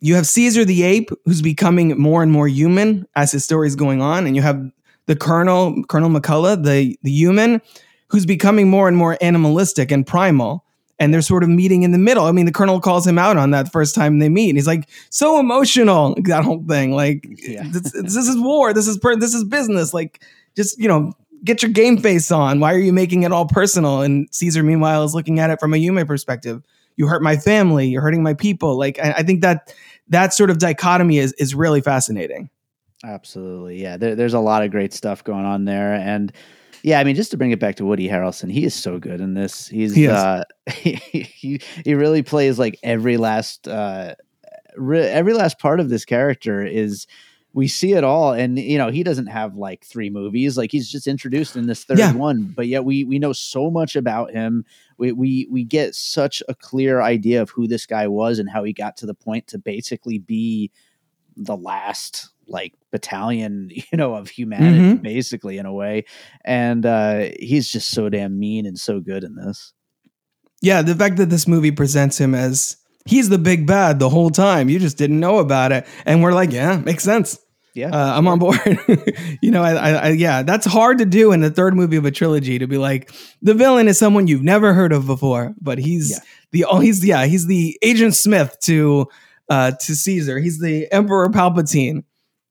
you 0.00 0.14
have 0.14 0.26
caesar 0.26 0.64
the 0.64 0.82
ape 0.82 1.10
who's 1.24 1.42
becoming 1.42 1.98
more 1.98 2.22
and 2.22 2.30
more 2.30 2.48
human 2.48 3.06
as 3.16 3.32
his 3.32 3.44
story 3.44 3.66
is 3.66 3.76
going 3.76 4.02
on 4.02 4.26
and 4.26 4.36
you 4.36 4.42
have 4.42 4.70
the 5.06 5.16
colonel 5.16 5.82
colonel 5.88 6.10
mccullough 6.10 6.62
the 6.64 6.98
the 7.02 7.10
human 7.10 7.60
who's 8.08 8.26
becoming 8.26 8.68
more 8.68 8.88
and 8.88 8.96
more 8.96 9.16
animalistic 9.20 9.90
and 9.90 10.06
primal 10.06 10.64
and 10.98 11.12
they're 11.12 11.22
sort 11.22 11.42
of 11.42 11.48
meeting 11.48 11.82
in 11.82 11.92
the 11.92 11.98
middle 11.98 12.24
i 12.24 12.32
mean 12.32 12.46
the 12.46 12.52
colonel 12.52 12.80
calls 12.80 13.06
him 13.06 13.18
out 13.18 13.36
on 13.36 13.50
that 13.50 13.70
first 13.72 13.94
time 13.94 14.18
they 14.18 14.28
meet 14.28 14.50
and 14.50 14.58
he's 14.58 14.66
like 14.66 14.88
so 15.10 15.38
emotional 15.38 16.14
that 16.24 16.44
whole 16.44 16.62
thing 16.68 16.92
like 16.92 17.26
Yeah. 17.38 17.64
this, 17.70 17.92
this 17.92 18.28
is 18.28 18.38
war 18.38 18.72
this 18.72 18.86
is 18.86 18.98
per- 18.98 19.16
this 19.16 19.34
is 19.34 19.44
business 19.44 19.92
like 19.94 20.22
just 20.56 20.78
you 20.78 20.88
know 20.88 21.12
get 21.44 21.62
your 21.62 21.70
game 21.70 21.98
face 21.98 22.30
on 22.30 22.60
why 22.60 22.72
are 22.72 22.78
you 22.78 22.92
making 22.92 23.22
it 23.22 23.32
all 23.32 23.46
personal 23.46 24.00
and 24.02 24.28
caesar 24.32 24.62
meanwhile 24.62 25.04
is 25.04 25.14
looking 25.14 25.38
at 25.40 25.50
it 25.50 25.60
from 25.60 25.74
a 25.74 25.78
human 25.78 26.06
perspective 26.06 26.62
you 26.96 27.06
hurt 27.06 27.22
my 27.22 27.36
family 27.36 27.88
you're 27.88 28.00
hurting 28.00 28.22
my 28.22 28.32
people 28.34 28.78
like 28.78 28.98
i, 29.00 29.12
I 29.18 29.22
think 29.22 29.42
that 29.42 29.74
that 30.08 30.34
sort 30.34 30.50
of 30.50 30.58
dichotomy 30.58 31.18
is 31.18 31.32
is 31.34 31.54
really 31.54 31.80
fascinating. 31.80 32.50
Absolutely. 33.04 33.80
Yeah. 33.82 33.96
There, 33.96 34.14
there's 34.14 34.34
a 34.34 34.40
lot 34.40 34.64
of 34.64 34.70
great 34.70 34.92
stuff 34.92 35.22
going 35.22 35.44
on 35.44 35.64
there. 35.66 35.92
And 35.94 36.32
yeah, 36.82 36.98
I 37.00 37.04
mean, 37.04 37.14
just 37.16 37.30
to 37.32 37.36
bring 37.36 37.50
it 37.50 37.60
back 37.60 37.76
to 37.76 37.84
Woody 37.84 38.08
Harrelson, 38.08 38.50
he 38.50 38.64
is 38.64 38.74
so 38.74 38.98
good 38.98 39.20
in 39.20 39.34
this. 39.34 39.68
He's, 39.68 39.94
He 39.94 40.08
uh, 40.08 40.44
he, 40.70 41.60
he 41.84 41.94
really 41.94 42.22
plays 42.22 42.58
like 42.58 42.78
every 42.82 43.16
last, 43.16 43.68
uh, 43.68 44.14
re- 44.76 45.06
every 45.06 45.34
last 45.34 45.58
part 45.58 45.80
of 45.80 45.88
this 45.90 46.04
character 46.04 46.64
is, 46.64 47.06
we 47.52 47.68
see 47.68 47.92
it 47.92 48.02
all. 48.02 48.32
And, 48.32 48.58
you 48.58 48.76
know, 48.78 48.90
he 48.90 49.04
doesn't 49.04 49.28
have 49.28 49.54
like 49.54 49.84
three 49.84 50.10
movies, 50.10 50.56
like 50.58 50.72
he's 50.72 50.90
just 50.90 51.06
introduced 51.06 51.54
in 51.54 51.68
this 51.68 51.84
third 51.84 52.00
Yeah. 52.00 52.12
one, 52.12 52.52
but 52.56 52.66
yet 52.66 52.84
we, 52.84 53.04
we 53.04 53.20
know 53.20 53.32
so 53.32 53.70
much 53.70 53.94
about 53.94 54.32
him. 54.32 54.64
We, 54.98 55.12
we, 55.12 55.46
we 55.48 55.62
get 55.62 55.94
such 55.94 56.42
a 56.48 56.54
clear 56.56 57.00
idea 57.00 57.40
of 57.40 57.50
who 57.50 57.68
this 57.68 57.86
guy 57.86 58.08
was 58.08 58.40
and 58.40 58.50
how 58.50 58.64
he 58.64 58.72
got 58.72 58.96
to 58.96 59.06
the 59.06 59.14
point 59.14 59.46
to 59.48 59.58
basically 59.58 60.18
be 60.18 60.72
the 61.36 61.56
last 61.56 62.30
like 62.48 62.72
battalion 62.92 63.68
you 63.70 63.82
know 63.98 64.14
of 64.14 64.28
humanity 64.28 64.78
Mhm. 64.98 65.02
basically 65.02 65.58
in 65.58 65.66
a 65.66 65.72
way 65.72 66.04
and 66.44 66.84
uh 66.86 67.26
he's 67.40 67.68
just 67.70 67.90
so 67.90 68.08
damn 68.08 68.38
mean 68.38 68.66
and 68.66 68.78
so 68.78 69.00
good 69.00 69.24
in 69.24 69.34
this 69.36 69.72
Yeah, 70.62 70.82
the 70.82 70.94
fact 70.94 71.16
that 71.18 71.28
this 71.30 71.46
movie 71.46 71.72
presents 71.72 72.18
him 72.18 72.34
as 72.34 72.76
he's 73.04 73.28
the 73.28 73.38
big 73.38 73.66
bad 73.66 73.98
the 73.98 74.08
whole 74.08 74.30
time, 74.30 74.68
you 74.70 74.78
just 74.78 74.96
didn't 74.96 75.20
know 75.20 75.38
about 75.38 75.72
it, 75.72 75.86
and 76.06 76.22
we're 76.22 76.32
like, 76.32 76.52
yeah, 76.52 76.78
makes 76.78 77.04
sense. 77.04 77.38
yeah 77.74 77.90
Uh, 77.92 78.16
I'm 78.16 78.26
on 78.28 78.38
board. 78.38 78.56
you 79.42 79.50
know, 79.50 79.62
I, 79.62 79.72
I, 79.74 79.90
I, 79.90 80.08
yeah, 80.10 80.42
that's 80.42 80.64
hard 80.64 80.98
to 80.98 81.04
do 81.04 81.32
in 81.32 81.40
the 81.40 81.50
third 81.50 81.74
movie 81.74 81.96
of 81.96 82.06
a 82.06 82.10
trilogy 82.10 82.58
to 82.58 82.66
be 82.66 82.78
like 82.78 83.10
the 83.42 83.52
villain 83.52 83.88
is 83.88 83.98
someone 83.98 84.26
you've 84.26 84.42
never 84.44 84.72
heard 84.72 84.92
of 84.92 85.06
before, 85.06 85.52
but 85.60 85.78
he's 85.78 86.12
Yeah. 86.12 86.18
the 86.52 86.64
oh, 86.64 86.78
he's 86.80 87.04
yeah, 87.04 87.26
he's 87.26 87.46
the 87.46 87.76
Agent 87.82 88.14
Smith 88.14 88.56
to 88.62 89.06
uh 89.50 89.72
to 89.72 89.94
Caesar. 89.94 90.38
He's 90.38 90.60
the 90.60 90.90
Emperor 90.90 91.28
Palpatine 91.28 92.04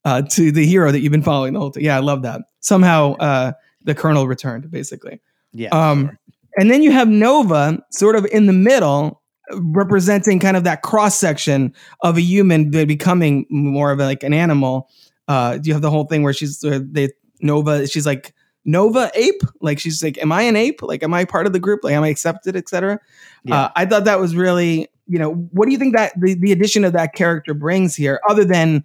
uh 0.05 0.21
to 0.21 0.51
the 0.51 0.65
hero 0.65 0.91
that 0.91 0.99
you've 0.99 1.11
been 1.11 1.23
following 1.23 1.53
the 1.53 1.59
whole 1.59 1.71
time. 1.71 1.83
Yeah, 1.83 1.95
I 1.95 1.99
love 1.99 2.21
that. 2.23 2.41
Somehow 2.59 3.13
uh 3.15 3.51
the 3.83 3.95
Colonel 3.95 4.27
returned, 4.27 4.69
basically. 4.71 5.19
yeah 5.53 5.69
Um, 5.69 6.07
sure. 6.07 6.19
and 6.57 6.71
then 6.71 6.81
you 6.81 6.91
have 6.91 7.07
Nova 7.09 7.83
sort 7.91 8.15
of 8.15 8.25
in 8.31 8.45
the 8.45 8.53
middle, 8.53 9.21
representing 9.57 10.39
kind 10.39 10.55
of 10.57 10.63
that 10.63 10.81
cross 10.81 11.15
section 11.17 11.73
of 12.01 12.17
a 12.17 12.21
human 12.21 12.69
becoming 12.71 13.45
more 13.49 13.91
of 13.91 13.99
like 13.99 14.23
an 14.23 14.33
animal. 14.33 14.89
Uh, 15.27 15.59
you 15.63 15.73
have 15.73 15.81
the 15.81 15.89
whole 15.89 16.05
thing 16.05 16.23
where 16.23 16.33
she's 16.33 16.63
uh, 16.63 16.79
they 16.81 17.09
Nova. 17.41 17.85
She's 17.87 18.05
like 18.05 18.33
Nova 18.65 19.11
ape. 19.15 19.41
Like 19.61 19.79
she's 19.79 20.01
like, 20.01 20.17
am 20.19 20.31
I 20.31 20.43
an 20.43 20.55
ape? 20.55 20.81
Like, 20.81 21.03
am 21.03 21.13
I 21.13 21.25
part 21.25 21.45
of 21.45 21.53
the 21.53 21.59
group? 21.59 21.81
Like, 21.83 21.93
am 21.93 22.03
I 22.03 22.07
accepted, 22.07 22.55
etc. 22.55 22.99
Yeah. 23.43 23.63
Uh, 23.63 23.69
I 23.75 23.85
thought 23.85 24.05
that 24.05 24.19
was 24.19 24.35
really, 24.35 24.87
you 25.07 25.19
know, 25.19 25.33
what 25.51 25.65
do 25.65 25.71
you 25.73 25.77
think 25.77 25.93
that 25.95 26.13
the, 26.19 26.35
the 26.35 26.51
addition 26.53 26.85
of 26.85 26.93
that 26.93 27.13
character 27.13 27.53
brings 27.53 27.95
here, 27.95 28.21
other 28.29 28.45
than 28.45 28.83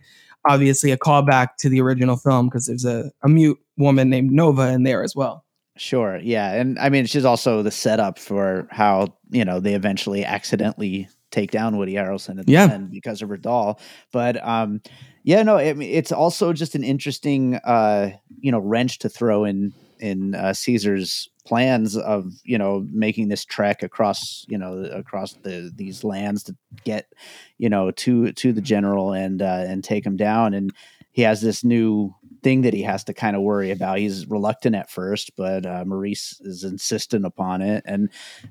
obviously 0.49 0.91
a 0.91 0.97
callback 0.97 1.49
to 1.59 1.69
the 1.69 1.81
original 1.81 2.17
film 2.17 2.49
because 2.49 2.67
there's 2.67 2.85
a, 2.85 3.11
a 3.23 3.29
mute 3.29 3.59
woman 3.77 4.09
named 4.11 4.33
Nova 4.33 4.69
in 4.73 4.83
there 4.83 5.03
as 5.03 5.15
well. 5.15 5.45
sure 5.77 6.19
yeah 6.23 6.55
and 6.55 6.77
i 6.81 6.89
mean 6.89 7.07
she's 7.07 7.25
also 7.25 7.63
the 7.63 7.71
setup 7.71 8.19
for 8.19 8.67
how 8.71 9.07
you 9.31 9.45
know 9.45 9.61
they 9.61 9.75
eventually 9.75 10.25
accidentally 10.25 11.09
take 11.31 11.53
down 11.53 11.77
woody 11.77 11.95
harrelson 11.95 12.41
at 12.41 12.47
the 12.47 12.57
end 12.57 12.91
because 12.91 13.23
of 13.23 13.29
her 13.29 13.37
doll 13.37 13.79
but 14.13 14.45
um 14.45 14.81
yeah 15.23 15.43
no 15.43 15.57
I 15.57 15.73
mean, 15.75 15.89
it's 15.89 16.11
also 16.11 16.53
just 16.53 16.75
an 16.75 16.83
interesting 16.83 17.57
uh 17.57 18.11
you 18.41 18.51
know 18.51 18.59
wrench 18.59 18.99
to 19.01 19.09
throw 19.09 19.45
in 19.45 19.73
in 20.01 20.35
uh, 20.35 20.53
caesar's 20.53 21.29
plans 21.49 21.97
of 21.97 22.35
you 22.45 22.59
know 22.59 22.87
making 22.93 23.29
this 23.29 23.43
trek 23.43 23.83
across 23.83 24.45
you 24.51 24.59
know 24.59 24.85
across 24.93 25.33
the 25.45 25.73
these 25.75 26.05
lands 26.05 26.43
to 26.43 26.55
get 26.85 27.11
you 27.57 27.71
know 27.71 27.91
to 27.91 28.33
to 28.33 28.53
the 28.53 28.61
general 28.61 29.15
and 29.15 29.41
uh 29.41 29.65
and 29.67 29.83
take 29.83 30.05
him 30.05 30.15
down. 30.15 30.53
And 30.53 30.75
he 31.11 31.23
has 31.23 31.41
this 31.41 31.65
new 31.65 32.15
thing 32.43 32.61
that 32.63 32.75
he 32.75 32.83
has 32.83 33.03
to 33.05 33.15
kind 33.15 33.35
of 33.35 33.41
worry 33.41 33.71
about. 33.71 33.99
He's 33.99 34.27
reluctant 34.27 34.77
at 34.77 34.91
first 34.91 35.31
but 35.37 35.65
uh 35.65 35.85
maurice 35.87 36.39
is 36.43 36.65
insistent 36.65 37.25
upon 37.25 37.63
it. 37.63 37.83
And 37.87 38.11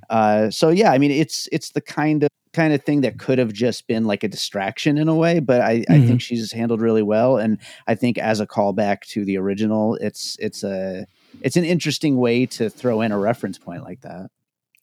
uh 0.10 0.50
so 0.50 0.70
yeah 0.70 0.92
i 0.92 0.98
mean 0.98 1.12
it's 1.12 1.48
it's 1.52 1.70
the 1.70 1.82
kind 1.82 2.24
of 2.24 2.30
kind 2.54 2.74
of 2.74 2.84
thing 2.84 3.02
that 3.02 3.20
could 3.20 3.38
have 3.38 3.54
just 3.54 3.86
been 3.86 4.06
like 4.06 4.24
a 4.24 4.28
distraction 4.28 4.98
in 4.98 5.08
a 5.08 5.14
way 5.14 5.40
but 5.40 5.62
i 5.62 5.86
i 5.90 6.00
think 6.04 6.20
she's 6.20 6.52
handled 6.52 6.82
really 6.82 7.04
well. 7.04 7.38
And 7.38 7.60
i 7.86 7.94
think 7.94 8.18
as 8.18 8.40
a 8.40 8.48
callback 8.48 9.02
to 9.10 9.24
the 9.24 9.38
original 9.38 9.94
it's 10.02 10.36
it's 10.40 10.64
a 10.64 11.06
it's 11.42 11.56
an 11.56 11.64
interesting 11.66 12.18
way 12.18 12.46
to 12.46 12.70
throw 12.70 13.02
in 13.02 13.12
a 13.12 13.18
reference 13.18 13.58
point 13.58 13.84
like 13.84 14.02
that 14.02 14.30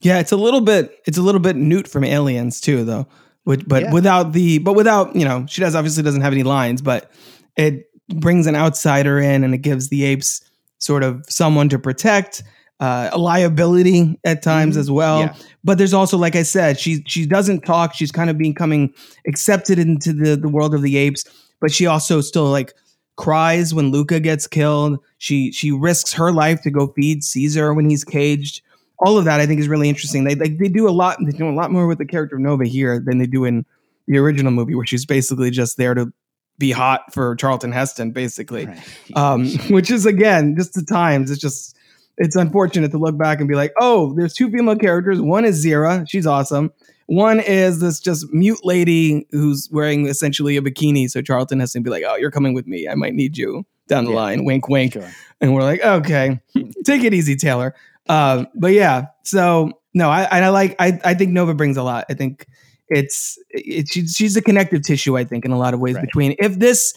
Yeah, 0.01 0.19
it's 0.21 0.33
a 0.33 0.37
little 0.37 0.61
bit 0.61 1.01
it's 1.07 1.19
a 1.19 1.23
little 1.23 1.41
bit 1.41 1.57
Newt 1.57 1.89
from 1.89 2.05
Aliens 2.05 2.61
too, 2.61 2.85
though. 2.85 3.07
Which, 3.45 3.63
but 3.67 3.83
Yeah. 3.85 3.93
without 3.93 4.33
the 4.33 4.59
but 4.59 4.75
without 4.75 5.15
you 5.15 5.25
know 5.25 5.45
she 5.49 5.61
does 5.61 5.75
obviously 5.75 6.03
doesn't 6.03 6.23
have 6.23 6.33
any 6.33 6.43
lines, 6.45 6.81
but 6.83 7.11
it 7.57 7.85
brings 8.15 8.47
an 8.47 8.57
outsider 8.57 9.19
in 9.19 9.45
and 9.45 9.55
it 9.55 9.59
gives 9.59 9.89
the 9.89 10.05
apes 10.05 10.41
sort 10.79 11.03
of 11.03 11.25
someone 11.29 11.69
to 11.71 11.79
protect, 11.79 12.43
uh, 12.81 13.09
a 13.13 13.19
liability 13.19 14.19
at 14.25 14.43
times 14.43 14.77
Mhm. 14.77 14.81
as 14.81 14.91
well. 14.91 15.21
Yeah. 15.21 15.35
But 15.63 15.79
there's 15.79 15.95
also, 15.95 16.19
like 16.19 16.37
I 16.37 16.43
said, 16.43 16.79
she 16.81 17.03
she 17.07 17.25
doesn't 17.27 17.65
talk. 17.65 17.95
She's 17.95 18.11
kind 18.13 18.29
of 18.31 18.37
becoming 18.39 18.93
accepted 19.27 19.79
into 19.79 20.13
the 20.13 20.37
the 20.37 20.49
world 20.49 20.75
of 20.75 20.83
the 20.83 20.97
apes, 20.97 21.25
but 21.61 21.71
she 21.71 21.87
also 21.87 22.21
still 22.21 22.51
like 22.51 22.73
cries 23.17 23.73
when 23.73 23.91
Luca 23.91 24.21
gets 24.21 24.47
killed. 24.47 24.99
She 25.19 25.53
she 25.53 25.71
risks 25.71 26.13
her 26.13 26.33
life 26.33 26.63
to 26.63 26.71
go 26.71 26.89
feed 26.89 27.25
Caesar 27.25 27.75
when 27.75 27.89
he's 27.89 28.05
caged. 28.05 28.63
All 28.99 29.19
of 29.19 29.25
that 29.25 29.41
I 29.41 29.47
think 29.47 29.61
is 29.61 29.69
really 29.69 29.89
interesting. 29.89 30.25
They 30.25 30.35
like 30.35 30.59
they 30.59 30.69
do 30.69 30.89
a 30.89 30.91
lot. 30.91 31.19
They 31.25 31.33
do 31.33 31.49
a 31.49 31.53
lot 31.53 31.71
more 31.71 31.87
with 31.87 31.99
the 31.99 32.07
character 32.07 32.37
of 32.37 32.43
Nova 32.43 32.65
here 32.65 33.03
than 33.05 33.19
they 33.19 33.27
do 33.27 33.45
in 33.45 33.65
the 34.07 34.19
original 34.19 34.53
movie, 34.53 34.75
where 34.75 34.87
she's 34.87 35.07
basically 35.07 35.51
just 35.51 35.77
there 35.77 35.95
to 35.95 36.13
be 36.59 36.71
hot 36.71 37.13
for 37.13 37.35
Charlton 37.37 37.73
Heston, 37.73 38.13
basically. 38.13 38.67
Right. 38.67 38.99
Um, 39.17 39.49
which 39.69 39.91
is 39.91 40.07
again 40.07 40.57
just 40.57 40.75
the 40.75 40.83
times. 40.83 41.31
It's 41.31 41.41
just 41.41 41.77
it's 42.17 42.37
unfortunate 42.37 42.91
to 42.93 42.99
look 42.99 43.19
back 43.19 43.39
and 43.39 43.49
be 43.49 43.55
like, 43.55 43.73
oh, 43.81 44.15
there's 44.15 44.33
two 44.33 44.51
female 44.51 44.77
characters. 44.77 45.21
One 45.21 45.45
is 45.45 45.65
Zira, 45.65 46.09
she's 46.09 46.27
awesome. 46.27 46.73
One 47.07 47.41
is 47.41 47.81
this 47.81 48.01
just 48.01 48.27
mute 48.33 48.61
lady 48.65 49.27
who's 49.31 49.69
wearing 49.71 50.07
essentially 50.07 50.57
a 50.57 50.63
bikini. 50.63 51.09
So 51.11 51.21
Charlton 51.23 51.61
has 51.61 51.73
to 51.73 51.81
be 51.81 51.91
like, 51.91 52.05
oh, 52.07 52.17
you're 52.17 52.31
coming 52.31 52.55
with 52.55 52.67
me. 52.67 52.89
I 52.89 52.95
might 52.95 53.15
need 53.15 53.37
you 53.37 53.65
down 53.89 54.05
the 54.05 54.11
Yeah. 54.11 54.17
line. 54.17 54.45
Wink, 54.45 54.69
wink. 54.69 54.95
Sure. 54.95 55.11
And 55.41 55.55
we're 55.55 55.63
like, 55.63 55.85
okay, 55.85 56.41
take 56.85 57.05
it 57.05 57.13
easy, 57.13 57.37
Taylor. 57.37 57.75
Uh, 58.09 58.45
but 58.55 58.73
yeah, 58.73 59.07
so 59.23 59.73
no, 59.95 60.09
I 60.11 60.25
I 60.25 60.49
like 60.49 60.77
I 60.79 60.99
I 61.05 61.15
think 61.15 61.33
Nova 61.33 61.55
brings 61.55 61.77
a 61.77 61.83
lot. 61.83 62.05
I 62.09 62.15
think 62.15 62.47
it's 62.89 63.39
it, 63.51 63.89
she's 63.89 64.15
she's 64.17 64.37
a 64.37 64.43
connective 64.43 64.83
tissue. 64.83 65.17
I 65.17 65.25
think 65.25 65.45
in 65.45 65.51
a 65.53 65.59
lot 65.59 65.75
of 65.75 65.81
ways 65.81 65.95
Right. 65.97 66.05
between 66.05 66.35
if 66.39 66.59
this. 66.59 66.95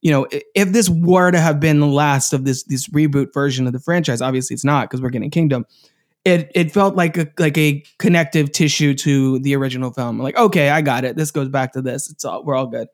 You 0.00 0.12
know, 0.12 0.28
if 0.54 0.68
this 0.70 0.88
were 0.88 1.32
to 1.32 1.40
have 1.40 1.58
been 1.58 1.80
the 1.80 1.86
last 1.88 2.32
of 2.32 2.44
this 2.44 2.62
this 2.62 2.86
reboot 2.90 3.34
version 3.34 3.66
of 3.66 3.72
the 3.72 3.80
franchise, 3.80 4.20
obviously 4.22 4.54
it's 4.54 4.64
not 4.64 4.88
because 4.88 5.02
we're 5.02 5.10
getting 5.10 5.28
Kingdom. 5.28 5.66
It 6.28 6.52
it 6.54 6.72
felt 6.72 6.94
like 6.94 7.16
a 7.16 7.28
like 7.38 7.56
a 7.56 7.82
connective 7.98 8.52
tissue 8.52 8.94
to 8.94 9.38
the 9.38 9.56
original 9.56 9.90
film. 9.92 10.18
Like, 10.18 10.36
okay, 10.36 10.68
I 10.68 10.82
got 10.82 11.04
it. 11.04 11.16
This 11.16 11.30
goes 11.30 11.48
back 11.48 11.72
to 11.72 11.82
this. 11.82 12.10
It's 12.10 12.24
all 12.24 12.44
we're 12.44 12.54
all 12.54 12.66
good. 12.66 12.88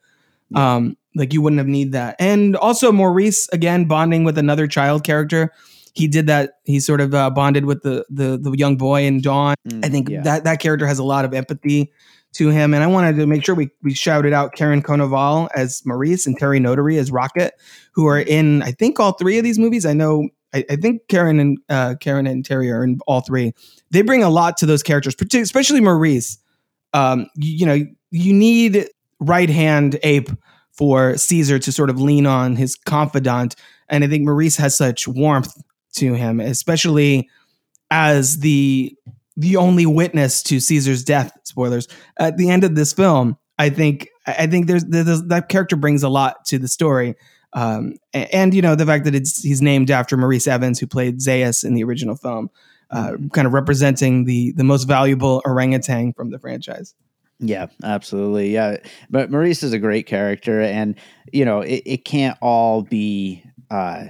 Um, 0.55 0.97
like 1.17 1.33
you 1.33 1.43
wouldn't 1.43 1.59
have 1.59 1.67
need 1.67 1.93
that. 1.93 2.15
And 2.21 2.55
also 2.55 2.93
Maurice 2.93 3.49
again 3.49 3.87
bonding 3.87 4.23
with 4.23 4.39
another 4.39 4.69
child 4.69 5.05
character. 5.05 5.53
He 5.95 6.07
did 6.07 6.29
that. 6.29 6.59
He 6.65 6.79
sort 6.79 7.01
of 7.01 7.13
uh, 7.13 7.31
bonded 7.31 7.65
with 7.65 7.83
the 7.83 8.05
the 8.09 8.39
the 8.39 8.53
young 8.53 8.77
boy 8.77 9.05
in 9.05 9.21
Dawn. 9.21 9.57
Mm, 9.69 9.85
I 9.85 9.89
think 9.89 10.09
yeah. 10.09 10.23
that 10.23 10.45
that 10.45 10.61
character 10.61 10.87
has 10.87 10.99
a 10.99 11.05
lot 11.05 11.25
of 11.25 11.35
empathy 11.35 11.93
to 12.35 12.51
him. 12.51 12.75
And 12.75 12.83
I 12.83 12.87
wanted 12.87 13.17
to 13.17 13.27
make 13.27 13.45
sure 13.45 13.55
we 13.55 13.71
we 13.83 13.95
shouted 13.95 14.33
out 14.33 14.55
Karin 14.55 14.83
Konoval 14.83 15.49
as 15.55 15.83
Maurice 15.85 16.27
and 16.27 16.39
Terry 16.39 16.61
Notary 16.61 16.99
as 16.99 17.11
Rocket, 17.11 17.55
who 17.93 18.07
are 18.07 18.21
in 18.21 18.63
I 18.63 18.73
think 18.73 19.01
all 19.01 19.13
three 19.13 19.39
of 19.39 19.45
these 19.45 19.59
movies. 19.59 19.87
I 19.87 19.93
know 19.93 20.29
I, 20.55 20.65
I 20.71 20.77
think 20.77 21.03
Karin 21.09 21.41
and 21.41 21.59
uh, 21.69 21.97
Karin 22.01 22.27
and 22.27 22.45
Terry 22.45 22.71
are 22.71 22.85
in 22.85 22.99
all 23.07 23.21
three. 23.21 23.53
They 23.91 24.03
bring 24.03 24.23
a 24.23 24.31
lot 24.31 24.57
to 24.59 24.67
those 24.67 24.83
characters, 24.83 25.15
especially 25.35 25.81
Maurice. 25.81 26.39
Um, 26.93 27.27
you, 27.35 27.59
you 27.59 27.67
know, 27.67 27.85
you 28.11 28.33
need 28.33 28.89
right 29.21 29.51
hand 29.51 29.99
ape 30.03 30.31
for 30.73 31.17
Caesar 31.17 31.59
to 31.59 31.73
sort 31.73 31.91
of 31.91 32.01
lean 32.01 32.27
on 32.27 32.57
his 32.57 32.77
confidant, 32.77 33.57
and 33.89 34.05
I 34.05 34.07
think 34.07 34.25
Maurice 34.25 34.57
has 34.57 34.77
such 34.77 35.07
warmth 35.09 35.55
to 35.95 36.15
him, 36.15 36.41
especially 36.41 37.29
as 37.91 38.39
the 38.39 38.97
the 39.37 39.57
only 39.57 39.87
witness 39.87 40.43
to 40.45 40.61
Caesar's 40.61 41.03
death. 41.03 41.37
Spoilers 41.43 41.89
at 42.19 42.37
the 42.37 42.51
end 42.51 42.65
of 42.65 42.77
this 42.77 42.93
film. 42.93 43.37
I 43.59 43.71
think 43.71 44.09
I 44.27 44.47
think 44.47 44.67
there's, 44.67 44.85
there's 44.85 45.23
that 45.25 45.49
character 45.49 45.77
brings 45.77 46.03
a 46.03 46.09
lot 46.09 46.45
to 46.47 46.59
the 46.59 46.69
story, 46.69 47.15
um, 47.53 47.95
a- 48.15 48.35
and, 48.35 48.53
you 48.55 48.63
know 48.63 48.75
the 48.75 48.87
fact 48.87 49.05
that 49.05 49.15
it's 49.15 49.43
he's 49.43 49.63
named 49.63 49.91
after 49.91 50.17
Maurice 50.17 50.47
Evans, 50.47 50.79
who 50.81 50.87
played 50.87 51.19
Zaius 51.21 51.65
in 51.65 51.75
the 51.75 51.85
original 51.85 52.17
film, 52.17 52.51
uh, 52.91 53.13
kind 53.33 53.47
of 53.47 53.53
representing 53.53 54.25
the 54.25 54.53
the 54.53 54.65
most 54.65 54.85
valuable 54.85 55.41
orangutan 55.47 56.13
from 56.15 56.31
the 56.31 56.39
franchise. 56.39 56.95
Yeah, 57.41 57.67
absolutely. 57.83 58.53
Yeah. 58.55 58.77
But 59.11 59.31
Maurice 59.31 59.63
is 59.65 59.73
a 59.73 59.79
great 59.79 60.07
character 60.07 60.61
and 60.61 60.95
you 61.33 61.45
know, 61.45 61.61
it, 61.61 61.83
it 61.85 62.05
can't 62.05 62.39
all 62.41 62.83
be 62.83 63.43
uh 63.71 64.05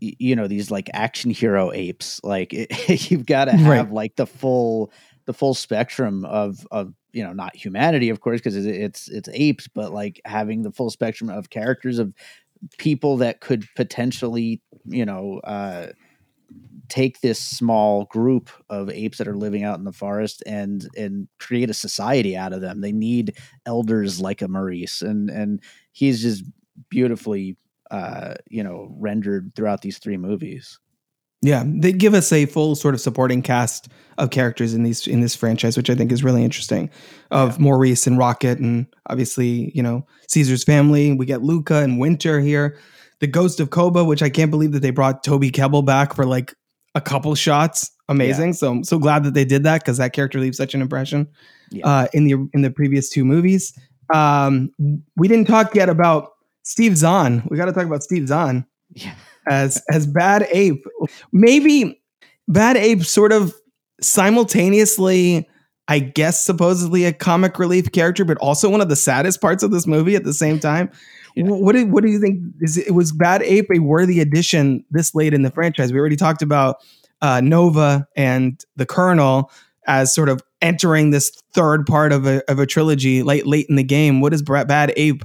you 0.00 0.34
know 0.34 0.46
these 0.48 0.70
like 0.70 0.88
action 0.94 1.30
hero 1.30 1.70
apes 1.72 2.20
like 2.24 2.54
it, 2.54 3.10
you've 3.10 3.26
got 3.26 3.44
to 3.46 3.52
have 3.52 3.66
Right. 3.68 3.92
like 3.92 4.16
the 4.16 4.26
full 4.26 4.90
the 5.26 5.34
full 5.34 5.52
spectrum 5.54 6.24
of 6.24 6.66
of 6.70 6.94
you 7.12 7.22
know 7.22 7.32
not 7.32 7.54
humanity 7.54 8.08
of 8.10 8.20
course 8.20 8.40
because 8.40 8.56
it's 8.56 9.08
it's 9.08 9.28
apes 9.32 9.68
but 9.68 9.92
like 9.92 10.20
having 10.24 10.62
the 10.62 10.72
full 10.72 10.90
spectrum 10.90 11.30
of 11.30 11.50
characters 11.50 11.98
of 11.98 12.14
people 12.78 13.16
that 13.16 13.40
could 13.40 13.66
potentially 13.74 14.60
you 14.84 15.04
know 15.04 15.38
uh 15.44 15.86
take 16.88 17.20
this 17.20 17.40
small 17.40 18.04
group 18.06 18.50
of 18.68 18.90
apes 18.90 19.18
that 19.18 19.28
are 19.28 19.36
living 19.36 19.62
out 19.62 19.78
in 19.78 19.84
the 19.84 19.92
forest 19.92 20.42
and 20.44 20.88
and 20.96 21.28
create 21.38 21.70
a 21.70 21.74
society 21.74 22.36
out 22.36 22.52
of 22.52 22.60
them. 22.60 22.80
They 22.80 22.92
need 22.92 23.38
elders 23.64 24.20
like 24.20 24.42
a 24.42 24.48
maurice 24.48 25.00
and 25.00 25.30
and 25.30 25.62
he's 25.92 26.20
just 26.20 26.44
beautifully 26.88 27.56
uh 27.90 28.34
you 28.48 28.62
know 28.62 28.92
rendered 28.98 29.52
throughout 29.54 29.82
these 29.82 29.98
three 29.98 30.16
movies 30.16 30.78
Yeah, 31.42 31.64
they 31.66 31.92
give 31.92 32.12
us 32.12 32.32
a 32.32 32.44
full 32.46 32.74
sort 32.76 32.94
of 32.94 33.00
supporting 33.00 33.40
cast 33.40 33.88
of 34.18 34.28
characters 34.30 34.74
in 34.74 34.82
these 34.82 35.06
in 35.06 35.20
this 35.20 35.34
franchise, 35.34 35.76
which 35.76 35.88
I 35.88 35.94
think 35.94 36.12
is 36.12 36.22
really 36.22 36.44
interesting. 36.44 36.90
Of 37.30 37.58
Maurice 37.58 38.06
and 38.06 38.18
Rocket, 38.18 38.58
and 38.58 38.86
obviously, 39.06 39.72
you 39.74 39.82
know, 39.82 40.06
Caesar's 40.28 40.64
family. 40.64 41.14
We 41.14 41.24
get 41.24 41.42
Luca 41.42 41.76
and 41.76 41.98
Winter 41.98 42.40
here. 42.40 42.78
The 43.20 43.26
Ghost 43.26 43.58
of 43.60 43.70
Koba, 43.70 44.04
which 44.04 44.22
I 44.22 44.28
can't 44.30 44.50
believe 44.50 44.72
that 44.72 44.80
they 44.80 44.90
brought 44.90 45.24
Toby 45.24 45.50
Kebbell 45.50 45.84
back 45.84 46.14
for 46.14 46.26
like 46.26 46.54
a 46.94 47.00
couple 47.00 47.34
shots. 47.34 47.90
Amazing. 48.08 48.54
So 48.54 48.70
I'm 48.72 48.84
so 48.84 48.98
glad 48.98 49.24
that 49.24 49.34
they 49.34 49.44
did 49.44 49.62
that 49.64 49.80
because 49.82 49.96
that 49.98 50.12
character 50.12 50.40
leaves 50.40 50.56
such 50.58 50.74
an 50.74 50.82
impression 50.82 51.28
Yeah. 51.70 51.86
uh, 51.86 52.06
in 52.12 52.24
the 52.24 52.48
in 52.52 52.60
the 52.62 52.70
previous 52.70 53.08
two 53.08 53.24
movies. 53.24 53.72
Um, 54.12 54.70
we 55.16 55.28
didn't 55.28 55.46
talk 55.46 55.74
yet 55.74 55.88
about 55.88 56.30
Steve 56.64 56.96
Zahn. 56.96 57.46
We 57.48 57.56
got 57.56 57.66
to 57.66 57.72
talk 57.72 57.86
about 57.86 58.02
Steve 58.02 58.28
Zahn 58.28 58.66
yeah 58.92 59.14
as 59.48 59.82
as 59.90 60.06
bad 60.06 60.46
ape. 60.50 60.84
Maybe 61.32 62.00
bad 62.48 62.76
ape 62.76 63.04
sort 63.04 63.32
of 63.32 63.54
simultaneously 64.00 65.48
i 65.88 65.98
guess 65.98 66.42
supposedly 66.42 67.04
a 67.04 67.12
comic 67.12 67.58
relief 67.58 67.92
character 67.92 68.24
but 68.24 68.38
also 68.38 68.70
one 68.70 68.80
of 68.80 68.88
the 68.88 68.96
saddest 68.96 69.40
parts 69.40 69.62
of 69.62 69.70
this 69.70 69.86
movie 69.86 70.16
at 70.16 70.24
the 70.24 70.32
same 70.32 70.58
time. 70.58 70.90
Yeah. 71.36 71.44
What 71.44 71.76
do, 71.76 71.86
what 71.86 72.02
do 72.02 72.10
you 72.10 72.20
think? 72.20 72.42
Is 72.60 72.76
it 72.76 72.92
was 72.92 73.12
bad 73.12 73.42
ape 73.42 73.68
a 73.72 73.78
worthy 73.78 74.20
addition 74.20 74.84
this 74.90 75.14
late 75.14 75.32
in 75.32 75.42
the 75.42 75.50
franchise? 75.50 75.92
We 75.92 75.98
already 76.00 76.16
talked 76.16 76.42
about 76.42 76.76
uh, 77.22 77.40
nova 77.40 78.08
and 78.16 78.62
the 78.76 78.86
colonel 78.86 79.50
as 79.86 80.14
sort 80.14 80.28
of 80.28 80.42
entering 80.60 81.10
this 81.10 81.30
third 81.52 81.86
part 81.86 82.12
of 82.12 82.26
a, 82.26 82.42
of 82.50 82.58
a 82.58 82.66
trilogy 82.66 83.22
late 83.22 83.46
late 83.46 83.66
in 83.68 83.76
the 83.76 83.84
game. 83.84 84.20
What 84.20 84.32
does 84.32 84.42
bad 84.42 84.92
ape 84.96 85.22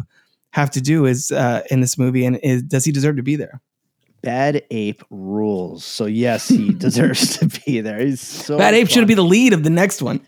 have 0.51 0.69
to 0.71 0.81
do 0.81 1.05
is 1.05 1.31
uh, 1.31 1.63
in 1.69 1.81
this 1.81 1.97
movie 1.97 2.25
and 2.25 2.39
is, 2.43 2.63
does 2.63 2.85
he 2.85 2.91
deserve 2.91 3.17
to 3.17 3.23
be 3.23 3.35
there 3.35 3.61
bad 4.25 4.63
ape 4.71 5.03
rules 5.09 5.85
so 5.85 6.05
yes 6.05 6.49
he 6.49 6.73
deserves 6.85 7.37
to 7.37 7.45
be 7.65 7.79
there 7.79 7.99
he's 7.99 8.45
so 8.45 8.57
Bad 8.57 8.73
Ape 8.73 8.89
should 8.89 9.07
be 9.07 9.13
the 9.13 9.23
lead 9.23 9.53
of 9.53 9.63
the 9.63 9.69
next 9.69 10.01
one. 10.01 10.21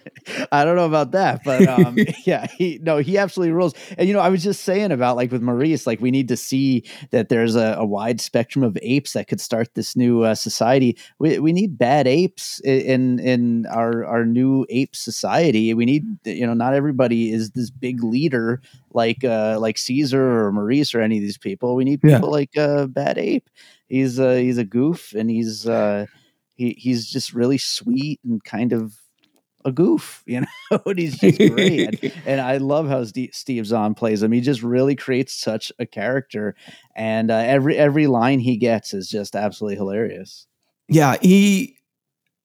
I 0.51 0.65
don't 0.65 0.75
know 0.75 0.85
about 0.85 1.11
that, 1.11 1.43
but 1.43 1.67
um, 1.67 1.97
yeah, 2.25 2.47
he 2.47 2.79
no, 2.81 2.97
he 2.97 3.17
absolutely 3.17 3.53
rules. 3.53 3.73
And 3.97 4.07
you 4.07 4.13
know, 4.13 4.19
I 4.19 4.29
was 4.29 4.43
just 4.43 4.63
saying 4.63 4.91
about 4.91 5.15
like 5.15 5.31
with 5.31 5.41
Maurice, 5.41 5.87
like 5.87 6.01
we 6.01 6.11
need 6.11 6.27
to 6.27 6.37
see 6.37 6.83
that 7.11 7.29
there's 7.29 7.55
a, 7.55 7.75
a 7.77 7.85
wide 7.85 8.19
spectrum 8.21 8.63
of 8.63 8.77
apes 8.81 9.13
that 9.13 9.27
could 9.27 9.41
start 9.41 9.73
this 9.75 9.95
new 9.95 10.23
uh, 10.23 10.35
society. 10.35 10.97
We, 11.19 11.39
we 11.39 11.53
need 11.53 11.77
bad 11.77 12.07
apes 12.07 12.59
in 12.61 13.19
in 13.19 13.65
our 13.67 14.05
our 14.05 14.25
new 14.25 14.65
ape 14.69 14.95
society. 14.95 15.73
We 15.73 15.85
need 15.85 16.05
you 16.25 16.45
know, 16.45 16.53
not 16.53 16.73
everybody 16.73 17.31
is 17.31 17.51
this 17.51 17.69
big 17.69 18.03
leader 18.03 18.61
like 18.93 19.23
uh, 19.23 19.57
like 19.59 19.77
Caesar 19.77 20.45
or 20.45 20.51
Maurice 20.51 20.93
or 20.95 21.01
any 21.01 21.17
of 21.17 21.21
these 21.23 21.37
people. 21.37 21.75
We 21.75 21.83
need 21.83 22.01
Yeah. 22.03 22.15
people 22.15 22.31
like 22.31 22.55
uh, 22.57 22.87
Bad 22.87 23.17
Ape. 23.17 23.49
He's 23.87 24.19
uh, 24.19 24.35
he's 24.35 24.57
a 24.57 24.65
goof 24.65 25.13
and 25.13 25.29
he's 25.29 25.67
uh, 25.67 26.05
he 26.55 26.71
he's 26.77 27.09
just 27.09 27.33
really 27.33 27.57
sweet 27.57 28.19
and 28.23 28.43
kind 28.43 28.73
of 28.73 28.95
a 29.65 29.71
goof, 29.71 30.23
you 30.27 30.41
know, 30.41 30.79
and 30.85 30.97
he's 30.97 31.17
just 31.17 31.37
great. 31.37 32.01
and, 32.03 32.13
and 32.25 32.41
I 32.41 32.57
love 32.57 32.87
how 32.87 33.03
Steve, 33.03 33.31
Steve 33.33 33.65
Zahn 33.65 33.93
plays 33.95 34.23
him. 34.23 34.31
He 34.31 34.39
just 34.41 34.63
really 34.63 34.95
creates 34.95 35.33
such 35.33 35.71
a 35.79 35.85
character, 35.85 36.55
and 36.95 37.29
uh, 37.31 37.35
every 37.35 37.77
every 37.77 38.07
line 38.07 38.39
he 38.39 38.57
gets 38.57 38.93
is 38.93 39.09
just 39.09 39.35
absolutely 39.35 39.75
hilarious. 39.75 40.47
Yeah, 40.87 41.15
he. 41.21 41.75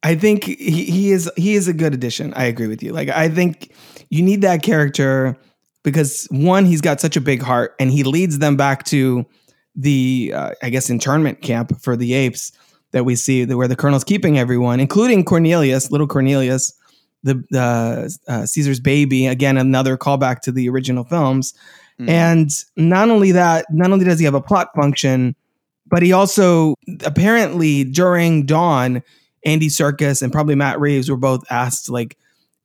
I 0.05 0.17
think 0.17 0.43
he, 0.45 0.85
he 0.85 1.13
is 1.13 1.31
he 1.37 1.55
is 1.55 1.69
a 1.69 1.73
good 1.73 1.95
addition. 1.95 2.35
I 2.35 2.45
agree 2.47 2.67
with 2.67 2.83
you. 2.83 2.93
Like 2.93 3.09
I 3.09 3.29
think 3.29 3.73
you 4.11 4.21
need 4.23 4.41
that 4.43 4.63
character 4.65 5.37
because 5.83 6.27
one, 6.31 6.65
he's 6.65 6.81
got 6.81 7.01
such 7.01 7.17
a 7.17 7.21
big 7.21 7.43
heart, 7.43 7.75
and 7.79 7.91
he 7.91 8.05
leads 8.05 8.39
them 8.39 8.57
back 8.57 8.85
to 8.85 9.27
the 9.75 10.33
uh, 10.35 10.51
I 10.63 10.71
guess 10.71 10.91
internment 10.91 11.43
camp 11.43 11.81
for 11.81 11.97
the 11.97 12.15
apes 12.15 12.53
that 12.93 13.05
we 13.05 13.17
see 13.17 13.45
that 13.45 13.57
where 13.57 13.69
the 13.69 13.77
colonel's 13.77 14.05
keeping 14.05 14.39
everyone, 14.39 14.81
including 14.81 15.25
Cornelius, 15.25 15.91
little 15.91 16.07
Cornelius, 16.07 16.75
the 17.23 17.43
uh, 17.55 18.09
uh, 18.31 18.47
Caesar's 18.47 18.81
baby. 18.81 19.27
Again, 19.27 19.57
another 19.57 19.97
callback 19.97 20.41
to 20.41 20.53
the 20.53 20.69
original 20.69 21.05
films. 21.05 21.55
Mm. 21.99 22.09
And 22.09 22.51
not 22.77 23.09
only 23.11 23.33
that, 23.33 23.67
not 23.71 23.93
only 23.93 24.05
does 24.05 24.19
he 24.19 24.25
have 24.25 24.35
a 24.35 24.41
plot 24.41 24.69
function, 24.75 25.35
but 25.87 26.03
he 26.03 26.13
also 26.13 26.75
apparently 27.05 27.85
during 27.85 28.47
Dawn, 28.47 29.03
Andy 29.45 29.69
Serkis 29.69 30.23
and 30.23 30.33
probably 30.33 30.55
Matt 30.55 30.81
Reeves 30.81 31.11
were 31.11 31.17
both 31.17 31.45
asked 31.51 31.89
like, 31.89 32.17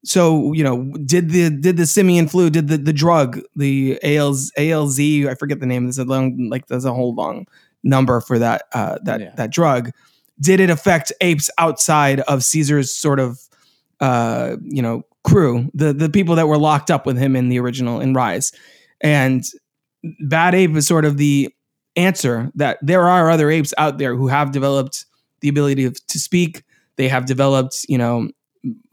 so 0.05 0.53
you 0.53 0.63
know, 0.63 0.83
did 1.05 1.31
the 1.31 1.49
did 1.49 1.77
the 1.77 1.85
simian 1.85 2.27
flu, 2.27 2.49
did 2.49 2.67
the 2.67 2.77
the 2.77 2.93
drug, 2.93 3.39
the 3.55 3.99
ALZ, 4.03 4.51
ALZ, 4.57 5.27
I 5.27 5.35
forget 5.35 5.59
the 5.59 5.65
name. 5.65 5.85
There's 5.85 5.97
a 5.97 6.05
long 6.05 6.49
like 6.49 6.67
there's 6.67 6.85
a 6.85 6.93
whole 6.93 7.13
long 7.15 7.45
number 7.83 8.21
for 8.21 8.39
that 8.39 8.63
uh, 8.73 8.97
that 9.03 9.19
Yeah. 9.21 9.31
that 9.35 9.51
drug. 9.51 9.91
Did 10.39 10.59
it 10.59 10.69
affect 10.69 11.11
apes 11.21 11.49
outside 11.57 12.19
of 12.21 12.43
Caesar's 12.43 12.93
sort 12.93 13.19
of 13.19 13.39
uh, 13.99 14.57
you 14.63 14.81
know 14.81 15.01
crew, 15.23 15.69
the 15.73 15.93
the 15.93 16.09
people 16.09 16.35
that 16.35 16.47
were 16.47 16.57
locked 16.59 16.91
up 16.91 17.05
with 17.05 17.17
him 17.17 17.35
in 17.35 17.49
the 17.49 17.59
original 17.59 17.99
in 17.99 18.13
Rise, 18.13 18.51
and 19.01 19.43
Bad 20.21 20.53
Ape 20.55 20.75
is 20.75 20.87
sort 20.87 21.05
of 21.05 21.17
the 21.17 21.49
answer 21.95 22.51
that 22.53 22.77
there 22.83 23.07
are 23.07 23.29
other 23.31 23.49
apes 23.49 23.73
out 23.79 23.97
there 23.97 24.15
who 24.15 24.27
have 24.27 24.51
developed 24.51 25.05
the 25.41 25.49
ability 25.49 25.85
of, 25.85 25.95
to 26.07 26.19
speak. 26.19 26.63
They 26.97 27.07
have 27.07 27.25
developed, 27.25 27.85
you 27.89 27.97
know, 27.97 28.29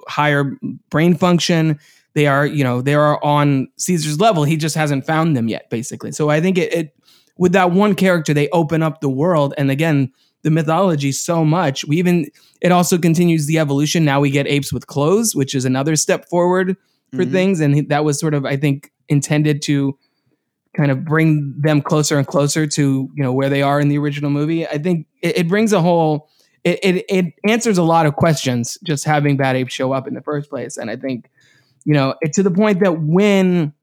higher 0.08 0.56
brain 0.90 1.14
function. 1.16 1.78
They 2.14 2.26
are, 2.26 2.46
you 2.46 2.62
know, 2.62 2.80
they 2.80 2.94
are 2.94 3.22
on 3.24 3.68
Caesar's 3.76 4.20
level. 4.20 4.44
He 4.44 4.56
just 4.56 4.76
hasn't 4.76 5.04
found 5.06 5.36
them 5.36 5.48
yet, 5.48 5.68
basically. 5.70 6.12
So 6.12 6.30
I 6.30 6.40
think 6.40 6.58
it, 6.58 6.72
it 6.72 6.96
with 7.36 7.52
that 7.52 7.72
one 7.72 7.94
character, 7.94 8.32
they 8.32 8.48
open 8.50 8.82
up 8.82 9.00
the 9.00 9.08
world, 9.08 9.54
and 9.58 9.70
again, 9.70 10.12
the 10.42 10.50
mythology 10.50 11.10
so 11.10 11.44
much. 11.44 11.84
We 11.86 11.96
even 11.98 12.26
it 12.60 12.70
also 12.70 12.98
continues 12.98 13.46
the 13.46 13.58
evolution. 13.58 14.04
Now 14.04 14.20
we 14.20 14.30
get 14.30 14.46
apes 14.46 14.72
with 14.72 14.86
clothes, 14.86 15.34
which 15.34 15.54
is 15.54 15.64
another 15.64 15.96
step 15.96 16.28
forward 16.28 16.76
for 17.12 17.24
Mhm. 17.24 17.32
things, 17.32 17.60
and 17.60 17.88
that 17.88 18.04
was 18.04 18.18
sort 18.20 18.34
of, 18.34 18.44
I 18.44 18.56
think, 18.56 18.92
intended 19.08 19.62
to 19.62 19.98
kind 20.76 20.90
of 20.90 21.04
bring 21.04 21.54
them 21.58 21.80
closer 21.82 22.18
and 22.18 22.26
closer 22.26 22.66
to 22.66 23.08
you 23.14 23.22
know 23.22 23.32
where 23.32 23.48
they 23.48 23.62
are 23.62 23.80
in 23.80 23.88
the 23.88 23.98
original 23.98 24.30
movie. 24.30 24.66
I 24.66 24.78
think 24.78 25.06
it, 25.22 25.38
it 25.38 25.48
brings 25.48 25.72
a 25.72 25.80
whole 25.80 26.28
it, 26.64 26.80
it 26.82 27.04
it 27.08 27.34
answers 27.46 27.78
a 27.78 27.82
lot 27.82 28.06
of 28.06 28.16
questions 28.16 28.78
just 28.82 29.04
having 29.04 29.36
Bad 29.36 29.56
Ape 29.56 29.68
show 29.68 29.92
up 29.92 30.08
in 30.08 30.14
the 30.14 30.22
first 30.22 30.50
place, 30.50 30.76
and 30.76 30.90
I 30.90 30.96
think 30.96 31.30
you 31.84 31.94
know 31.94 32.14
it 32.20 32.32
to 32.34 32.42
the 32.42 32.50
point 32.50 32.80
that 32.80 33.00
when 33.00 33.74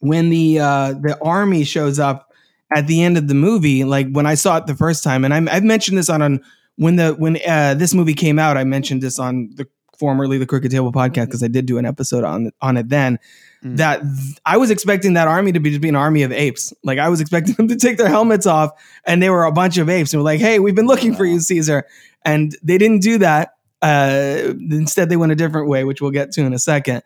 when 0.00 0.30
the 0.30 0.58
uh, 0.60 0.92
the 0.92 1.18
army 1.22 1.64
shows 1.64 1.98
up 1.98 2.32
at 2.74 2.86
the 2.86 3.02
end 3.02 3.16
of 3.16 3.28
the 3.28 3.34
movie, 3.34 3.84
like 3.84 4.10
when 4.10 4.26
I 4.26 4.34
saw 4.34 4.58
it 4.58 4.66
the 4.66 4.74
first 4.74 5.02
time, 5.02 5.24
and 5.24 5.32
I'm, 5.32 5.48
I've 5.48 5.64
mentioned 5.64 5.96
this 5.96 6.10
on 6.10 6.20
on 6.20 6.40
when 6.76 6.96
the 6.96 7.14
when 7.14 7.38
uh, 7.46 7.74
this 7.74 7.94
movie 7.94 8.14
came 8.14 8.38
out, 8.38 8.56
I 8.56 8.64
mentioned 8.64 9.02
this 9.02 9.18
on 9.18 9.50
the 9.54 9.66
formerly 9.96 10.38
the 10.38 10.46
Crooked 10.46 10.70
Table 10.70 10.92
podcast 10.92 11.26
because 11.26 11.42
I 11.42 11.48
did 11.48 11.66
do 11.66 11.78
an 11.78 11.86
episode 11.86 12.24
on 12.24 12.50
on 12.60 12.76
it 12.76 12.88
then. 12.88 13.18
Mm. 13.62 13.76
That 13.76 14.00
th- 14.02 14.38
I 14.44 14.56
was 14.56 14.70
expecting 14.70 15.14
that 15.14 15.28
army 15.28 15.52
to 15.52 15.60
be 15.60 15.70
just 15.70 15.80
be 15.80 15.88
an 15.88 15.96
army 15.96 16.22
of 16.22 16.32
apes. 16.32 16.72
Like 16.82 16.98
I 16.98 17.08
was 17.08 17.20
expecting 17.20 17.54
them 17.56 17.68
to 17.68 17.76
take 17.76 17.96
their 17.96 18.08
helmets 18.08 18.46
off, 18.46 18.70
and 19.04 19.22
they 19.22 19.30
were 19.30 19.44
a 19.44 19.52
bunch 19.52 19.78
of 19.78 19.88
apes, 19.88 20.12
and 20.12 20.20
were 20.20 20.24
like, 20.24 20.40
"Hey, 20.40 20.58
we've 20.58 20.74
been 20.74 20.86
looking 20.86 21.14
for 21.14 21.24
you, 21.24 21.40
Caesar," 21.40 21.84
and 22.24 22.56
they 22.62 22.78
didn't 22.78 23.00
do 23.00 23.18
that. 23.18 23.54
Uh, 23.82 24.54
instead, 24.70 25.10
they 25.10 25.16
went 25.16 25.32
a 25.32 25.36
different 25.36 25.68
way, 25.68 25.84
which 25.84 26.00
we'll 26.00 26.10
get 26.10 26.32
to 26.32 26.42
in 26.42 26.52
a 26.52 26.58
second. 26.58 27.02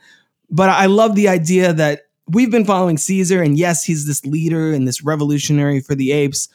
But 0.51 0.71
I 0.71 0.87
love 0.87 1.15
the 1.15 1.29
idea 1.29 1.73
that 1.73 2.03
we've 2.29 2.51
been 2.51 2.65
following 2.65 2.99
Caesar, 2.99 3.43
and 3.43 3.59
yes, 3.59 3.85
he's 3.85 4.07
this 4.07 4.25
leader 4.25 4.73
and 4.73 4.87
this 4.87 5.03
revolutionary 5.03 5.81
for 5.81 5.95
the 5.95 6.13
apes, 6.13 6.49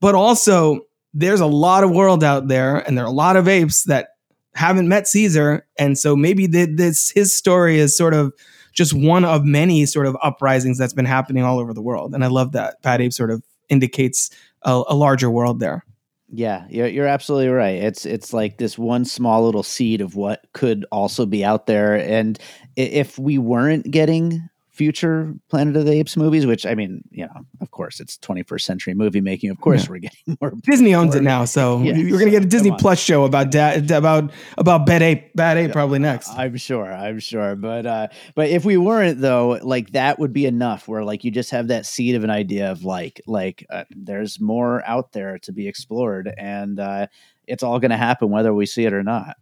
but 0.00 0.14
also 0.14 0.80
there's 1.14 1.40
a 1.40 1.46
lot 1.46 1.82
of 1.84 1.90
world 1.90 2.22
out 2.22 2.48
there, 2.48 2.76
and 2.76 2.96
there 2.96 3.04
are 3.04 3.08
a 3.08 3.12
lot 3.12 3.36
of 3.36 3.48
apes 3.48 3.84
that 3.84 4.15
haven't 4.56 4.88
met 4.88 5.06
Caesar, 5.06 5.66
and 5.78 5.98
so 5.98 6.16
maybe 6.16 6.48
th- 6.48 6.70
this 6.72 7.10
his 7.10 7.34
story 7.34 7.78
is 7.78 7.96
sort 7.96 8.14
of 8.14 8.32
just 8.72 8.92
one 8.92 9.24
of 9.24 9.44
many 9.44 9.86
sort 9.86 10.06
of 10.06 10.16
uprisings 10.22 10.78
that's 10.78 10.92
been 10.92 11.04
happening 11.04 11.44
all 11.44 11.58
over 11.58 11.72
the 11.72 11.82
world, 11.82 12.14
and 12.14 12.24
I 12.24 12.28
love 12.28 12.52
that 12.52 12.80
Bad 12.82 13.00
Ape 13.00 13.12
sort 13.12 13.30
of 13.30 13.42
indicates 13.68 14.30
a, 14.62 14.82
a 14.88 14.94
larger 14.94 15.30
world 15.30 15.60
there. 15.60 15.84
Yeah, 16.28 16.66
you're, 16.68 16.88
you're 16.88 17.06
absolutely 17.06 17.48
right. 17.48 17.82
It's 17.82 18.04
it's 18.04 18.32
like 18.32 18.58
this 18.58 18.76
one 18.76 19.04
small 19.04 19.44
little 19.44 19.62
seed 19.62 20.00
of 20.00 20.16
what 20.16 20.44
could 20.54 20.84
also 20.90 21.24
be 21.24 21.44
out 21.44 21.66
there, 21.66 21.94
and 21.94 22.38
if 22.74 23.18
we 23.18 23.38
weren't 23.38 23.90
getting 23.90 24.48
future 24.76 25.34
Planet 25.48 25.76
of 25.76 25.86
the 25.86 25.92
Apes 25.92 26.16
movies, 26.16 26.44
which 26.46 26.66
I 26.66 26.74
mean, 26.74 27.02
you 27.10 27.24
know, 27.24 27.32
of 27.60 27.70
course, 27.70 27.98
it's 27.98 28.18
21st 28.18 28.60
century 28.60 28.94
movie 28.94 29.20
making. 29.20 29.50
Of 29.50 29.60
course, 29.60 29.84
Yeah. 29.84 29.90
we're 29.90 29.98
getting 29.98 30.36
more. 30.40 30.52
Disney 30.62 30.94
owns 30.94 31.14
it 31.14 31.22
now, 31.22 31.44
so 31.46 31.78
Yeah, 31.82 31.94
you're 31.96 32.18
gonna 32.18 32.30
get 32.30 32.44
a 32.44 32.46
Disney. 32.46 32.72
Plus 32.78 32.98
show 32.98 33.24
about 33.24 33.50
da- 33.50 33.78
about 33.96 34.30
about 34.58 34.84
Bad 34.86 35.02
Ape, 35.02 35.34
Bad 35.34 35.56
Ape 35.56 35.72
probably 35.72 35.98
next. 35.98 36.28
I'm 36.30 36.56
sure, 36.56 36.92
I'm 36.92 37.18
sure, 37.18 37.56
but 37.56 37.86
uh, 37.86 38.08
but 38.34 38.48
if 38.50 38.64
we 38.64 38.76
weren't 38.76 39.20
though, 39.20 39.58
like 39.62 39.92
that 39.92 40.18
would 40.18 40.32
be 40.32 40.46
enough. 40.46 40.86
Where 40.86 41.02
like 41.04 41.24
you 41.24 41.30
just 41.30 41.50
have 41.50 41.68
that 41.68 41.86
seed 41.86 42.14
of 42.14 42.22
an 42.24 42.30
idea 42.30 42.70
of 42.70 42.84
like 42.84 43.20
like 43.26 43.64
uh, 43.70 43.84
there's 43.90 44.38
more 44.40 44.84
out 44.86 45.12
there 45.12 45.38
to 45.40 45.52
be 45.52 45.66
explored, 45.68 46.32
and 46.36 46.78
uh, 46.78 47.06
it's 47.46 47.62
all 47.62 47.78
going 47.78 47.90
to 47.92 47.96
happen 47.96 48.30
whether 48.30 48.52
we 48.52 48.66
see 48.66 48.84
it 48.84 48.92
or 48.92 49.02
not. 49.02 49.36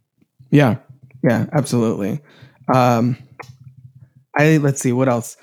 Yeah, 0.51 0.77
yeah, 1.23 1.47
absolutely. 1.53 2.21
Um, 2.73 3.17
I 4.37 4.59
let's 4.59 4.81
see 4.81 4.93
what 4.93 5.09
else. 5.09 5.37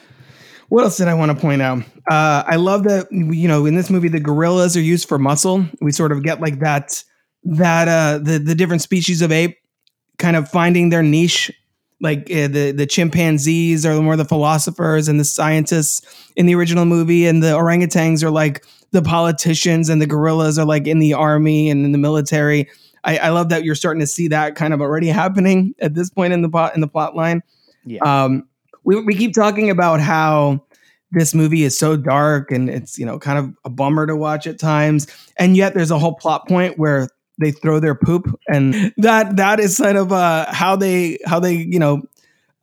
What 0.70 0.86
else 0.86 0.98
did 0.98 1.10
I 1.10 1.14
want 1.14 1.32
to 1.32 1.38
point 1.38 1.62
out? 1.62 1.80
Uh, 2.10 2.44
I 2.48 2.56
love 2.56 2.84
that 2.84 3.12
you 3.12 3.48
know 3.48 3.66
in 3.66 3.76
this 3.76 3.90
movie 3.90 4.08
the 4.08 4.20
gorillas 4.20 4.78
are 4.78 4.82
used 4.82 5.08
for 5.08 5.18
muscle. 5.18 5.66
We 5.82 5.92
sort 5.92 6.12
of 6.12 6.24
get 6.24 6.40
like 6.40 6.60
that 6.60 7.04
that 7.44 7.88
uh, 7.88 8.20
the 8.20 8.40
the 8.40 8.56
different 8.56 8.82
species 8.82 9.22
of 9.22 9.32
ape 9.32 9.58
kind 10.18 10.36
of 10.36 10.50
finding 10.50 10.90
their 10.90 11.04
niche. 11.04 11.52
Like 12.00 12.32
uh, 12.32 12.48
the 12.48 12.74
the 12.76 12.88
chimpanzees 12.88 13.86
are 13.86 14.02
more 14.02 14.16
the 14.16 14.26
philosophers 14.26 15.08
and 15.08 15.20
the 15.20 15.24
scientists 15.24 16.02
in 16.36 16.48
the 16.48 16.56
original 16.56 16.86
movie, 16.86 17.28
and 17.28 17.44
the 17.44 17.50
orangutans 17.50 18.24
are 18.24 18.32
like 18.32 18.66
the 18.92 19.04
politicians, 19.04 19.88
and 19.88 20.02
the 20.02 20.08
gorillas 20.08 20.58
are 20.58 20.66
like 20.66 20.88
in 20.88 20.98
the 21.00 21.14
army 21.14 21.70
and 21.70 21.86
in 21.86 21.92
the 21.92 22.00
military. 22.00 22.68
I, 23.04 23.18
I 23.18 23.30
love 23.30 23.50
that 23.50 23.64
you're 23.64 23.76
starting 23.76 24.00
to 24.00 24.08
see 24.08 24.28
that 24.30 24.56
kind 24.56 24.74
of 24.74 24.82
already 24.82 25.08
happening 25.10 25.76
at 25.80 25.94
this 25.94 26.10
point 26.10 26.34
in 26.34 26.42
the 26.42 26.50
plot 26.50 26.74
in 26.76 26.82
the 26.82 26.88
plot 26.88 27.16
line. 27.16 27.44
Yeah. 27.86 28.02
Um, 28.02 28.48
we 28.84 29.02
we 29.02 29.16
keep 29.16 29.34
talking 29.34 29.70
about 29.70 30.02
how 30.02 30.64
this 31.12 31.34
movie 31.34 31.64
is 31.64 31.78
so 31.78 31.98
dark 31.98 32.52
and 32.52 32.70
it's 32.70 32.98
you 32.98 33.06
know 33.06 33.20
kind 33.20 33.38
of 33.38 33.54
a 33.66 33.70
bummer 33.70 34.08
to 34.08 34.16
watch 34.16 34.48
at 34.48 34.60
times, 34.60 35.08
and 35.38 35.56
yet 35.56 35.74
there's 35.74 35.92
a 35.92 36.00
whole 36.00 36.16
plot 36.16 36.48
point 36.48 36.78
where 36.78 37.08
they 37.40 37.52
throw 37.52 37.80
their 37.80 37.96
poop, 37.96 38.28
and 38.48 38.94
that 38.98 39.36
that 39.38 39.60
is 39.60 39.78
kind 39.78 39.98
of 39.98 40.12
uh 40.12 40.52
how 40.52 40.76
they 40.76 41.18
how 41.26 41.40
they 41.40 41.54
you 41.54 41.80
know. 41.80 42.02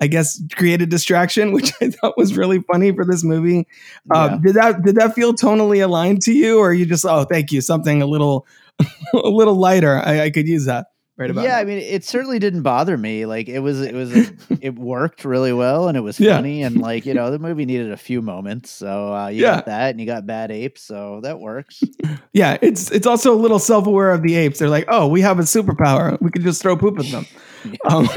I 0.00 0.06
guess 0.06 0.40
create 0.54 0.80
a 0.80 0.86
distraction, 0.86 1.50
which 1.52 1.72
I 1.82 1.90
thought 1.90 2.16
was 2.16 2.36
really 2.36 2.60
funny 2.70 2.92
for 2.92 3.04
this 3.04 3.24
movie. 3.24 3.66
Yeah. 4.14 4.22
Um, 4.26 4.42
Did 4.42 4.54
that 4.54 4.82
did 4.84 4.94
that 4.94 5.16
feel 5.16 5.34
tonally 5.34 5.82
aligned 5.82 6.22
to 6.22 6.32
you, 6.32 6.60
or 6.60 6.72
you 6.72 6.86
just 6.86 7.04
oh 7.04 7.24
thank 7.24 7.50
you 7.50 7.60
something 7.60 8.00
a 8.00 8.06
little 8.06 8.46
a 9.12 9.28
little 9.28 9.56
lighter? 9.56 9.96
I, 9.96 10.26
I 10.26 10.30
could 10.30 10.46
use 10.46 10.66
that 10.66 10.86
right 11.18 11.28
about 11.30 11.42
yeah, 11.44 11.50
now. 11.50 11.58
I 11.58 11.64
mean, 11.64 11.78
it 11.78 12.04
certainly 12.04 12.38
didn't 12.38 12.62
bother 12.62 12.96
me. 12.96 13.26
Like 13.26 13.48
it 13.48 13.58
was, 13.58 13.80
it 13.82 13.94
was, 13.94 14.12
it 14.60 14.74
worked 14.76 15.24
really 15.24 15.52
well, 15.52 15.88
and 15.88 15.96
it 15.96 16.00
was 16.00 16.18
Yeah. 16.28 16.36
funny, 16.36 16.62
and 16.62 16.80
like 16.80 17.04
you 17.04 17.12
know, 17.14 17.30
the 17.30 17.38
movie 17.38 17.66
needed 17.66 17.90
a 17.92 17.96
few 17.96 18.22
moments, 18.22 18.70
so 18.70 19.12
uh, 19.14 19.28
you 19.28 19.42
Yeah. 19.42 19.56
got 19.56 19.66
that, 19.66 19.90
and 19.90 20.00
you 20.00 20.06
got 20.06 20.26
Bad 20.26 20.50
apes 20.50 20.82
so 20.82 21.20
that 21.22 21.40
works. 21.40 21.82
Yeah, 22.32 22.56
it's 22.62 22.90
it's 22.90 23.06
also 23.06 23.34
a 23.34 23.36
little 23.36 23.58
self 23.58 23.86
aware 23.86 24.10
of 24.12 24.22
the 24.22 24.36
apes. 24.36 24.58
They're 24.60 24.68
like, 24.68 24.84
oh, 24.88 25.08
we 25.08 25.20
have 25.22 25.38
a 25.38 25.42
superpower. 25.42 26.20
We 26.20 26.30
can 26.30 26.42
just 26.42 26.62
throw 26.62 26.76
poop 26.76 26.98
at 26.98 27.06
them. 27.06 27.26
um, 27.90 28.08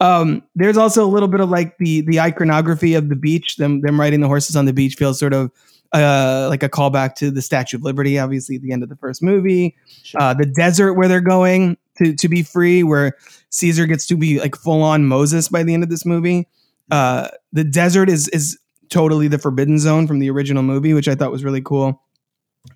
um, 0.00 0.42
there's 0.54 0.76
also 0.76 1.04
a 1.04 1.08
little 1.08 1.28
bit 1.28 1.40
of 1.40 1.48
like 1.50 1.76
the 1.78 2.02
the 2.02 2.20
iconography 2.20 2.94
of 2.94 3.08
the 3.08 3.16
beach. 3.16 3.56
Them 3.56 3.80
them 3.80 3.98
riding 3.98 4.20
the 4.20 4.28
horses 4.28 4.54
on 4.54 4.66
the 4.66 4.72
beach 4.72 4.94
feels 4.94 5.18
sort 5.18 5.32
of 5.32 5.50
uh, 5.92 6.46
like 6.50 6.62
a 6.62 6.68
callback 6.68 7.14
to 7.16 7.30
the 7.30 7.42
Statue 7.42 7.78
of 7.78 7.82
Liberty, 7.82 8.18
obviously 8.18 8.56
at 8.56 8.62
the 8.62 8.70
end 8.72 8.82
of 8.82 8.88
the 8.90 8.96
first 8.96 9.22
movie. 9.22 9.74
Sure. 10.02 10.20
Uh, 10.20 10.34
the 10.34 10.46
desert 10.46 10.94
where 10.94 11.08
they're 11.08 11.20
going 11.20 11.76
to 11.98 12.14
to 12.14 12.28
be 12.28 12.42
free, 12.42 12.82
where 12.82 13.16
Caesar 13.50 13.86
gets 13.86 14.06
to 14.06 14.16
be 14.16 14.40
like 14.40 14.56
full 14.56 14.82
on 14.82 15.06
Moses 15.06 15.48
by 15.48 15.62
the 15.62 15.74
end 15.74 15.82
of 15.82 15.90
this 15.90 16.04
movie. 16.04 16.48
Uh, 16.90 17.28
the 17.52 17.64
desert 17.64 18.08
is 18.08 18.28
is 18.28 18.58
totally 18.90 19.28
the 19.28 19.38
forbidden 19.38 19.78
zone 19.78 20.06
from 20.06 20.18
the 20.18 20.30
original 20.30 20.62
movie, 20.62 20.94
which 20.94 21.08
I 21.08 21.14
thought 21.14 21.32
was 21.32 21.44
really 21.44 21.62
cool. 21.62 22.00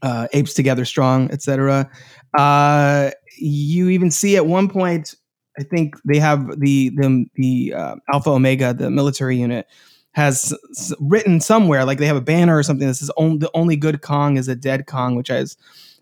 Uh, 0.03 0.29
apes 0.35 0.53
together 0.53 0.85
strong, 0.85 1.31
etc. 1.31 1.91
Uh, 2.37 3.11
you 3.39 3.89
even 3.89 4.11
see 4.11 4.37
at 4.37 4.45
one 4.47 4.69
point, 4.69 5.15
I 5.59 5.63
think 5.63 5.95
they 6.05 6.19
have 6.19 6.61
the 6.61 6.91
the 6.97 7.27
the 7.37 7.75
uh, 7.75 7.97
Alpha 8.13 8.31
Omega, 8.31 8.75
the 8.75 8.91
military 8.91 9.39
unit, 9.39 9.67
has 10.13 10.55
s- 10.77 10.93
written 11.01 11.41
somewhere 11.41 11.85
like 11.85 11.99
they 11.99 12.07
have 12.07 12.17
a 12.17 12.21
banner 12.21 12.59
or 12.59 12.63
something 12.63 12.87
that 12.87 12.95
says 12.95 13.09
the 13.17 13.51
only 13.55 13.77
good 13.77 14.03
Kong 14.03 14.37
is 14.37 14.47
a 14.47 14.55
dead 14.55 14.87
Kong, 14.87 15.15
which 15.17 15.31
is 15.31 15.57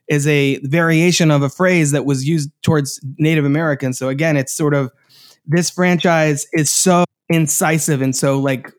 is 0.08 0.26
a 0.26 0.58
variation 0.62 1.30
of 1.30 1.42
a 1.42 1.48
phrase 1.48 1.90
that 1.92 2.04
was 2.04 2.26
used 2.26 2.50
towards 2.62 3.00
Native 3.18 3.44
Americans. 3.44 3.98
So 3.98 4.08
again, 4.08 4.36
it's 4.36 4.52
sort 4.52 4.74
of 4.74 4.90
this 5.46 5.70
franchise 5.70 6.46
is 6.52 6.70
so 6.70 7.04
incisive 7.28 8.02
and 8.02 8.14
so 8.14 8.38
like 8.38 8.70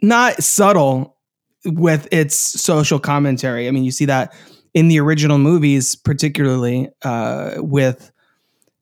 not 0.00 0.42
subtle 0.42 1.16
with 1.64 2.08
its 2.10 2.34
social 2.34 2.98
commentary. 2.98 3.68
I 3.68 3.70
mean, 3.70 3.84
you 3.84 3.92
see 3.92 4.06
that 4.06 4.34
in 4.74 4.88
the 4.88 4.98
original 5.00 5.38
movies, 5.38 5.94
particularly 5.94 6.88
uh, 7.02 7.54
with 7.58 8.10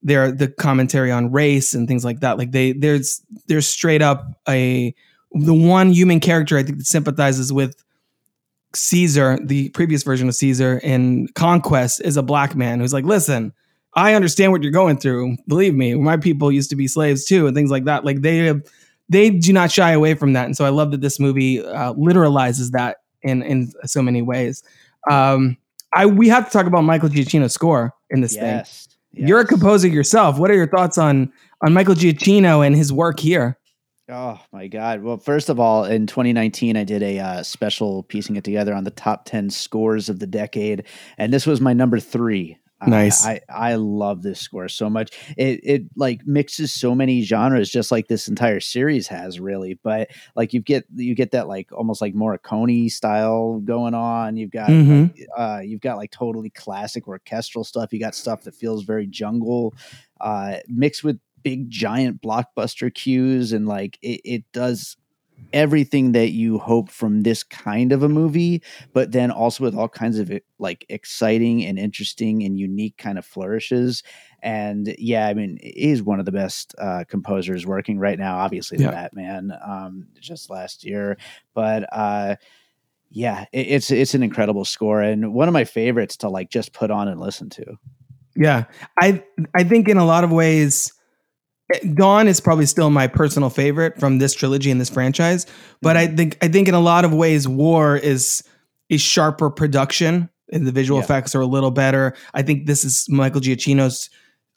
their 0.03 0.33
the 0.33 0.49
commentary 0.49 1.11
on 1.11 1.31
race 1.31 1.75
and 1.75 1.87
things 1.87 2.05
like 2.05 2.21
that. 2.21 2.39
Like 2.39 2.53
they 2.53 2.73
there's 2.73 3.23
there's 3.49 3.67
straight 3.67 4.03
up 4.03 4.27
a 4.49 4.95
the 5.33 5.55
one 5.55 5.93
human 5.93 6.21
character 6.21 6.57
I 6.57 6.63
think 6.63 6.79
that 6.79 6.87
sympathizes 6.87 7.53
with 7.53 7.85
Caesar, 8.75 9.39
the 9.43 9.69
previous 9.71 10.03
version 10.03 10.29
of 10.29 10.35
Caesar 10.35 10.79
in 10.79 11.29
Conquest, 11.35 12.01
is 12.03 12.17
a 12.17 12.23
black 12.23 12.55
man 12.55 12.81
who's 12.81 12.93
like, 12.93 13.05
listen, 13.05 13.53
I 13.95 14.15
understand 14.15 14.53
what 14.53 14.63
you're 14.63 14.73
going 14.73 14.99
through. 14.99 15.37
Believe 15.49 15.75
me, 15.75 15.95
my 15.95 16.17
people 16.17 16.53
used 16.53 16.71
to 16.71 16.77
be 16.77 16.87
slaves 16.87 17.25
too, 17.25 17.47
and 17.47 17.57
things 17.57 17.71
like 17.71 17.85
that. 17.85 18.05
Like 18.05 18.23
they 18.23 18.39
have, 18.39 18.63
they 19.09 19.31
do 19.31 19.53
not 19.53 19.73
shy 19.73 19.91
away 19.91 20.15
from 20.15 20.33
that, 20.35 20.47
and 20.47 20.57
so 20.57 20.65
I 20.65 20.69
love 20.69 20.93
that 20.93 21.01
this 21.01 21.19
movie 21.19 21.65
uh, 21.65 21.95
literalizes 21.95 22.71
that 22.71 22.99
in 23.23 23.43
in 23.43 23.73
so 23.85 24.03
many 24.03 24.23
ways. 24.23 24.63
Um, 25.11 25.57
I 25.93 26.07
we 26.07 26.29
have 26.29 26.47
to 26.47 26.53
talk 26.53 26.67
about 26.67 26.83
Michael 26.83 27.09
Giacchino's 27.09 27.53
score 27.53 27.93
in 28.11 28.21
this 28.21 28.35
thing. 28.35 28.45
yes, 28.45 28.89
You're 29.13 29.41
a 29.41 29.47
composer 29.47 29.89
yourself. 29.89 30.39
What 30.39 30.51
are 30.51 30.55
your 30.55 30.69
thoughts 30.69 30.99
on 30.99 31.33
on 31.63 31.73
Michael 31.73 31.95
Giacchino 31.95 32.65
and 32.65 32.77
his 32.77 32.93
work 32.93 33.19
here? 33.19 33.59
Oh 34.11 34.41
my 34.53 34.67
God. 34.67 35.03
Well, 35.03 35.19
first 35.19 35.49
of 35.49 35.61
all, 35.61 35.85
in 35.85 36.07
2019, 36.07 36.77
I 36.77 36.85
did 36.85 37.03
a 37.03 37.19
uh, 37.19 37.43
special 37.43 38.03
piecing 38.05 38.37
it 38.37 38.45
together 38.45 38.75
on 38.75 38.85
the 38.85 38.91
top 38.91 39.25
10 39.27 39.51
scores 39.51 40.09
of 40.09 40.19
the 40.19 40.27
decade. 40.27 40.85
And 41.19 41.33
this 41.33 41.47
was 41.47 41.61
my 41.61 41.73
number 41.73 42.01
three. 42.01 42.57
Nice. 42.87 43.27
I, 43.27 43.43
I 43.51 43.75
love 43.75 44.23
this 44.23 44.41
score 44.41 44.67
so 44.67 44.89
much. 44.89 45.11
It 45.37 45.61
it 45.63 45.83
like 45.97 46.27
mixes 46.27 46.73
so 46.73 46.95
many 46.95 47.21
genres, 47.21 47.69
just 47.69 47.91
like 47.93 48.09
this 48.09 48.27
entire 48.27 48.59
series 48.59 49.07
has, 49.09 49.39
really. 49.39 49.79
But 49.83 50.09
like 50.35 50.55
you 50.55 50.63
get 50.63 50.87
you 50.97 51.15
get 51.15 51.33
that 51.33 51.47
like 51.47 51.71
almost 51.73 52.01
like 52.01 52.15
Morricone 52.15 52.91
style 52.91 53.61
going 53.67 53.93
on. 53.93 54.39
You've 54.39 54.51
got 54.51 54.71
Mhm. 54.71 55.13
like, 55.15 55.29
uh, 55.37 55.61
you've 55.61 55.83
got 55.83 55.99
like 55.99 56.11
totally 56.11 56.49
classic 56.49 57.07
orchestral 57.07 57.65
stuff. 57.65 57.93
You 57.93 58.01
got 58.01 58.15
stuff 58.15 58.45
that 58.45 58.55
feels 58.55 58.85
very 58.85 59.07
jungle, 59.07 59.75
uh, 60.19 60.57
mixed 60.67 61.05
with 61.05 61.21
big 61.43 61.71
giant 61.71 62.21
blockbuster 62.21 62.93
cues, 62.93 63.53
and 63.53 63.67
like 63.67 63.99
it, 64.03 64.21
it 64.25 64.45
does 64.53 64.97
everything 65.53 66.13
that 66.13 66.31
you 66.31 66.59
hope 66.59 66.91
from 66.91 67.23
this 67.23 67.43
kind 67.43 67.93
of 67.93 68.03
a 68.03 68.09
movie, 68.09 68.63
but 68.93 69.13
then 69.13 69.31
also 69.31 69.65
with 69.65 69.75
all 69.75 69.89
kinds 69.89 70.19
of 70.19 70.31
like 70.59 70.85
exciting 70.89 71.65
and 71.65 71.79
interesting 71.79 72.43
and 72.43 72.59
unique 72.59 72.97
kind 72.97 73.19
of 73.19 73.25
flourishes. 73.25 74.03
And 74.43 74.95
yeah, 74.99 75.27
I 75.27 75.35
mean, 75.35 75.59
he's 75.63 76.03
one 76.03 76.19
of 76.19 76.27
the 76.27 76.33
best 76.33 76.75
uh, 76.79 77.05
composers 77.09 77.67
working 77.67 77.99
right 77.99 78.19
now. 78.19 78.39
Obviously, 78.39 78.79
the 78.79 78.91
Batman 78.91 79.53
um, 79.67 80.09
just 80.21 80.51
last 80.51 80.85
year, 80.85 81.17
but 81.55 81.85
uh, 81.93 82.37
yeah, 83.11 83.45
it, 83.53 83.67
it's 83.69 83.91
it's 83.91 84.15
an 84.15 84.23
incredible 84.23 84.65
score 84.65 85.03
and 85.03 85.35
one 85.35 85.49
of 85.49 85.53
my 85.53 85.65
favorites 85.65 86.17
to 86.19 86.29
like 86.29 86.51
just 86.51 86.73
put 86.73 86.91
on 86.91 87.09
and 87.09 87.21
listen 87.21 87.51
to. 87.51 87.77
Yeah, 88.37 88.65
I 88.99 89.23
I 89.55 89.65
think 89.65 89.89
in 89.89 89.97
a 89.97 90.07
lot 90.07 90.25
of 90.25 90.31
ways, 90.31 90.93
Dawn 91.95 92.29
is 92.29 92.41
probably 92.41 92.67
still 92.67 92.91
my 92.91 93.07
personal 93.07 93.51
favorite 93.51 93.99
from 93.99 94.19
this 94.19 94.35
trilogy 94.35 94.71
and 94.71 94.81
this 94.81 94.91
franchise. 94.91 95.47
But 95.83 95.97
I 95.97 96.07
think 96.07 96.39
I 96.43 96.49
think 96.49 96.69
in 96.69 96.75
a 96.75 96.81
lot 96.81 97.05
of 97.05 97.13
ways, 97.15 97.47
War 97.49 97.97
is 97.97 98.43
a 98.91 98.97
sharper 98.97 99.51
production, 99.51 100.29
and 100.53 100.67
the 100.67 100.73
visual 100.73 100.99
Yeah. 100.99 101.05
effects 101.05 101.35
are 101.35 101.41
a 101.41 101.47
little 101.47 101.71
better. 101.71 102.15
I 102.35 102.43
think 102.43 102.67
this 102.67 102.85
is 102.85 103.07
Michael 103.09 103.41
Giacchino's 103.41 104.11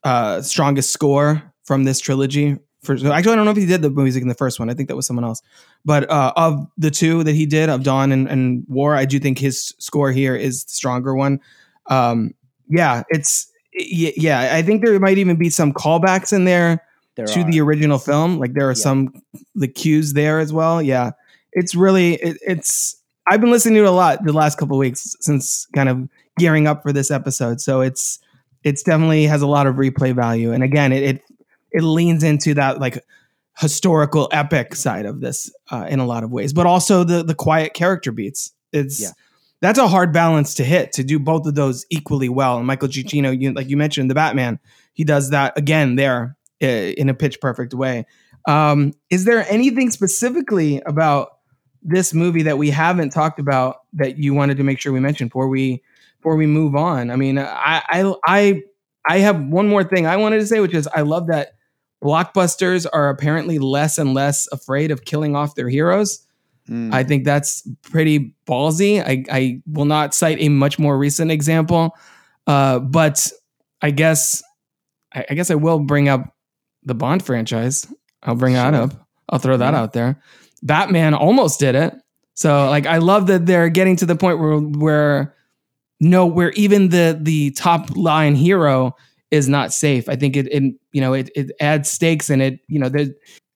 uh, 0.04 0.42
strongest 0.42 0.92
score 0.92 1.44
from 1.64 1.84
this 1.84 2.00
trilogy. 2.00 2.58
For 2.82 2.94
actually, 2.96 3.12
I 3.12 3.22
don't 3.22 3.46
know 3.46 3.52
if 3.52 3.58
he 3.58 3.66
did 3.66 3.82
the 3.82 3.90
music 3.90 4.22
in 4.22 4.28
the 4.28 4.34
first 4.36 4.60
one. 4.60 4.70
I 4.70 4.74
think 4.74 4.90
that 4.90 4.96
was 4.96 5.08
someone 5.08 5.24
else. 5.24 5.42
But 5.86 6.10
uh, 6.10 6.34
of 6.36 6.68
the 6.78 6.92
two 6.92 7.24
that 7.24 7.34
he 7.36 7.46
did, 7.46 7.70
of 7.70 7.84
Dawn 7.84 8.12
and, 8.12 8.28
and 8.28 8.66
War, 8.68 8.96
I 8.96 9.06
do 9.06 9.20
think 9.20 9.40
his 9.40 9.74
score 9.80 10.12
here 10.12 10.36
is 10.36 10.66
the 10.66 10.72
stronger 10.72 11.16
one. 11.16 11.40
Um, 11.90 12.32
yeah, 12.70 13.04
it's 13.10 13.50
yeah. 13.74 14.54
I 14.54 14.62
think 14.62 14.84
there 14.84 15.00
might 15.00 15.18
even 15.18 15.38
be 15.38 15.50
some 15.50 15.72
callbacks 15.74 16.34
in 16.34 16.44
there 16.44 16.82
There 17.16 17.26
to 17.28 17.42
are. 17.42 17.52
the 17.52 17.62
original 17.62 18.00
film. 18.00 18.40
Like 18.40 18.54
there 18.54 18.68
are 18.68 18.72
Yeah. 18.72 18.84
some 18.84 19.14
the 19.56 19.68
cues 19.68 20.14
there 20.14 20.40
as 20.40 20.52
well. 20.54 20.82
Yeah, 20.82 21.12
it's 21.52 21.76
really 21.76 22.16
it, 22.16 22.38
it's. 22.46 22.96
I've 23.28 23.40
been 23.40 23.52
listening 23.52 23.76
to 23.76 23.84
it 23.84 23.88
a 23.88 23.92
lot 23.92 24.24
the 24.26 24.34
last 24.34 24.58
couple 24.58 24.76
of 24.76 24.80
weeks 24.80 25.16
since 25.22 25.66
kind 25.74 25.88
of 25.90 26.10
gearing 26.38 26.68
up 26.68 26.84
for 26.84 26.92
this 26.92 27.10
episode. 27.12 27.62
So 27.62 27.82
it's 27.82 28.20
it's 28.64 28.84
definitely 28.84 29.26
has 29.26 29.42
a 29.42 29.48
lot 29.48 29.68
of 29.68 29.76
replay 29.76 30.14
value. 30.16 30.52
And 30.52 30.64
again, 30.64 30.92
it 30.92 31.04
it, 31.04 31.22
it 31.72 31.82
leans 31.84 32.24
into 32.24 32.54
that 32.56 32.80
like 32.80 33.00
historical 33.60 34.28
epic 34.32 34.76
side 34.76 35.06
of 35.06 35.22
this 35.22 35.52
uh, 35.72 35.86
in 35.90 36.00
a 36.00 36.06
lot 36.06 36.24
of 36.24 36.32
ways, 36.32 36.54
but 36.54 36.66
also 36.66 37.04
the 37.04 37.24
the 37.24 37.36
quiet 37.36 37.74
character 37.74 38.12
beats. 38.12 38.52
It's 38.72 39.00
Yeah. 39.00 39.10
that's 39.62 39.78
a 39.80 39.88
hard 39.88 40.12
balance 40.12 40.56
to 40.56 40.64
hit 40.64 40.92
to 40.94 41.04
do 41.04 41.20
both 41.20 41.46
of 41.46 41.56
those 41.56 41.86
equally 41.90 42.30
well. 42.30 42.58
And 42.58 42.66
Michael 42.68 42.88
Giacchino, 42.90 43.40
you, 43.40 43.54
like 43.54 43.70
you 43.70 43.78
mentioned, 43.78 44.10
the 44.10 44.16
Batman, 44.16 44.60
he 44.94 45.04
does 45.04 45.30
that 45.30 45.58
again 45.58 45.96
there 45.96 46.36
uh, 46.62 46.68
in 46.68 47.10
a 47.10 47.14
pitch 47.14 47.40
perfect 47.42 47.74
way. 47.74 48.06
Um, 48.48 48.94
is 49.10 49.26
there 49.26 49.46
anything 49.50 49.92
specifically 49.92 50.82
about 50.86 51.30
this 51.82 52.14
movie 52.14 52.44
that 52.44 52.58
we 52.58 52.70
haven't 52.70 53.10
talked 53.10 53.40
about 53.40 53.78
that 53.94 54.18
you 54.18 54.34
wanted 54.34 54.58
to 54.58 54.64
make 54.64 54.80
sure 54.80 54.92
we 54.92 55.00
mentioned 55.00 55.30
before 55.30 55.48
we 55.48 55.82
before 56.20 56.36
we 56.36 56.46
move 56.46 56.76
on? 56.76 57.12
I 57.12 57.16
mean, 57.16 57.38
I 57.38 57.82
I 57.90 58.14
I, 58.28 58.62
I 59.08 59.20
have 59.20 59.42
one 59.44 59.68
more 59.68 59.84
thing 59.84 60.08
I 60.08 60.18
wanted 60.18 60.40
to 60.40 60.48
say, 60.48 60.60
which 60.60 60.74
is 60.74 60.88
I 60.88 61.02
love 61.02 61.28
that 61.28 61.54
blockbusters 62.04 62.86
are 62.92 63.10
apparently 63.10 63.60
less 63.60 63.98
and 63.98 64.14
less 64.14 64.48
afraid 64.52 64.92
of 64.92 65.06
killing 65.06 65.36
off 65.36 65.56
their 65.56 65.70
heroes. 65.70 66.26
Mm. 66.70 66.94
I 66.94 67.04
think 67.04 67.26
that's 67.26 67.68
pretty 67.82 68.36
ballsy. 68.46 69.02
I, 69.02 69.24
I 69.32 69.62
will 69.68 69.86
not 69.86 70.14
cite 70.14 70.40
a 70.40 70.50
much 70.50 70.80
more 70.80 70.98
recent 70.98 71.32
example, 71.32 71.96
uh, 72.48 72.80
but 72.80 73.30
I 73.82 73.92
guess 73.92 74.42
I, 75.14 75.26
I 75.30 75.34
guess 75.34 75.52
I 75.52 75.56
will 75.56 75.80
bring 75.80 76.10
up 76.10 76.33
the 76.86 76.96
Bond 76.96 77.24
franchise. 77.26 77.88
I'll 78.24 78.36
bring 78.36 78.54
that 78.54 78.74
up. 78.74 78.94
I'll 79.30 79.40
throw 79.40 79.58
that 79.58 79.74
Yeah. 79.74 79.80
out 79.82 79.94
there. 79.94 80.22
Batman 80.62 81.14
almost 81.14 81.60
did 81.60 81.76
it. 81.76 81.94
So 82.36 82.70
like 82.70 82.86
I 82.86 82.98
love 82.98 83.28
that 83.28 83.46
they're 83.46 83.70
getting 83.70 83.96
to 83.98 84.06
the 84.06 84.16
point 84.16 84.40
where 84.40 84.58
where 84.58 85.36
no 86.00 86.26
where 86.26 86.52
even 86.52 86.90
the 86.90 87.18
the 87.22 87.52
top 87.52 87.96
line 87.96 88.36
hero 88.36 88.96
is 89.32 89.48
not 89.50 89.74
safe. 89.74 90.08
I 90.10 90.16
think 90.16 90.36
it, 90.36 90.48
it 90.52 90.74
you 90.92 91.02
know 91.02 91.14
it 91.14 91.30
it 91.36 91.52
adds 91.60 91.90
stakes 91.90 92.30
and 92.30 92.42
it 92.42 92.60
you 92.68 92.80
know 92.80 92.90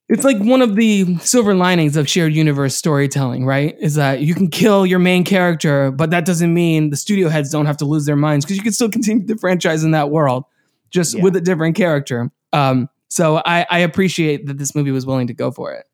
it's 0.10 0.24
like 0.24 0.38
one 0.40 0.62
of 0.62 0.76
the 0.76 1.18
silver 1.18 1.54
linings 1.54 1.98
of 1.98 2.08
shared 2.08 2.34
universe 2.34 2.76
storytelling, 2.76 3.46
right? 3.46 3.76
Is 3.82 3.96
that 3.96 4.22
you 4.22 4.34
can 4.34 4.48
kill 4.50 4.86
your 4.86 5.00
main 5.00 5.26
character, 5.26 5.92
but 5.92 6.12
that 6.12 6.24
doesn't 6.26 6.54
mean 6.54 6.92
the 6.92 6.96
studio 6.98 7.28
heads 7.28 7.50
don't 7.50 7.66
have 7.66 7.76
to 7.78 7.86
lose 7.86 8.06
their 8.06 8.16
minds 8.16 8.46
because 8.46 8.56
you 8.58 8.64
can 8.64 8.72
still 8.72 8.90
continue 8.98 9.26
the 9.26 9.36
franchise 9.38 9.84
in 9.84 9.92
that 9.92 10.10
world, 10.10 10.46
just 10.92 11.16
Yeah. 11.16 11.24
with 11.24 11.36
a 11.36 11.42
different 11.42 11.76
character. 11.76 12.32
Um, 12.54 12.88
so 13.10 13.42
I, 13.46 13.66
I 13.70 13.80
appreciate 13.80 14.46
that 14.48 14.58
this 14.58 14.76
movie 14.76 14.92
was 14.92 15.06
willing 15.06 15.28
to 15.28 15.34
go 15.34 15.52
for 15.52 15.74
it. 15.74 15.86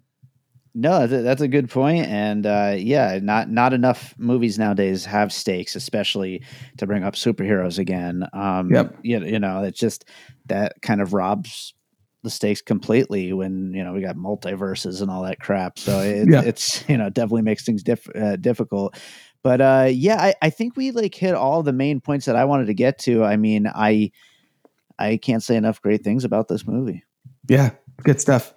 No, 0.75 0.99
that's 1.01 1.13
a, 1.13 1.21
that's 1.21 1.41
a 1.41 1.47
good 1.47 1.69
point, 1.69 2.07
and 2.07 2.47
uh, 2.47 2.73
yeah, 2.75 3.19
not 3.21 3.47
not 3.47 3.73
enough 3.73 4.15
movies 4.17 4.57
nowadays 4.57 5.05
have 5.05 5.31
stakes, 5.31 5.75
especially 5.75 6.41
to 6.77 6.87
bring 6.87 7.03
up 7.03 7.13
superheroes 7.13 7.77
again. 7.77 8.25
Um, 8.33 8.71
Yep. 8.73 8.97
You, 9.03 9.23
you 9.23 9.39
know, 9.39 9.61
it's 9.63 9.77
just 9.79 10.05
that 10.47 10.81
kind 10.81 10.99
of 10.99 11.13
robs 11.13 11.75
the 12.23 12.31
stakes 12.31 12.61
completely 12.61 13.33
when 13.33 13.71
you 13.73 13.83
know 13.83 13.93
we 13.93 14.01
got 14.01 14.15
multiverses 14.15 15.01
and 15.03 15.11
all 15.11 15.21
that 15.23 15.39
crap. 15.39 15.77
So 15.77 15.99
it, 16.01 16.27
Yeah. 16.31 16.41
it's 16.41 16.83
you 16.89 16.97
know 16.97 17.11
definitely 17.11 17.43
makes 17.43 17.63
things 17.63 17.83
diff- 17.83 18.09
uh, 18.15 18.37
difficult. 18.37 18.97
But 19.43 19.61
uh, 19.61 19.89
yeah, 19.91 20.19
I, 20.19 20.33
I 20.41 20.49
think 20.49 20.75
we 20.75 20.89
like 20.89 21.13
hit 21.13 21.35
all 21.35 21.61
the 21.61 21.73
main 21.73 22.01
points 22.01 22.25
that 22.25 22.35
I 22.35 22.45
wanted 22.45 22.65
to 22.67 22.73
get 22.73 22.97
to. 22.99 23.23
I 23.23 23.35
mean, 23.37 23.67
I 23.67 24.09
I 25.03 25.17
can't 25.17 25.43
say 25.43 25.55
enough 25.55 25.81
great 25.81 26.03
things 26.03 26.23
about 26.23 26.47
this 26.47 26.65
movie. 26.65 27.03
Yeah, 27.47 27.71
good 28.03 28.21
stuff. 28.21 28.53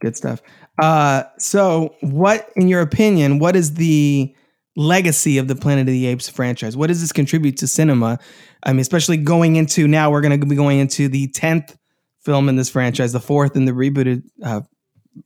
Good 0.00 0.16
stuff. 0.16 0.40
Uh, 0.80 1.24
so, 1.38 1.94
what, 2.00 2.48
in 2.56 2.68
your 2.68 2.80
opinion, 2.80 3.38
what 3.38 3.54
is 3.54 3.74
the 3.74 4.34
legacy 4.76 5.36
of 5.36 5.46
the 5.46 5.54
Planet 5.54 5.82
of 5.82 5.92
the 5.92 6.06
Apes 6.06 6.28
franchise? 6.28 6.76
What 6.76 6.86
does 6.86 7.02
this 7.02 7.12
contribute 7.12 7.58
to 7.58 7.66
cinema? 7.66 8.18
I 8.62 8.72
mean, 8.72 8.80
especially 8.80 9.18
going 9.18 9.56
into 9.56 9.86
now, 9.86 10.10
we're 10.10 10.22
going 10.22 10.40
to 10.40 10.46
be 10.46 10.56
going 10.56 10.78
into 10.78 11.08
the 11.08 11.28
tenth 11.28 11.76
film 12.20 12.48
in 12.48 12.56
this 12.56 12.70
franchise, 12.70 13.12
the 13.12 13.20
fourth 13.20 13.56
in 13.56 13.66
the 13.66 13.72
rebooted 13.72 14.22
uh, 14.42 14.62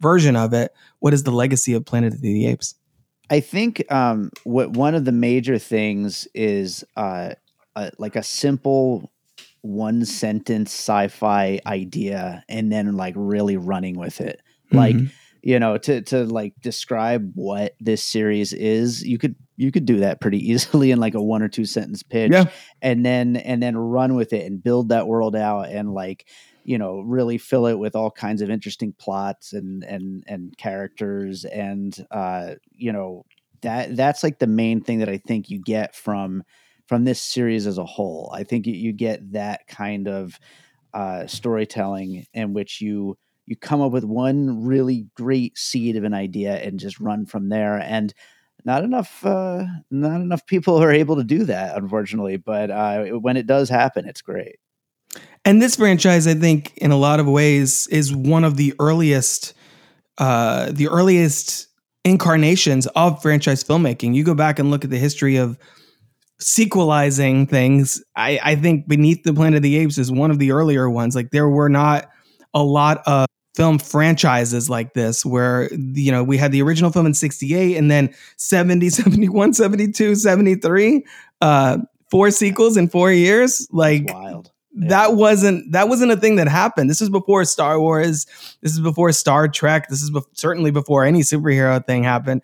version 0.00 0.34
of 0.34 0.52
it. 0.52 0.72
What 0.98 1.14
is 1.14 1.22
the 1.22 1.30
legacy 1.30 1.74
of 1.74 1.84
Planet 1.84 2.14
of 2.14 2.20
the 2.20 2.46
Apes? 2.46 2.74
I 3.30 3.40
think 3.40 3.90
um, 3.92 4.30
what 4.42 4.70
one 4.70 4.94
of 4.94 5.04
the 5.04 5.12
major 5.12 5.58
things 5.58 6.26
is 6.34 6.84
uh, 6.96 7.34
uh, 7.76 7.90
like 7.98 8.16
a 8.16 8.22
simple 8.22 9.10
one 9.64 10.04
sentence 10.04 10.70
sci-fi 10.72 11.58
idea, 11.66 12.44
and 12.50 12.70
then 12.70 12.92
like 12.92 13.14
really 13.16 13.56
running 13.56 13.98
with 13.98 14.20
it. 14.20 14.42
Like 14.70 14.94
Mhm. 14.94 15.10
you 15.42 15.58
know, 15.58 15.76
to 15.78 16.02
to 16.02 16.24
like 16.24 16.52
describe 16.60 17.32
what 17.34 17.74
this 17.80 18.02
series 18.02 18.52
is, 18.52 19.02
you 19.02 19.16
could 19.18 19.34
you 19.56 19.72
could 19.72 19.86
do 19.86 20.00
that 20.00 20.20
pretty 20.20 20.38
easily 20.50 20.90
in 20.90 20.98
like 21.00 21.14
a 21.14 21.22
one 21.22 21.42
or 21.42 21.48
two 21.48 21.64
sentence 21.64 22.02
pitch, 22.02 22.32
Yeah. 22.32 22.46
and 22.82 23.04
then 23.06 23.36
and 23.36 23.62
then 23.62 23.76
run 23.76 24.14
with 24.14 24.32
it 24.34 24.44
and 24.46 24.62
build 24.62 24.90
that 24.90 25.06
world 25.06 25.34
out 25.34 25.68
and 25.70 25.92
like 25.94 26.26
you 26.64 26.76
know 26.78 27.00
really 27.00 27.38
fill 27.38 27.66
it 27.66 27.78
with 27.78 27.94
all 27.96 28.10
kinds 28.10 28.42
of 28.42 28.50
interesting 28.50 28.92
plots 28.98 29.52
and 29.54 29.82
and 29.84 30.24
and 30.26 30.56
characters 30.58 31.44
and 31.46 32.06
uh 32.10 32.54
you 32.72 32.92
know 32.92 33.24
that 33.62 33.94
that's 33.96 34.22
like 34.22 34.38
the 34.38 34.46
main 34.46 34.80
thing 34.82 34.98
that 35.00 35.08
i 35.10 35.18
think 35.18 35.50
you 35.50 35.58
get 35.58 35.94
from 35.94 36.42
from 36.86 37.04
this 37.04 37.20
series 37.20 37.66
as 37.66 37.78
a 37.78 37.84
whole 37.84 38.30
i 38.34 38.44
think 38.44 38.66
you, 38.66 38.92
get 38.92 39.32
that 39.32 39.66
kind 39.66 40.08
of 40.08 40.38
uh 40.92 41.26
storytelling 41.26 42.26
in 42.34 42.52
which 42.52 42.80
you 42.80 43.16
you 43.46 43.56
come 43.56 43.80
up 43.82 43.92
with 43.92 44.04
one 44.04 44.64
really 44.64 45.06
great 45.14 45.56
seed 45.58 45.96
of 45.96 46.04
an 46.04 46.14
idea 46.14 46.56
and 46.56 46.80
just 46.80 47.00
run 47.00 47.26
from 47.26 47.48
there 47.48 47.78
and 47.78 48.14
not 48.64 48.84
enough 48.84 49.24
uh 49.26 49.64
not 49.90 50.20
enough 50.20 50.46
people 50.46 50.82
are 50.82 50.92
able 50.92 51.16
to 51.16 51.24
do 51.24 51.44
that 51.44 51.76
unfortunately 51.76 52.36
but 52.36 52.70
uh 52.70 53.04
when 53.04 53.36
it 53.36 53.46
does 53.46 53.68
happen 53.68 54.06
it's 54.06 54.22
great 54.22 54.56
And 55.44 55.60
this 55.60 55.76
franchise, 55.76 56.26
I 56.26 56.34
think, 56.34 56.72
in 56.76 56.90
a 56.90 56.96
lot 56.96 57.20
of 57.20 57.26
ways, 57.26 57.86
is 57.88 58.14
one 58.14 58.44
of 58.44 58.56
the 58.56 58.74
earliest, 58.78 59.54
uh, 60.18 60.72
the 60.72 60.88
earliest 60.88 61.68
incarnations 62.04 62.86
of 62.88 63.20
franchise 63.22 63.62
filmmaking. 63.62 64.14
You 64.14 64.24
go 64.24 64.34
back 64.34 64.58
and 64.58 64.70
look 64.70 64.84
at 64.84 64.90
the 64.90 64.98
history 64.98 65.36
of 65.36 65.58
sequelizing 66.38 67.46
things. 67.46 68.02
I, 68.16 68.38
I 68.42 68.56
think 68.56 68.88
Beneath 68.88 69.22
the 69.22 69.32
Planet 69.34 69.58
of 69.58 69.62
the 69.62 69.76
Apes 69.76 69.98
is 69.98 70.10
one 70.10 70.30
of 70.30 70.38
the 70.38 70.52
earlier 70.52 70.90
ones. 70.90 71.14
Like 71.14 71.30
there 71.30 71.48
were 71.48 71.68
not 71.68 72.10
a 72.52 72.62
lot 72.62 73.02
of 73.06 73.26
film 73.54 73.78
franchises 73.78 74.68
like 74.68 74.94
this 74.94 75.24
where 75.24 75.72
you 75.72 76.10
know 76.10 76.24
we 76.24 76.36
had 76.36 76.50
the 76.50 76.60
original 76.60 76.90
film 76.90 77.06
in 77.06 77.14
68 77.14 77.76
and 77.76 77.88
then 77.88 78.12
70 78.36 78.90
71 78.90 79.54
72 79.54 80.16
73 80.16 81.04
uh 81.40 81.78
four 82.10 82.32
sequels 82.32 82.76
in 82.76 82.88
four 82.88 83.12
years 83.12 83.68
like 83.70 84.12
wild 84.12 84.50
that 84.74 85.14
wasn't 85.14 85.70
that 85.72 85.88
wasn't 85.88 86.10
a 86.10 86.16
thing 86.16 86.36
that 86.36 86.48
happened. 86.48 86.90
This 86.90 87.00
was 87.00 87.10
before 87.10 87.44
Star 87.44 87.78
Wars. 87.80 88.26
This 88.60 88.72
is 88.72 88.80
before 88.80 89.12
Star 89.12 89.46
Trek. 89.46 89.88
This 89.88 90.02
is 90.02 90.10
bef- 90.10 90.26
certainly 90.32 90.72
before 90.72 91.04
any 91.04 91.20
superhero 91.20 91.84
thing 91.86 92.02
happened. 92.02 92.42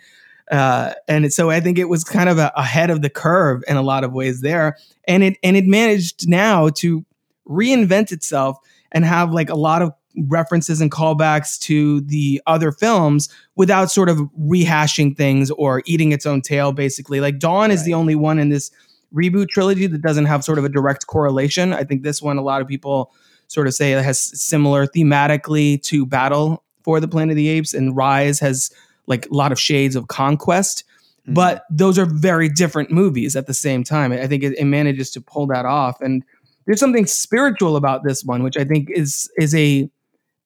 Uh, 0.50 0.94
and 1.06 1.32
so 1.32 1.50
I 1.50 1.60
think 1.60 1.78
it 1.78 1.88
was 1.88 2.02
kind 2.02 2.28
of 2.28 2.38
a, 2.38 2.52
ahead 2.56 2.90
of 2.90 3.02
the 3.02 3.10
curve 3.10 3.62
in 3.68 3.76
a 3.76 3.82
lot 3.82 4.04
of 4.04 4.12
ways 4.12 4.40
there. 4.40 4.76
And 5.06 5.22
it 5.22 5.36
and 5.42 5.56
it 5.56 5.66
managed 5.66 6.28
now 6.28 6.70
to 6.70 7.04
reinvent 7.48 8.12
itself 8.12 8.58
and 8.92 9.04
have 9.04 9.32
like 9.32 9.48
a 9.48 9.54
lot 9.54 9.82
of 9.82 9.92
references 10.26 10.80
and 10.80 10.90
callbacks 10.90 11.58
to 11.60 12.00
the 12.02 12.42
other 12.46 12.72
films 12.72 13.28
without 13.54 13.90
sort 13.90 14.08
of 14.08 14.18
rehashing 14.40 15.16
things 15.16 15.52
or 15.52 15.82
eating 15.86 16.10
its 16.10 16.26
own 16.26 16.42
tail. 16.42 16.72
Basically, 16.72 17.20
like 17.20 17.38
Dawn 17.38 17.70
is 17.70 17.84
the 17.84 17.94
only 17.94 18.16
one 18.16 18.38
in 18.38 18.48
this 18.48 18.70
reboot 19.14 19.48
trilogy 19.48 19.86
that 19.86 20.02
doesn't 20.02 20.26
have 20.26 20.44
sort 20.44 20.58
of 20.58 20.64
a 20.64 20.68
direct 20.68 21.06
correlation. 21.06 21.72
I 21.72 21.84
think 21.84 22.02
this 22.02 22.20
one, 22.20 22.38
a 22.38 22.42
lot 22.42 22.60
of 22.60 22.68
people 22.68 23.12
sort 23.46 23.66
of 23.66 23.74
say 23.74 23.92
it 23.92 24.04
has 24.04 24.20
similar 24.40 24.86
thematically 24.86 25.82
to 25.82 26.06
Battle 26.06 26.64
for 26.82 27.00
the 27.00 27.08
Planet 27.08 27.32
of 27.32 27.36
the 27.36 27.48
Apes, 27.48 27.74
and 27.74 27.96
Rise 27.96 28.40
has 28.40 28.70
like 29.10 29.26
a 29.26 29.34
lot 29.34 29.52
of 29.52 29.60
shades 29.60 29.94
of 29.96 30.08
Conquest. 30.08 30.84
Mhm. 31.28 31.34
But 31.34 31.64
those 31.68 31.98
are 31.98 32.06
very 32.06 32.48
different 32.48 32.90
movies 32.90 33.36
at 33.36 33.46
the 33.46 33.52
same 33.52 33.84
time. 33.84 34.12
I 34.12 34.26
think 34.26 34.42
it, 34.42 34.56
it 34.58 34.64
manages 34.64 35.10
to 35.10 35.20
pull 35.20 35.46
that 35.48 35.66
off, 35.66 36.00
and 36.00 36.24
there's 36.64 36.80
something 36.80 37.04
spiritual 37.04 37.76
about 37.76 38.04
this 38.04 38.24
one, 38.24 38.42
which 38.42 38.56
I 38.56 38.64
think 38.64 38.88
is 38.90 39.30
is 39.36 39.54
a 39.54 39.90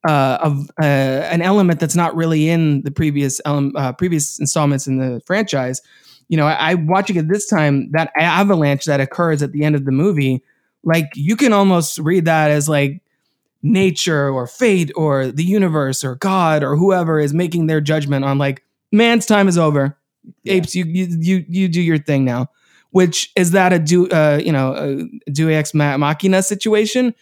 uh, 0.07 0.39
of 0.43 0.71
uh, 0.83 0.85
an 1.31 1.41
element 1.43 1.81
that's 1.81 1.95
not 1.97 2.15
really 2.17 2.49
in 2.49 2.83
the 2.83 2.91
previous 2.91 3.41
ele- 3.47 3.71
uh, 3.77 3.93
previous 3.93 4.39
installments 4.41 4.87
in 4.87 4.99
the 4.99 5.21
franchise. 5.25 5.81
You 6.29 6.37
know, 6.37 6.47
I, 6.47 6.71
I 6.71 6.75
watching 6.75 7.17
it 7.17 7.29
this 7.29 7.47
time. 7.47 7.91
That 7.93 8.11
avalanche 8.19 8.85
that 8.87 9.01
occurs 9.01 9.43
at 9.43 9.53
the 9.53 9.65
end 9.65 9.77
of 9.77 9.85
the 9.85 9.93
movie, 9.93 10.43
like 10.83 11.09
you 11.15 11.37
can 11.37 11.53
almost 11.53 11.99
read 11.99 12.25
that 12.25 12.51
as 12.51 12.69
like 12.69 13.01
nature 13.65 14.29
or 14.31 14.47
fate 14.47 14.93
or 14.95 15.27
the 15.29 15.43
universe 15.45 16.05
or 16.05 16.15
God 16.17 16.63
or 16.63 16.77
whoever 16.77 17.19
is 17.19 17.35
making 17.35 17.67
their 17.67 17.81
judgment 17.81 18.25
on 18.25 18.39
like 18.39 18.63
man's 18.93 19.27
time 19.27 19.49
is 19.49 19.59
over. 19.59 19.99
Yeah. 20.45 20.55
Apes, 20.55 20.77
you 20.77 20.85
you 20.85 21.07
you 21.19 21.45
you 21.49 21.69
do 21.69 21.81
your 21.83 21.99
thing 21.99 22.25
now. 22.25 22.49
Which 22.91 23.33
is 23.35 23.51
that 23.51 23.73
a 23.73 23.81
do 23.81 24.09
uh, 24.11 24.41
you 24.45 24.53
know 24.53 24.75
a 25.27 25.31
Deus 25.33 25.53
ex 25.53 25.75
machina 25.75 26.43
situation? 26.43 27.15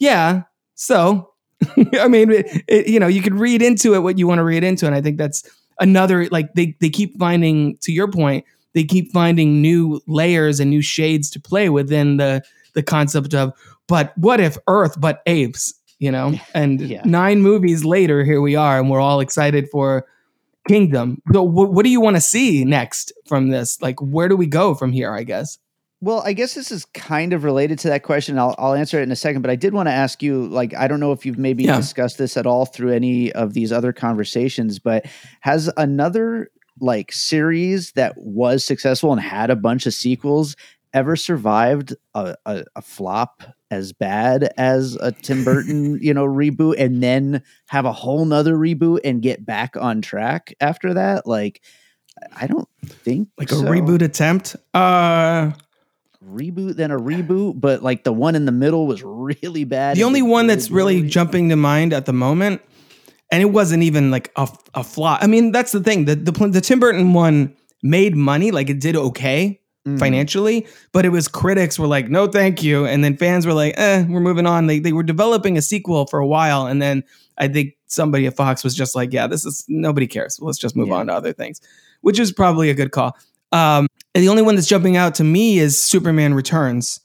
Yeah. 0.00 0.42
So 0.74 1.30
I 2.00 2.08
mean, 2.08 2.30
it, 2.32 2.64
it- 2.66 2.88
you 2.88 2.98
know, 2.98 3.06
you 3.06 3.22
could 3.22 3.34
read 3.34 3.62
into 3.62 3.94
it 3.94 4.00
what 4.00 4.18
you 4.18 4.26
want 4.26 4.38
to 4.40 4.44
read 4.44 4.64
into, 4.64 4.86
and 4.86 4.94
I 4.94 5.00
think 5.02 5.18
that's 5.18 5.44
another 5.78 6.26
like 6.30 6.54
they 6.54 6.76
they 6.80 6.90
keep 6.90 7.18
finding 7.18 7.76
to 7.82 7.92
your 7.92 8.10
point, 8.10 8.44
they 8.74 8.84
keep 8.84 9.12
finding 9.12 9.62
new 9.62 10.00
layers 10.06 10.58
and 10.60 10.70
new 10.70 10.82
shades 10.82 11.30
to 11.30 11.40
play 11.40 11.68
within 11.68 12.16
the 12.16 12.42
the 12.74 12.82
concept 12.82 13.34
of. 13.34 13.52
But 13.86 14.16
what 14.16 14.40
if 14.40 14.56
Earth, 14.68 15.00
but 15.00 15.22
apes? 15.26 15.74
You 16.00 16.10
know. 16.10 16.34
And 16.54 16.80
Yeah. 16.80 17.02
nine 17.04 17.40
movies 17.42 17.84
later, 17.84 18.24
here 18.24 18.40
we 18.40 18.56
are, 18.56 18.80
and 18.80 18.90
we're 18.90 19.00
all 19.00 19.20
excited 19.20 19.68
for 19.70 20.06
Kingdom. 20.68 21.22
So, 21.32 21.46
wh- 21.46 21.72
what 21.72 21.84
do 21.84 21.90
you 21.90 22.00
want 22.00 22.16
to 22.16 22.20
see 22.20 22.64
next 22.64 23.12
from 23.26 23.48
this? 23.48 23.80
Like, 23.80 23.98
where 24.00 24.28
do 24.28 24.36
we 24.36 24.46
go 24.46 24.74
from 24.74 24.92
here? 24.92 25.12
I 25.12 25.22
guess. 25.22 25.58
Well, 26.02 26.22
I 26.24 26.32
guess 26.32 26.54
this 26.54 26.70
is 26.70 26.86
kind 26.94 27.32
of 27.34 27.44
related 27.44 27.78
to 27.80 27.88
that 27.88 28.02
question. 28.04 28.38
I'll, 28.38 28.54
I'll 28.58 28.72
answer 28.74 28.98
it 28.98 29.02
in 29.02 29.12
a 29.12 29.16
second, 29.16 29.42
but 29.42 29.50
I 29.50 29.56
did 29.56 29.74
want 29.74 29.86
to 29.88 29.92
ask 29.92 30.22
you 30.22 30.46
like, 30.48 30.74
I 30.74 30.88
don't 30.88 30.98
know 31.00 31.12
if 31.12 31.26
you've 31.26 31.38
maybe 31.38 31.64
Yeah. 31.64 31.76
discussed 31.76 32.16
this 32.18 32.36
at 32.38 32.46
all 32.46 32.64
through 32.66 32.92
any 32.92 33.30
of 33.32 33.52
these 33.52 33.70
other 33.70 33.92
conversations, 33.92 34.78
but 34.78 35.04
has 35.40 35.70
another 35.76 36.50
like 36.80 37.12
series 37.12 37.92
that 37.92 38.14
was 38.16 38.64
successful 38.64 39.12
and 39.12 39.20
had 39.20 39.50
a 39.50 39.56
bunch 39.56 39.84
of 39.86 39.92
sequels 39.92 40.56
ever 40.94 41.16
survived 41.16 41.94
a, 42.14 42.34
a, 42.46 42.64
a 42.76 42.80
flop 42.82 43.42
as 43.70 43.92
bad 43.92 44.52
as 44.56 44.96
a 44.96 45.12
Tim 45.12 45.44
Burton, 45.44 45.98
you 46.02 46.12
know, 46.14 46.26
reboot 46.26 46.74
and 46.78 47.02
then 47.02 47.42
have 47.68 47.84
a 47.84 47.92
whole 47.92 48.24
nother 48.24 48.54
reboot 48.54 49.00
and 49.04 49.22
get 49.22 49.44
back 49.44 49.76
on 49.76 50.02
track 50.02 50.54
after 50.60 50.94
that? 50.94 51.26
Like, 51.26 51.62
I 52.34 52.46
don't 52.46 52.68
think 52.84 53.28
Like 53.38 53.52
a 53.52 53.54
reboot 53.54 54.02
attempt. 54.02 54.56
Uh, 54.74 55.52
reboot 56.24 56.76
than 56.76 56.90
a 56.90 56.98
reboot, 56.98 57.60
but 57.60 57.82
like 57.82 58.04
the 58.04 58.12
one 58.12 58.34
in 58.34 58.44
the 58.44 58.52
middle 58.52 58.86
was 58.86 59.02
really 59.02 59.64
bad. 59.64 59.96
the 59.96 60.04
only 60.04 60.22
one 60.22 60.46
that's 60.46 60.70
really 60.70 60.98
gory. 61.00 61.08
jumping 61.08 61.48
to 61.48 61.56
mind 61.56 61.92
at 61.92 62.06
the 62.06 62.12
moment, 62.12 62.60
and 63.30 63.42
it 63.42 63.46
wasn't 63.46 63.82
even 63.82 64.10
like 64.10 64.30
a, 64.36 64.48
a 64.74 64.84
flop. 64.84 65.22
I 65.22 65.26
mean, 65.26 65.52
that's 65.52 65.72
the 65.72 65.80
thing. 65.80 66.04
The, 66.04 66.16
the 66.16 66.32
the 66.48 66.60
Tim 66.60 66.80
Burton 66.80 67.12
one 67.12 67.56
made 67.82 68.16
money, 68.16 68.50
like 68.50 68.68
it 68.68 68.80
did 68.80 68.96
okay 68.96 69.60
Mhm. 69.88 69.98
financially, 69.98 70.66
but 70.92 71.04
it 71.06 71.08
was 71.08 71.26
critics 71.26 71.78
were 71.78 71.86
like, 71.86 72.08
no, 72.10 72.26
thank 72.26 72.62
you, 72.62 72.84
and 72.84 73.02
then 73.02 73.16
fans 73.16 73.46
were 73.46 73.54
like, 73.54 73.74
eh, 73.78 74.04
we're 74.08 74.20
moving 74.20 74.46
on. 74.46 74.66
They 74.66 74.78
they 74.78 74.92
were 74.92 75.02
developing 75.02 75.56
a 75.56 75.62
sequel 75.62 76.06
for 76.06 76.18
a 76.18 76.26
while, 76.26 76.66
and 76.66 76.82
then 76.82 77.02
I 77.38 77.48
think 77.48 77.74
somebody 77.86 78.26
at 78.26 78.36
Fox 78.36 78.62
was 78.62 78.74
just 78.74 78.94
like, 78.94 79.12
yeah, 79.12 79.26
this 79.26 79.44
is 79.46 79.64
nobody 79.68 80.06
cares. 80.06 80.38
Let's 80.40 80.58
just 80.58 80.76
move 80.76 80.88
Yeah. 80.88 80.96
on 80.96 81.06
to 81.06 81.14
other 81.14 81.32
things, 81.32 81.60
which 82.02 82.18
is 82.20 82.30
probably 82.30 82.68
a 82.68 82.74
good 82.74 82.90
call. 82.92 83.16
Um, 83.52 83.86
and 84.14 84.22
the 84.22 84.28
only 84.28 84.42
one 84.42 84.54
that's 84.54 84.68
jumping 84.68 84.96
out 84.98 85.14
to 85.16 85.24
me 85.24 85.58
is 85.58 85.78
Superman 85.78 86.34
Returns 86.34 87.00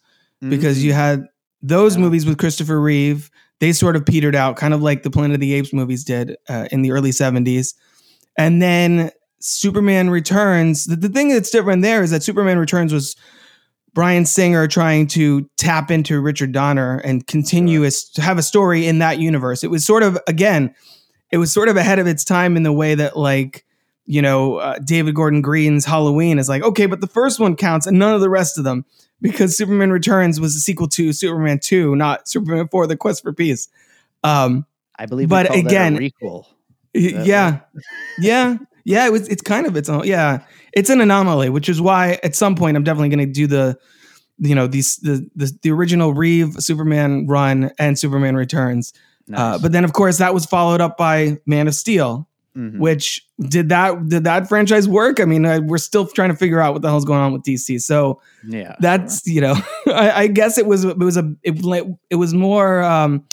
because 0.50 0.84
you 0.84 0.92
had 0.94 1.26
those 1.62 1.96
Yeah. 1.96 2.02
movies 2.02 2.26
with 2.26 2.38
Christopher 2.38 2.80
Reeve. 2.82 3.32
They 3.62 3.72
sort 3.72 3.96
of 3.96 4.06
petered 4.06 4.36
out, 4.36 4.58
kind 4.58 4.74
of 4.74 4.82
like 4.82 5.04
the 5.04 5.10
Planet 5.10 5.36
of 5.36 5.40
the 5.40 5.54
Apes 5.54 5.72
movies 5.74 6.04
did 6.04 6.36
uh, 6.50 6.68
in 6.72 6.82
the 6.82 6.92
early 6.92 7.12
70s. 7.12 7.74
And 8.38 8.62
then 8.62 9.12
Superman 9.40 10.10
Returns. 10.10 10.86
The, 10.86 10.96
the 10.96 11.10
thing 11.10 11.30
that's 11.30 11.50
different 11.50 11.82
there 11.82 12.04
is 12.04 12.12
that 12.12 12.24
Superman 12.24 12.58
Returns 12.58 12.94
was 12.94 13.16
Bryan 13.94 14.26
Singer 14.26 14.68
trying 14.68 15.08
to 15.08 15.50
tap 15.58 15.90
into 15.90 16.20
Richard 16.20 16.52
Donner 16.52 16.98
and 17.00 17.26
continue 17.28 17.90
to 17.90 18.22
have 18.22 18.38
a 18.38 18.44
story 18.44 18.88
in 18.88 19.00
that 19.00 19.20
universe. 19.20 19.64
It 19.64 19.70
was 19.72 19.86
sort 19.86 20.04
of, 20.04 20.18
again, 20.28 20.76
it 21.32 21.38
was 21.38 21.54
sort 21.54 21.70
of 21.70 21.78
ahead 21.78 22.00
of 22.00 22.08
its 22.08 22.24
time 22.24 22.58
in 22.58 22.64
the 22.64 22.74
way 22.74 22.96
that, 22.96 23.18
like, 23.18 23.66
you 24.06 24.22
know, 24.22 24.58
uh, 24.58 24.78
David 24.80 25.16
Gordon 25.16 25.42
Green's 25.42 25.86
Halloween 25.86 26.38
is 26.40 26.50
like, 26.50 26.64
okay, 26.64 26.86
but 26.86 27.02
the 27.02 27.08
first 27.08 27.40
one 27.40 27.56
counts 27.56 27.88
and 27.88 27.98
none 27.98 28.14
of 28.14 28.22
the 28.22 28.30
rest 28.30 28.58
of 28.58 28.64
them 28.64 28.86
because 29.22 29.58
Superman 29.58 29.92
Returns 29.92 30.40
was 30.40 30.56
a 30.56 30.60
sequel 30.60 30.88
to 30.90 31.14
Superman 31.14 31.60
2, 31.60 31.96
not 31.96 32.28
Superman 32.28 32.68
4, 32.68 32.88
The 32.88 32.98
Quest 32.98 33.24
for 33.24 33.34
Peace. 33.34 33.68
Um, 34.24 34.66
I 34.98 35.06
believe, 35.06 35.30
but 35.30 35.48
again, 35.48 35.66
again- 35.66 35.96
a 35.98 36.00
requel. 36.00 36.46
That 36.94 37.26
yeah, 37.26 37.60
yeah, 38.20 38.58
yeah. 38.86 39.06
It 39.06 39.12
was. 39.12 39.28
It's 39.28 39.42
kind 39.42 39.68
of 39.68 39.76
its 39.76 39.90
own. 39.90 40.06
Yeah, 40.06 40.40
it's 40.72 40.90
an 40.90 41.02
anomaly, 41.02 41.50
which 41.50 41.68
is 41.68 41.82
why 41.82 42.20
at 42.24 42.36
some 42.36 42.56
point 42.56 42.78
I'm 42.78 42.84
definitely 42.84 43.10
going 43.10 43.28
to 43.28 43.34
do 43.34 43.48
the, 43.48 43.78
you 44.38 44.56
know, 44.56 44.68
these 44.68 44.96
the, 44.98 45.28
the 45.36 45.52
the 45.64 45.72
original 45.72 46.14
Reeve 46.14 46.56
Superman 46.60 47.28
run 47.28 47.72
and 47.80 48.00
Superman 48.00 48.36
Returns. 48.38 48.94
Uh, 49.34 49.58
but 49.58 49.72
then 49.72 49.84
of 49.84 49.92
course 49.94 50.20
that 50.20 50.34
was 50.36 50.46
followed 50.46 50.82
up 50.82 50.98
by 50.98 51.38
Man 51.48 51.68
of 51.68 51.74
Steel, 51.76 52.30
Mhm. 52.56 52.78
which 52.80 53.26
did 53.50 53.68
that 53.70 54.08
did 54.08 54.24
that 54.26 54.48
franchise 54.48 54.88
work? 54.88 55.20
I 55.20 55.26
mean, 55.26 55.46
uh, 55.46 55.60
we're 55.64 55.78
still 55.80 56.06
trying 56.08 56.30
to 56.30 56.36
figure 56.38 56.62
out 56.62 56.72
what 56.74 56.82
the 56.84 56.88
hell's 56.88 57.04
going 57.04 57.20
on 57.20 57.34
with 57.34 57.42
DC. 57.44 57.82
So 57.82 58.22
yeah, 58.48 58.76
that's 58.80 59.26
you 59.28 59.42
know, 59.42 59.56
I, 59.88 60.12
I 60.12 60.28
guess 60.28 60.58
it 60.60 60.66
was 60.68 60.86
it 60.86 60.98
was 61.00 61.18
a 61.18 61.34
it, 61.44 61.56
it 62.12 62.16
was 62.16 62.34
more 62.36 62.82
um, 62.84 63.26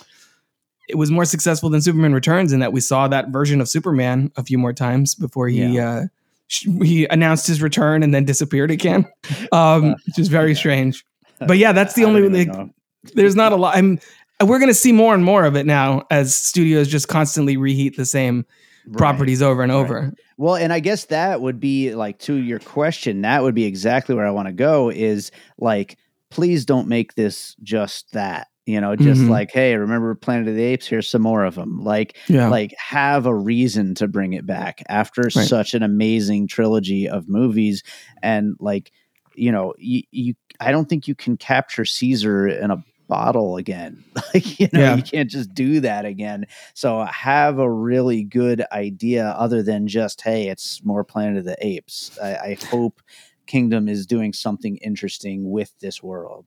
it 0.92 0.96
was 0.98 1.10
more 1.10 1.24
successful 1.24 1.70
than 1.70 1.80
Superman 1.82 2.12
Returns 2.12 2.52
in 2.52 2.60
that 2.60 2.72
we 2.72 2.80
saw 2.80 3.08
that 3.08 3.30
version 3.30 3.60
of 3.60 3.68
Superman 3.68 4.30
a 4.36 4.44
few 4.44 4.58
more 4.58 4.72
times 4.74 5.14
before 5.16 5.48
he 5.48 5.78
uh, 5.80 6.02
sh- 6.48 6.68
he 6.82 7.06
announced 7.06 7.46
his 7.46 7.60
return 7.62 8.02
and 8.02 8.14
then 8.14 8.24
disappeared 8.26 8.70
again, 8.70 9.06
um, 9.52 9.96
which 10.06 10.18
is 10.18 10.28
very 10.28 10.54
strange. 10.54 11.04
But 11.48 11.58
yeah, 11.58 11.72
that's 11.72 11.94
the 11.94 12.04
only 12.04 12.28
like, 12.28 12.70
there's 13.14 13.34
not 13.34 13.50
a 13.50 13.56
lot. 13.56 13.74
I'm 13.76 13.98
we're 14.44 14.60
gonna 14.60 14.72
see 14.74 14.92
more 14.92 15.12
and 15.12 15.24
more 15.24 15.44
of 15.44 15.56
it 15.56 15.66
now 15.66 16.04
as 16.10 16.36
studios 16.36 16.86
just 16.86 17.08
constantly 17.08 17.56
reheat 17.56 17.96
the 17.96 18.06
same 18.06 18.44
Right. 18.86 18.98
properties 18.98 19.42
over 19.42 19.62
and 19.62 19.72
Right. 19.72 19.78
over. 19.78 20.12
Well, 20.38 20.54
and 20.56 20.72
I 20.72 20.78
guess 20.80 21.04
that 21.06 21.40
would 21.40 21.58
be 21.58 21.94
like 21.94 22.18
to 22.20 22.34
your 22.34 22.58
question, 22.60 23.22
that 23.22 23.42
would 23.42 23.54
be 23.56 23.64
exactly 23.64 24.14
where 24.14 24.26
I 24.26 24.30
want 24.30 24.46
to 24.48 24.52
go 24.52 24.88
is 24.90 25.30
like, 25.58 25.98
please 26.30 26.64
don't 26.64 26.86
make 26.88 27.14
this 27.14 27.54
just 27.62 28.12
that. 28.12 28.48
You 28.66 28.80
know, 28.80 28.94
just 28.94 29.22
Mhm. 29.22 29.28
like, 29.28 29.50
hey, 29.50 29.74
remember 29.76 30.14
Planet 30.14 30.46
of 30.48 30.54
the 30.54 30.62
Apes? 30.62 30.86
Here's 30.86 31.08
some 31.08 31.22
more 31.22 31.44
of 31.44 31.56
them. 31.56 31.82
Like, 31.82 32.16
Yeah, 32.28 32.48
like 32.48 32.72
have 32.78 33.26
a 33.26 33.34
reason 33.34 33.94
to 33.96 34.06
bring 34.06 34.34
it 34.34 34.46
back 34.46 34.82
after 34.88 35.22
Right. 35.22 35.32
such 35.48 35.74
an 35.74 35.82
amazing 35.82 36.46
trilogy 36.46 37.08
of 37.08 37.28
movies 37.28 37.82
and 38.22 38.54
like 38.60 38.92
you 39.34 39.50
know 39.50 39.72
you, 39.78 40.02
you 40.10 40.34
i 40.60 40.70
don't 40.70 40.90
think 40.90 41.08
you 41.08 41.14
can 41.14 41.38
capture 41.38 41.86
caesar 41.86 42.46
in 42.46 42.70
a 42.70 42.84
bottle 43.08 43.56
again 43.56 44.04
like 44.34 44.60
you 44.60 44.68
know 44.74 44.80
Yeah. 44.80 44.96
you 44.96 45.02
can't 45.02 45.30
just 45.30 45.54
do 45.54 45.80
that 45.80 46.04
again 46.04 46.44
so 46.74 47.04
have 47.06 47.58
a 47.58 47.70
really 47.70 48.24
good 48.24 48.62
idea 48.72 49.28
other 49.30 49.62
than 49.62 49.88
just 49.88 50.20
hey 50.20 50.48
it's 50.48 50.84
more 50.84 51.02
planet 51.02 51.38
of 51.38 51.44
the 51.46 51.56
apes 51.66 52.16
i, 52.22 52.34
I 52.36 52.58
hope 52.70 53.00
kingdom 53.46 53.88
is 53.88 54.06
doing 54.06 54.34
something 54.34 54.76
interesting 54.76 55.50
with 55.50 55.72
this 55.80 56.02
world 56.02 56.44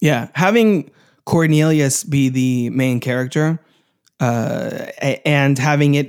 Yeah, 0.00 0.28
having 0.36 0.92
Cornelius 1.28 2.04
be 2.04 2.30
the 2.30 2.70
main 2.70 3.00
character 3.00 3.60
uh, 4.18 4.86
and 5.26 5.58
having 5.58 5.94
it 5.94 6.08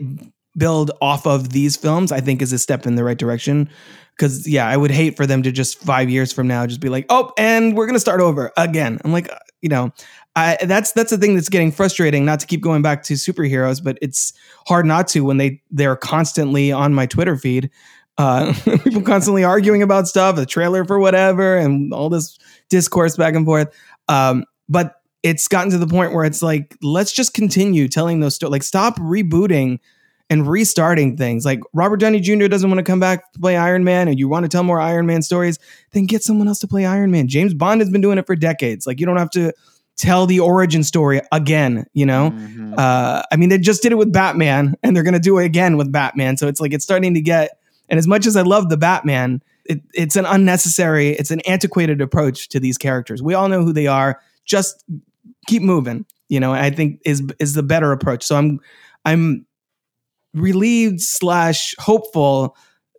build 0.57 0.91
off 1.01 1.27
of 1.27 1.49
these 1.49 1.75
films, 1.75 2.13
I 2.13 2.21
think 2.21 2.41
is 2.41 2.53
a 2.53 2.57
step 2.57 2.87
in 2.87 2.95
the 2.95 3.03
right 3.03 3.17
direction. 3.17 3.69
Because 4.15 4.47
yeah, 4.47 4.65
I 4.65 4.77
would 4.77 4.91
hate 4.91 5.17
for 5.17 5.25
them 5.25 5.43
to 5.43 5.51
just 5.51 5.77
five 5.79 6.09
years 6.09 6.31
from 6.31 6.47
now 6.47 6.65
just 6.65 6.79
be 6.79 6.87
like, 6.87 7.05
oh, 7.09 7.33
and 7.37 7.75
we're 7.75 7.85
gonna 7.85 7.99
start 7.99 8.21
over 8.21 8.53
again. 8.55 8.97
I'm 9.03 9.11
like, 9.11 9.29
uh, 9.29 9.35
you 9.61 9.67
know, 9.67 9.91
I, 10.37 10.57
that's 10.61 10.93
that's 10.93 11.11
the 11.11 11.17
thing 11.17 11.35
that's 11.35 11.49
getting 11.49 11.73
frustrating. 11.73 12.23
Not 12.23 12.39
to 12.39 12.47
keep 12.47 12.61
going 12.61 12.81
back 12.81 13.03
to 13.03 13.15
superheroes, 13.15 13.83
but 13.83 13.97
it's 14.01 14.31
hard 14.67 14.85
not 14.85 15.09
to 15.09 15.25
when 15.25 15.35
they 15.35 15.61
they're 15.69 15.97
constantly 15.97 16.71
on 16.71 16.93
my 16.93 17.05
Twitter 17.05 17.35
feed. 17.35 17.69
Uh, 18.17 18.53
people 18.85 19.01
constantly 19.01 19.43
arguing 19.43 19.83
about 19.83 20.07
stuff, 20.07 20.37
a 20.37 20.45
trailer 20.45 20.85
for 20.85 20.97
whatever, 20.97 21.57
and 21.57 21.93
all 21.93 22.07
this 22.07 22.37
discourse 22.69 23.17
back 23.17 23.35
and 23.35 23.45
forth. 23.45 23.67
Um, 24.07 24.45
but 24.69 24.98
it's 25.23 25.47
gotten 25.47 25.71
to 25.71 25.77
the 25.77 25.87
point 25.87 26.13
where 26.13 26.25
it's 26.25 26.41
like, 26.41 26.77
let's 26.81 27.11
just 27.11 27.33
continue 27.33 27.87
telling 27.87 28.19
those 28.19 28.35
stories. 28.35 28.51
Like, 28.51 28.63
stop 28.63 28.97
rebooting 28.99 29.79
and 30.29 30.47
restarting 30.47 31.17
things. 31.17 31.43
Like 31.43 31.59
Robert 31.73 31.97
Downey 31.97 32.19
Jr. 32.19 32.47
doesn't 32.47 32.69
want 32.69 32.77
to 32.79 32.83
come 32.83 32.99
back 32.99 33.31
to 33.33 33.39
play 33.39 33.57
Iron 33.57 33.83
Man, 33.83 34.07
and 34.07 34.17
you 34.19 34.29
want 34.29 34.43
to 34.45 34.49
tell 34.49 34.63
more 34.63 34.79
Iron 34.79 35.05
Man 35.07 35.21
stories, 35.21 35.57
then 35.91 36.05
get 36.05 36.23
someone 36.23 36.47
else 36.47 36.59
to 36.59 36.67
play 36.67 36.85
Iron 36.85 37.11
Man. 37.11 37.27
James 37.27 37.53
Bond 37.53 37.81
has 37.81 37.89
been 37.89 38.01
doing 38.01 38.17
it 38.17 38.27
for 38.27 38.35
decades. 38.35 38.85
Like, 38.87 38.99
you 38.99 39.05
don't 39.05 39.17
have 39.17 39.31
to 39.31 39.51
tell 39.97 40.25
the 40.25 40.39
origin 40.39 40.83
story 40.83 41.19
again. 41.33 41.85
You 41.93 42.05
know, 42.05 42.31
Mhm. 42.31 42.75
uh, 42.77 43.23
I 43.31 43.35
mean, 43.35 43.49
they 43.49 43.57
just 43.57 43.81
did 43.83 43.91
it 43.91 43.97
with 43.97 44.13
Batman, 44.13 44.75
and 44.83 44.95
they're 44.95 45.03
going 45.03 45.13
to 45.15 45.19
do 45.19 45.37
it 45.39 45.45
again 45.45 45.75
with 45.77 45.91
Batman. 45.91 46.37
So 46.37 46.47
it's 46.47 46.61
like 46.61 46.73
it's 46.73 46.83
starting 46.85 47.15
to 47.15 47.21
get. 47.21 47.57
And 47.89 47.97
as 47.97 48.07
much 48.07 48.25
as 48.27 48.37
I 48.37 48.43
love 48.43 48.69
the 48.69 48.77
Batman, 48.77 49.41
it, 49.65 49.81
it's 49.95 50.15
an 50.15 50.25
unnecessary, 50.25 51.09
it's 51.09 51.31
an 51.31 51.41
antiquated 51.41 52.01
approach 52.01 52.49
to 52.49 52.59
these 52.59 52.77
characters. 52.77 53.21
We 53.21 53.33
all 53.33 53.49
know 53.49 53.63
who 53.65 53.73
they 53.73 53.87
are. 53.87 54.19
Just 54.45 54.83
keep 55.49 55.63
moving. 55.63 56.05
You 56.29 56.39
know, 56.39 56.53
I 56.53 56.69
think 56.69 57.01
is 57.05 57.23
is 57.39 57.55
the 57.55 57.63
better 57.63 57.91
approach. 57.91 58.23
So 58.23 58.35
I'm 58.35 58.59
I'm 59.03 59.45
relieved 60.33 61.01
slash 61.01 61.75
hopeful 61.79 62.55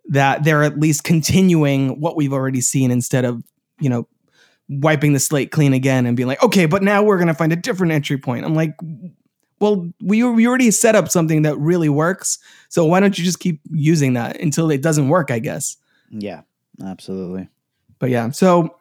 that 0.09 0.43
they're 0.43 0.63
at 0.63 0.79
least 0.79 1.03
continuing 1.03 2.01
what 2.01 2.17
we've 2.17 2.33
already 2.33 2.61
seen 2.61 2.91
instead 2.91 3.23
of 3.23 3.43
you 3.79 3.89
know 3.89 4.07
wiping 4.67 5.13
the 5.13 5.19
slate 5.19 5.51
clean 5.51 5.73
again 5.73 6.05
and 6.05 6.15
being 6.15 6.27
like, 6.27 6.43
okay, 6.43 6.65
but 6.65 6.83
now 6.83 7.01
we're 7.03 7.17
gonna 7.17 7.33
find 7.33 7.53
a 7.53 7.57
different 7.57 7.93
entry 7.93 8.17
point. 8.17 8.45
I'm 8.45 8.55
like, 8.55 8.75
well, 9.59 9.89
we 10.01 10.23
we 10.23 10.45
already 10.45 10.71
set 10.71 10.95
up 10.95 11.09
something 11.09 11.43
that 11.43 11.57
really 11.57 11.89
works, 11.89 12.37
so 12.67 12.85
why 12.85 12.99
don't 12.99 13.17
you 13.17 13.23
just 13.23 13.39
keep 13.39 13.61
using 13.71 14.13
that 14.13 14.41
until 14.41 14.69
it 14.69 14.81
doesn't 14.81 15.07
work? 15.07 15.31
I 15.31 15.39
guess. 15.39 15.77
yeah 16.09 16.41
absolutely 16.83 17.47
But 17.99 18.09
yeah, 18.09 18.31
so 18.31 18.75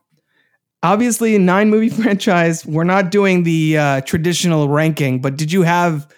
obviously 0.83 1.37
nine 1.39 1.71
movie 1.71 1.89
franchise. 2.03 2.65
We're 2.67 2.85
not 2.85 3.11
doing 3.11 3.43
the 3.43 3.79
uh, 3.79 4.01
traditional 4.03 4.69
ranking, 4.69 5.21
but 5.21 5.37
did 5.37 5.53
you 5.53 5.63
have 5.63 6.09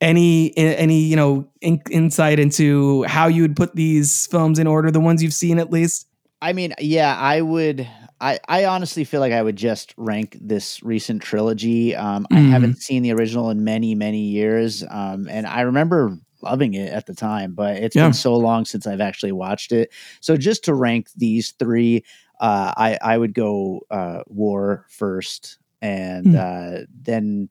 any 0.00 0.56
any 0.56 1.00
you 1.00 1.16
know 1.16 1.48
in, 1.60 1.82
insight 1.90 2.38
into 2.38 3.02
how 3.04 3.26
you 3.26 3.42
would 3.42 3.56
put 3.56 3.74
these 3.74 4.26
films 4.26 4.58
in 4.58 4.66
order? 4.66 4.90
The 4.90 5.00
ones 5.00 5.22
you've 5.22 5.34
seen 5.34 5.58
at 5.58 5.70
least. 5.70 6.06
I 6.40 6.52
mean, 6.52 6.72
yeah, 6.78 7.16
I 7.18 7.40
would 7.40 7.88
I, 8.20 8.38
I 8.48 8.64
honestly 8.64 9.04
feel 9.04 9.20
like 9.20 9.32
I 9.32 9.42
would 9.42 9.56
just 9.56 9.94
rank 9.96 10.36
this 10.40 10.82
recent 10.82 11.22
trilogy. 11.22 11.94
Um, 11.94 12.26
I 12.32 12.40
Mhm. 12.40 12.50
haven't 12.50 12.78
seen 12.78 13.02
the 13.04 13.12
original 13.12 13.50
in 13.50 13.62
many, 13.62 13.94
many 13.94 14.22
years. 14.22 14.84
Um, 14.90 15.28
and 15.30 15.46
I 15.46 15.60
remember 15.60 16.16
loving 16.42 16.74
it 16.74 16.92
at 16.92 17.06
the 17.06 17.14
time, 17.14 17.54
but 17.54 17.76
it's 17.76 17.94
Yeah. 17.94 18.06
been 18.06 18.12
so 18.14 18.34
long 18.36 18.64
since 18.64 18.88
I've 18.88 19.00
actually 19.00 19.30
watched 19.32 19.70
it. 19.70 19.90
So 20.20 20.36
just 20.36 20.64
to 20.64 20.74
rank 20.74 21.08
these 21.16 21.52
three, 21.60 22.02
uh, 22.40 22.72
I, 22.76 22.98
I 23.02 23.18
would 23.18 23.34
go 23.34 23.80
uh, 23.90 24.22
War 24.26 24.86
first 24.88 25.58
and 25.82 26.26
Hmm. 26.26 26.36
uh, 26.36 26.78
then 27.02 27.48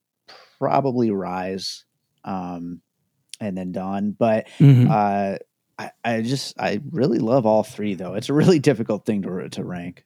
probably 0.59 1.11
Rise 1.11 1.85
um, 2.23 2.81
and 3.39 3.57
then 3.57 3.71
Dawn. 3.71 4.11
But 4.11 4.47
Mhm. 4.59 4.89
uh, 4.89 5.37
I, 5.79 5.91
I 6.03 6.21
just, 6.21 6.59
I 6.59 6.81
really 6.91 7.19
love 7.19 7.45
all 7.45 7.63
three, 7.63 7.93
though. 7.95 8.15
It's 8.15 8.29
a 8.29 8.33
really 8.33 8.59
difficult 8.69 9.05
thing 9.05 9.21
to, 9.23 9.49
to 9.49 9.63
rank. 9.63 10.03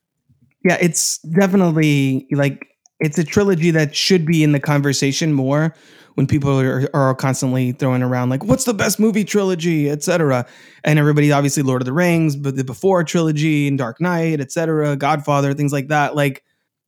Yeah, 0.64 0.78
it's 0.80 1.18
definitely 1.20 2.28
like 2.32 2.68
it's 3.00 3.18
a 3.18 3.24
trilogy 3.24 3.72
that 3.72 3.96
should 3.96 4.26
be 4.26 4.44
in 4.44 4.52
the 4.52 4.60
conversation 4.60 5.34
more 5.34 5.74
when 6.16 6.28
people 6.28 6.60
are, 6.60 6.90
are 6.94 7.16
constantly 7.16 7.72
throwing 7.72 8.04
around 8.04 8.30
like 8.30 8.44
what's 8.44 8.66
the 8.66 8.74
best 8.74 9.00
movie 9.00 9.24
trilogy, 9.24 9.90
etc. 9.90 10.46
And 10.84 11.00
everybody 11.00 11.32
obviously 11.32 11.64
Lord 11.64 11.82
of 11.82 11.86
the 11.86 11.94
Rings, 11.94 12.36
but 12.36 12.56
the 12.56 12.64
before 12.64 13.04
trilogy 13.04 13.68
and 13.68 13.78
Dark 13.78 14.02
Knight, 14.02 14.40
etc., 14.42 14.96
Godfather, 14.98 15.54
things 15.54 15.72
like 15.72 15.88
that. 15.88 16.16
Like 16.16 16.44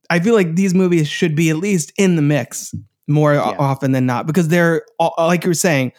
I 0.10 0.20
feel 0.20 0.34
like 0.36 0.56
these 0.56 0.74
movies 0.74 1.08
should 1.08 1.36
be 1.36 1.50
at 1.50 1.58
least 1.58 1.92
in 1.98 2.16
the 2.16 2.22
mix 2.22 2.74
more 3.08 3.34
Yeah. 3.34 3.56
often 3.58 3.92
than 3.92 4.06
not 4.06 4.28
because 4.28 4.48
they're 4.50 4.86
all, 5.00 5.14
like 5.18 5.44
you 5.44 5.50
were 5.50 5.54
saying, 5.56 5.92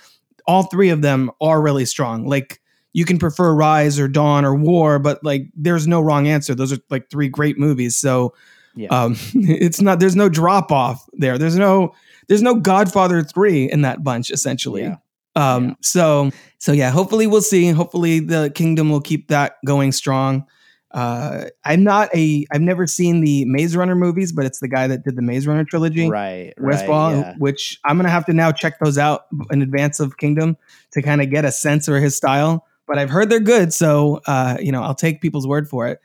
all 0.47 0.65
three 0.65 0.91
of 0.91 1.01
them 1.03 1.31
are 1.41 1.61
really 1.63 1.85
strong. 1.87 2.27
Like 2.27 2.61
you 2.93 3.05
can 3.05 3.19
prefer 3.19 3.53
Rise 3.55 3.99
or 3.99 4.07
Dawn 4.09 4.45
or 4.45 4.55
War, 4.55 4.99
but 4.99 5.25
like 5.25 5.47
there's 5.57 5.87
no 5.87 6.01
wrong 6.01 6.29
answer. 6.29 6.55
Those 6.55 6.73
are 6.73 6.79
like 6.91 7.11
three 7.11 7.29
great 7.29 7.59
movies. 7.59 7.97
So 7.97 8.35
Yeah. 8.77 8.89
um 8.91 9.17
it's 9.35 9.81
not 9.81 10.01
there's 10.01 10.17
no 10.17 10.29
drop 10.29 10.71
off 10.71 11.09
there. 11.15 11.39
There's 11.39 11.57
no 11.57 11.95
there's 12.29 12.43
no 12.43 12.55
Godfather 12.55 13.23
3 13.23 13.71
in 13.71 13.83
that 13.83 14.03
bunch 14.05 14.31
essentially. 14.31 14.83
Yeah. 14.83 14.97
Um 15.37 15.65
Yeah. 15.69 15.75
so 15.83 16.31
so 16.59 16.73
yeah, 16.73 16.91
hopefully 16.91 17.27
we'll 17.27 17.43
see. 17.43 17.69
Hopefully 17.71 18.21
the 18.21 18.51
kingdom 18.55 18.91
will 18.91 19.01
keep 19.01 19.29
that 19.29 19.57
going 19.67 19.93
strong. 19.93 20.47
Uh 20.93 21.47
I'm 21.65 21.83
not 21.83 22.09
a 22.15 22.47
I've 22.53 22.61
never 22.61 22.87
seen 22.87 23.21
the 23.21 23.45
Maze 23.47 23.75
Runner 23.77 23.97
movies, 23.97 24.31
but 24.33 24.45
it's 24.45 24.61
the 24.61 24.69
guy 24.69 24.87
that 24.87 25.03
did 25.05 25.17
the 25.17 25.23
Maze 25.23 25.47
Runner 25.47 25.65
trilogy. 25.65 26.09
Right. 26.09 26.53
Wes 26.59 26.83
Ball, 26.85 27.13
right, 27.15 27.19
yeah. 27.21 27.35
which 27.39 27.81
I'm 27.85 27.97
gonna 27.97 28.11
have 28.11 28.27
to 28.27 28.33
now 28.33 28.53
check 28.53 28.79
those 28.79 28.97
out 28.97 29.23
in 29.51 29.61
advance 29.63 29.99
of 29.99 30.17
Kingdom 30.19 30.57
to 30.93 31.03
kind 31.03 31.21
of 31.21 31.31
get 31.31 31.45
a 31.45 31.51
sense 31.53 31.87
for 31.87 31.99
his 31.99 32.17
style. 32.17 32.65
But 32.87 32.99
I've 32.99 33.11
heard 33.11 33.29
they're 33.31 33.41
good, 33.41 33.73
so 33.73 34.21
uh, 34.27 34.59
you 34.61 34.71
know 34.71 34.83
I'll 34.83 34.95
take 34.95 35.21
people's 35.21 35.47
word 35.49 35.69
for 35.69 35.89
it. 35.89 35.99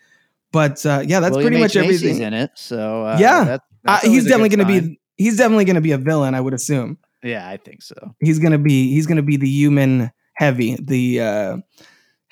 But 0.51 0.83
uh, 0.85 1.03
yeah, 1.05 1.19
that's 1.19 1.33
William 1.35 1.51
pretty 1.51 1.61
much 1.63 1.75
Macy's 1.75 2.03
everything. 2.03 2.23
in 2.23 2.33
it. 2.33 2.51
So 2.55 3.05
uh, 3.05 3.17
Yeah. 3.19 3.43
that- 3.43 3.61
Uh, 3.85 3.99
he's 4.01 4.23
definitely 4.25 4.49
gonna 4.49 4.63
sign. 4.63 4.89
be 4.89 4.98
he's 5.19 5.37
definitely 5.37 5.65
gonna 5.65 5.81
be 5.81 5.91
a 5.91 5.97
villain. 5.99 6.33
I 6.33 6.41
would 6.41 6.55
assume 6.55 6.97
Yeah, 7.23 7.47
I 7.47 7.57
think 7.57 7.83
so. 7.83 8.15
he's 8.19 8.39
gonna 8.39 8.57
be 8.57 8.89
he's 8.93 9.05
gonna 9.05 9.21
be 9.21 9.37
the 9.37 9.47
human 9.49 10.09
heavy, 10.33 10.75
the 10.81 11.21
uh, 11.21 11.57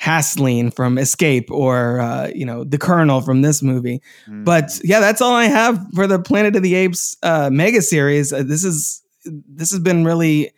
Hasslein 0.01 0.73
from 0.73 0.97
Escape, 0.97 1.49
or 1.51 1.99
uh, 1.99 2.29
you 2.33 2.45
know 2.45 2.63
the 2.63 2.77
Colonel 2.77 3.21
from 3.21 3.41
this 3.41 3.61
movie. 3.63 4.01
But 4.27 4.65
Mm. 4.65 4.81
yeah, 4.85 4.99
that's 4.99 5.21
all 5.21 5.33
I 5.33 5.45
have 5.45 5.79
for 5.95 6.05
the 6.07 6.19
Planet 6.19 6.55
of 6.55 6.63
the 6.63 6.75
Apes 6.75 7.17
uh, 7.23 7.49
mega 7.51 7.81
series. 7.81 8.31
Uh, 8.31 8.43
this 8.43 8.63
is 8.63 9.01
this 9.25 9.71
has 9.71 9.79
been 9.79 10.05
really 10.05 10.51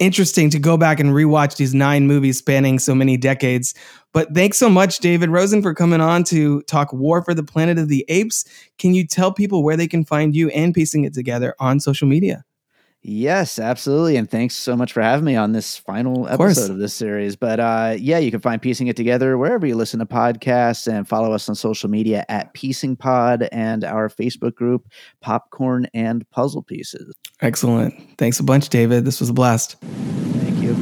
interesting 0.00 0.50
to 0.50 0.58
go 0.58 0.76
back 0.76 0.98
and 0.98 1.10
rewatch 1.10 1.56
these 1.56 1.74
nine 1.74 2.06
movies 2.06 2.38
spanning 2.38 2.78
so 2.78 2.94
many 2.94 3.16
decades. 3.16 3.74
But 4.12 4.34
thanks 4.34 4.58
so 4.58 4.68
much, 4.68 4.98
David 4.98 5.30
Rosen, 5.30 5.62
for 5.62 5.74
coming 5.74 6.00
on 6.00 6.24
to 6.24 6.62
talk 6.62 6.92
War 6.92 7.22
for 7.22 7.34
the 7.34 7.44
Planet 7.44 7.78
of 7.78 7.88
the 7.88 8.04
Apes. 8.08 8.44
Can 8.78 8.94
you 8.94 9.06
tell 9.06 9.32
people 9.32 9.62
where 9.62 9.76
they 9.76 9.86
can 9.86 10.04
find 10.04 10.34
you 10.34 10.48
and 10.50 10.74
piecing 10.74 11.04
it 11.04 11.14
together 11.14 11.54
on 11.60 11.78
social 11.78 12.08
media? 12.08 12.44
Yes, 13.02 13.58
absolutely. 13.58 14.16
And 14.16 14.30
thanks 14.30 14.54
so 14.54 14.76
much 14.76 14.92
for 14.92 15.00
having 15.00 15.24
me 15.24 15.34
on 15.34 15.52
this 15.52 15.78
final 15.78 16.28
episode 16.28 16.70
of 16.70 16.78
this 16.78 16.92
series. 16.92 17.34
But 17.34 17.58
uh, 17.58 17.96
yeah, 17.98 18.18
you 18.18 18.30
can 18.30 18.40
find 18.40 18.60
Piecing 18.60 18.88
It 18.88 18.96
Together 18.96 19.38
wherever 19.38 19.66
you 19.66 19.74
listen 19.74 20.00
to 20.00 20.06
podcasts 20.06 20.86
and 20.86 21.08
follow 21.08 21.32
us 21.32 21.48
on 21.48 21.54
social 21.54 21.88
media 21.88 22.26
at 22.28 22.52
Piecing 22.52 22.96
Pod 22.96 23.48
and 23.52 23.84
our 23.84 24.10
Facebook 24.10 24.54
group, 24.54 24.86
Popcorn 25.22 25.86
and 25.94 26.28
Puzzle 26.30 26.62
Pieces. 26.62 27.14
Excellent. 27.40 27.94
Thanks 28.18 28.38
a 28.38 28.42
bunch, 28.42 28.68
David. 28.68 29.06
This 29.06 29.18
was 29.18 29.30
a 29.30 29.34
blast. 29.34 29.80
Thank 29.80 30.58
you. 30.62 30.74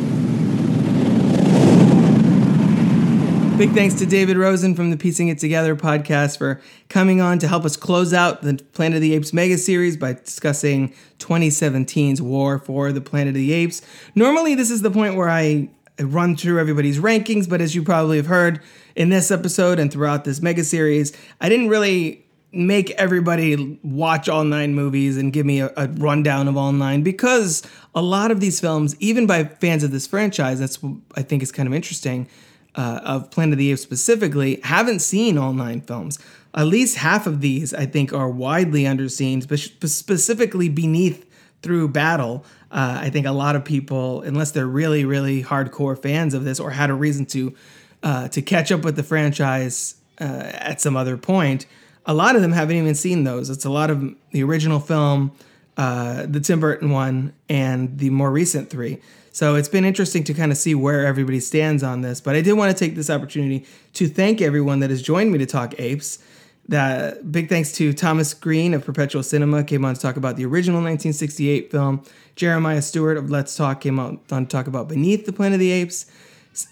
Big 3.58 3.72
thanks 3.72 3.94
to 3.96 4.06
David 4.06 4.36
Rosen 4.36 4.76
from 4.76 4.92
the 4.92 4.96
Piecing 4.96 5.26
It 5.26 5.38
Together 5.40 5.74
podcast 5.74 6.38
for 6.38 6.60
coming 6.88 7.20
on 7.20 7.40
to 7.40 7.48
help 7.48 7.64
us 7.64 7.76
close 7.76 8.14
out 8.14 8.42
the 8.42 8.54
Planet 8.72 8.98
of 8.98 9.02
the 9.02 9.14
Apes 9.14 9.32
mega 9.32 9.58
series 9.58 9.96
by 9.96 10.12
discussing 10.12 10.94
2017's 11.18 12.22
War 12.22 12.60
for 12.60 12.92
the 12.92 13.00
Planet 13.00 13.30
of 13.30 13.34
the 13.34 13.52
Apes. 13.52 13.82
Normally, 14.14 14.54
this 14.54 14.70
is 14.70 14.82
the 14.82 14.92
point 14.92 15.16
where 15.16 15.28
I 15.28 15.70
run 15.98 16.36
through 16.36 16.60
everybody's 16.60 17.00
rankings, 17.00 17.48
but 17.48 17.60
as 17.60 17.74
you 17.74 17.82
probably 17.82 18.16
have 18.16 18.26
heard 18.26 18.60
in 18.94 19.08
this 19.08 19.32
episode 19.32 19.80
and 19.80 19.92
throughout 19.92 20.22
this 20.22 20.40
mega 20.40 20.62
series, 20.62 21.12
I 21.40 21.48
didn't 21.48 21.68
really 21.68 22.24
make 22.52 22.92
everybody 22.92 23.80
watch 23.82 24.28
all 24.28 24.44
nine 24.44 24.76
movies 24.76 25.16
and 25.16 25.32
give 25.32 25.44
me 25.44 25.62
a, 25.62 25.72
a 25.76 25.88
rundown 25.88 26.46
of 26.46 26.56
all 26.56 26.70
nine 26.70 27.02
because 27.02 27.64
a 27.92 28.02
lot 28.02 28.30
of 28.30 28.38
these 28.38 28.60
films, 28.60 28.94
even 29.00 29.26
by 29.26 29.42
fans 29.42 29.82
of 29.82 29.90
this 29.90 30.06
franchise, 30.06 30.60
that's 30.60 30.80
what 30.80 30.94
I 31.16 31.22
think 31.22 31.42
is 31.42 31.50
kind 31.50 31.66
of 31.66 31.74
interesting 31.74 32.28
uh, 32.74 33.00
of 33.04 33.30
Planet 33.30 33.54
of 33.54 33.58
the 33.58 33.72
Apes 33.72 33.82
specifically, 33.82 34.60
haven't 34.62 35.00
seen 35.00 35.38
all 35.38 35.52
nine 35.52 35.80
films. 35.80 36.18
At 36.54 36.66
least 36.66 36.96
half 36.96 37.26
of 37.26 37.40
these, 37.40 37.74
I 37.74 37.86
think, 37.86 38.12
are 38.12 38.30
widely 38.30 38.82
underseen, 38.82 39.42
spe- 39.42 39.86
specifically 39.86 40.68
beneath 40.68 41.26
through 41.62 41.88
battle. 41.88 42.44
Uh, 42.70 42.98
I 43.00 43.10
think 43.10 43.26
a 43.26 43.32
lot 43.32 43.56
of 43.56 43.64
people, 43.64 44.22
unless 44.22 44.50
they're 44.52 44.66
really, 44.66 45.04
really 45.04 45.42
hardcore 45.42 46.00
fans 46.00 46.34
of 46.34 46.44
this 46.44 46.60
or 46.60 46.70
had 46.70 46.90
a 46.90 46.94
reason 46.94 47.26
to 47.26 47.54
uh, 48.02 48.28
to 48.28 48.40
catch 48.42 48.70
up 48.70 48.82
with 48.82 48.94
the 48.94 49.02
franchise 49.02 49.96
uh, 50.20 50.24
at 50.24 50.80
some 50.80 50.96
other 50.96 51.16
point, 51.16 51.66
a 52.06 52.14
lot 52.14 52.36
of 52.36 52.42
them 52.42 52.52
haven't 52.52 52.76
even 52.76 52.94
seen 52.94 53.24
those. 53.24 53.50
It's 53.50 53.64
a 53.64 53.70
lot 53.70 53.90
of 53.90 54.14
the 54.30 54.42
original 54.44 54.78
film, 54.78 55.32
uh, 55.76 56.24
the 56.26 56.40
Tim 56.40 56.60
Burton 56.60 56.90
one, 56.90 57.32
and 57.48 57.98
the 57.98 58.10
more 58.10 58.30
recent 58.30 58.70
three. 58.70 58.98
So 59.38 59.54
it's 59.54 59.68
been 59.68 59.84
interesting 59.84 60.24
to 60.24 60.34
kind 60.34 60.50
of 60.50 60.58
see 60.58 60.74
where 60.74 61.06
everybody 61.06 61.38
stands 61.38 61.84
on 61.84 62.00
this. 62.00 62.20
But 62.20 62.34
I 62.34 62.40
did 62.40 62.54
want 62.54 62.76
to 62.76 62.84
take 62.84 62.96
this 62.96 63.08
opportunity 63.08 63.64
to 63.92 64.08
thank 64.08 64.42
everyone 64.42 64.80
that 64.80 64.90
has 64.90 65.00
joined 65.00 65.30
me 65.30 65.38
to 65.38 65.46
talk 65.46 65.78
apes. 65.78 66.18
That 66.66 67.30
big 67.30 67.48
thanks 67.48 67.70
to 67.74 67.92
Thomas 67.92 68.34
Green 68.34 68.74
of 68.74 68.84
Perpetual 68.84 69.22
Cinema 69.22 69.62
came 69.62 69.84
on 69.84 69.94
to 69.94 70.00
talk 70.00 70.16
about 70.16 70.34
the 70.34 70.44
original 70.44 70.78
1968 70.78 71.70
film. 71.70 72.02
Jeremiah 72.34 72.82
Stewart 72.82 73.16
of 73.16 73.30
Let's 73.30 73.54
Talk 73.54 73.80
came 73.80 74.00
on, 74.00 74.18
to 74.26 74.44
talk 74.46 74.66
about 74.66 74.88
Beneath 74.88 75.24
the 75.24 75.32
Planet 75.32 75.54
of 75.54 75.60
the 75.60 75.70
Apes. 75.70 76.06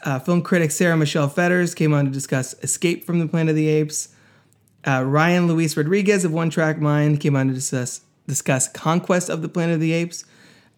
Uh, 0.04 0.18
film 0.18 0.42
critic 0.42 0.72
Sara 0.72 0.96
Michelle 0.96 1.28
Fetters 1.28 1.72
came 1.72 1.94
on 1.94 2.04
to 2.04 2.10
discuss 2.10 2.56
Escape 2.64 3.04
from 3.04 3.20
the 3.20 3.28
Planet 3.28 3.50
of 3.50 3.56
the 3.56 3.68
Apes. 3.68 4.08
Uh, 4.84 5.04
Ryan 5.04 5.46
Luis 5.46 5.76
Rodriguez 5.76 6.24
of 6.24 6.32
One 6.32 6.50
Track 6.50 6.80
Mind 6.80 7.20
came 7.20 7.36
on 7.36 7.46
to 7.46 7.54
discuss, 7.54 8.00
discuss 8.26 8.66
Conquest 8.66 9.30
of 9.30 9.42
the 9.42 9.48
Planet 9.48 9.76
of 9.76 9.80
the 9.80 9.92
Apes. 9.92 10.24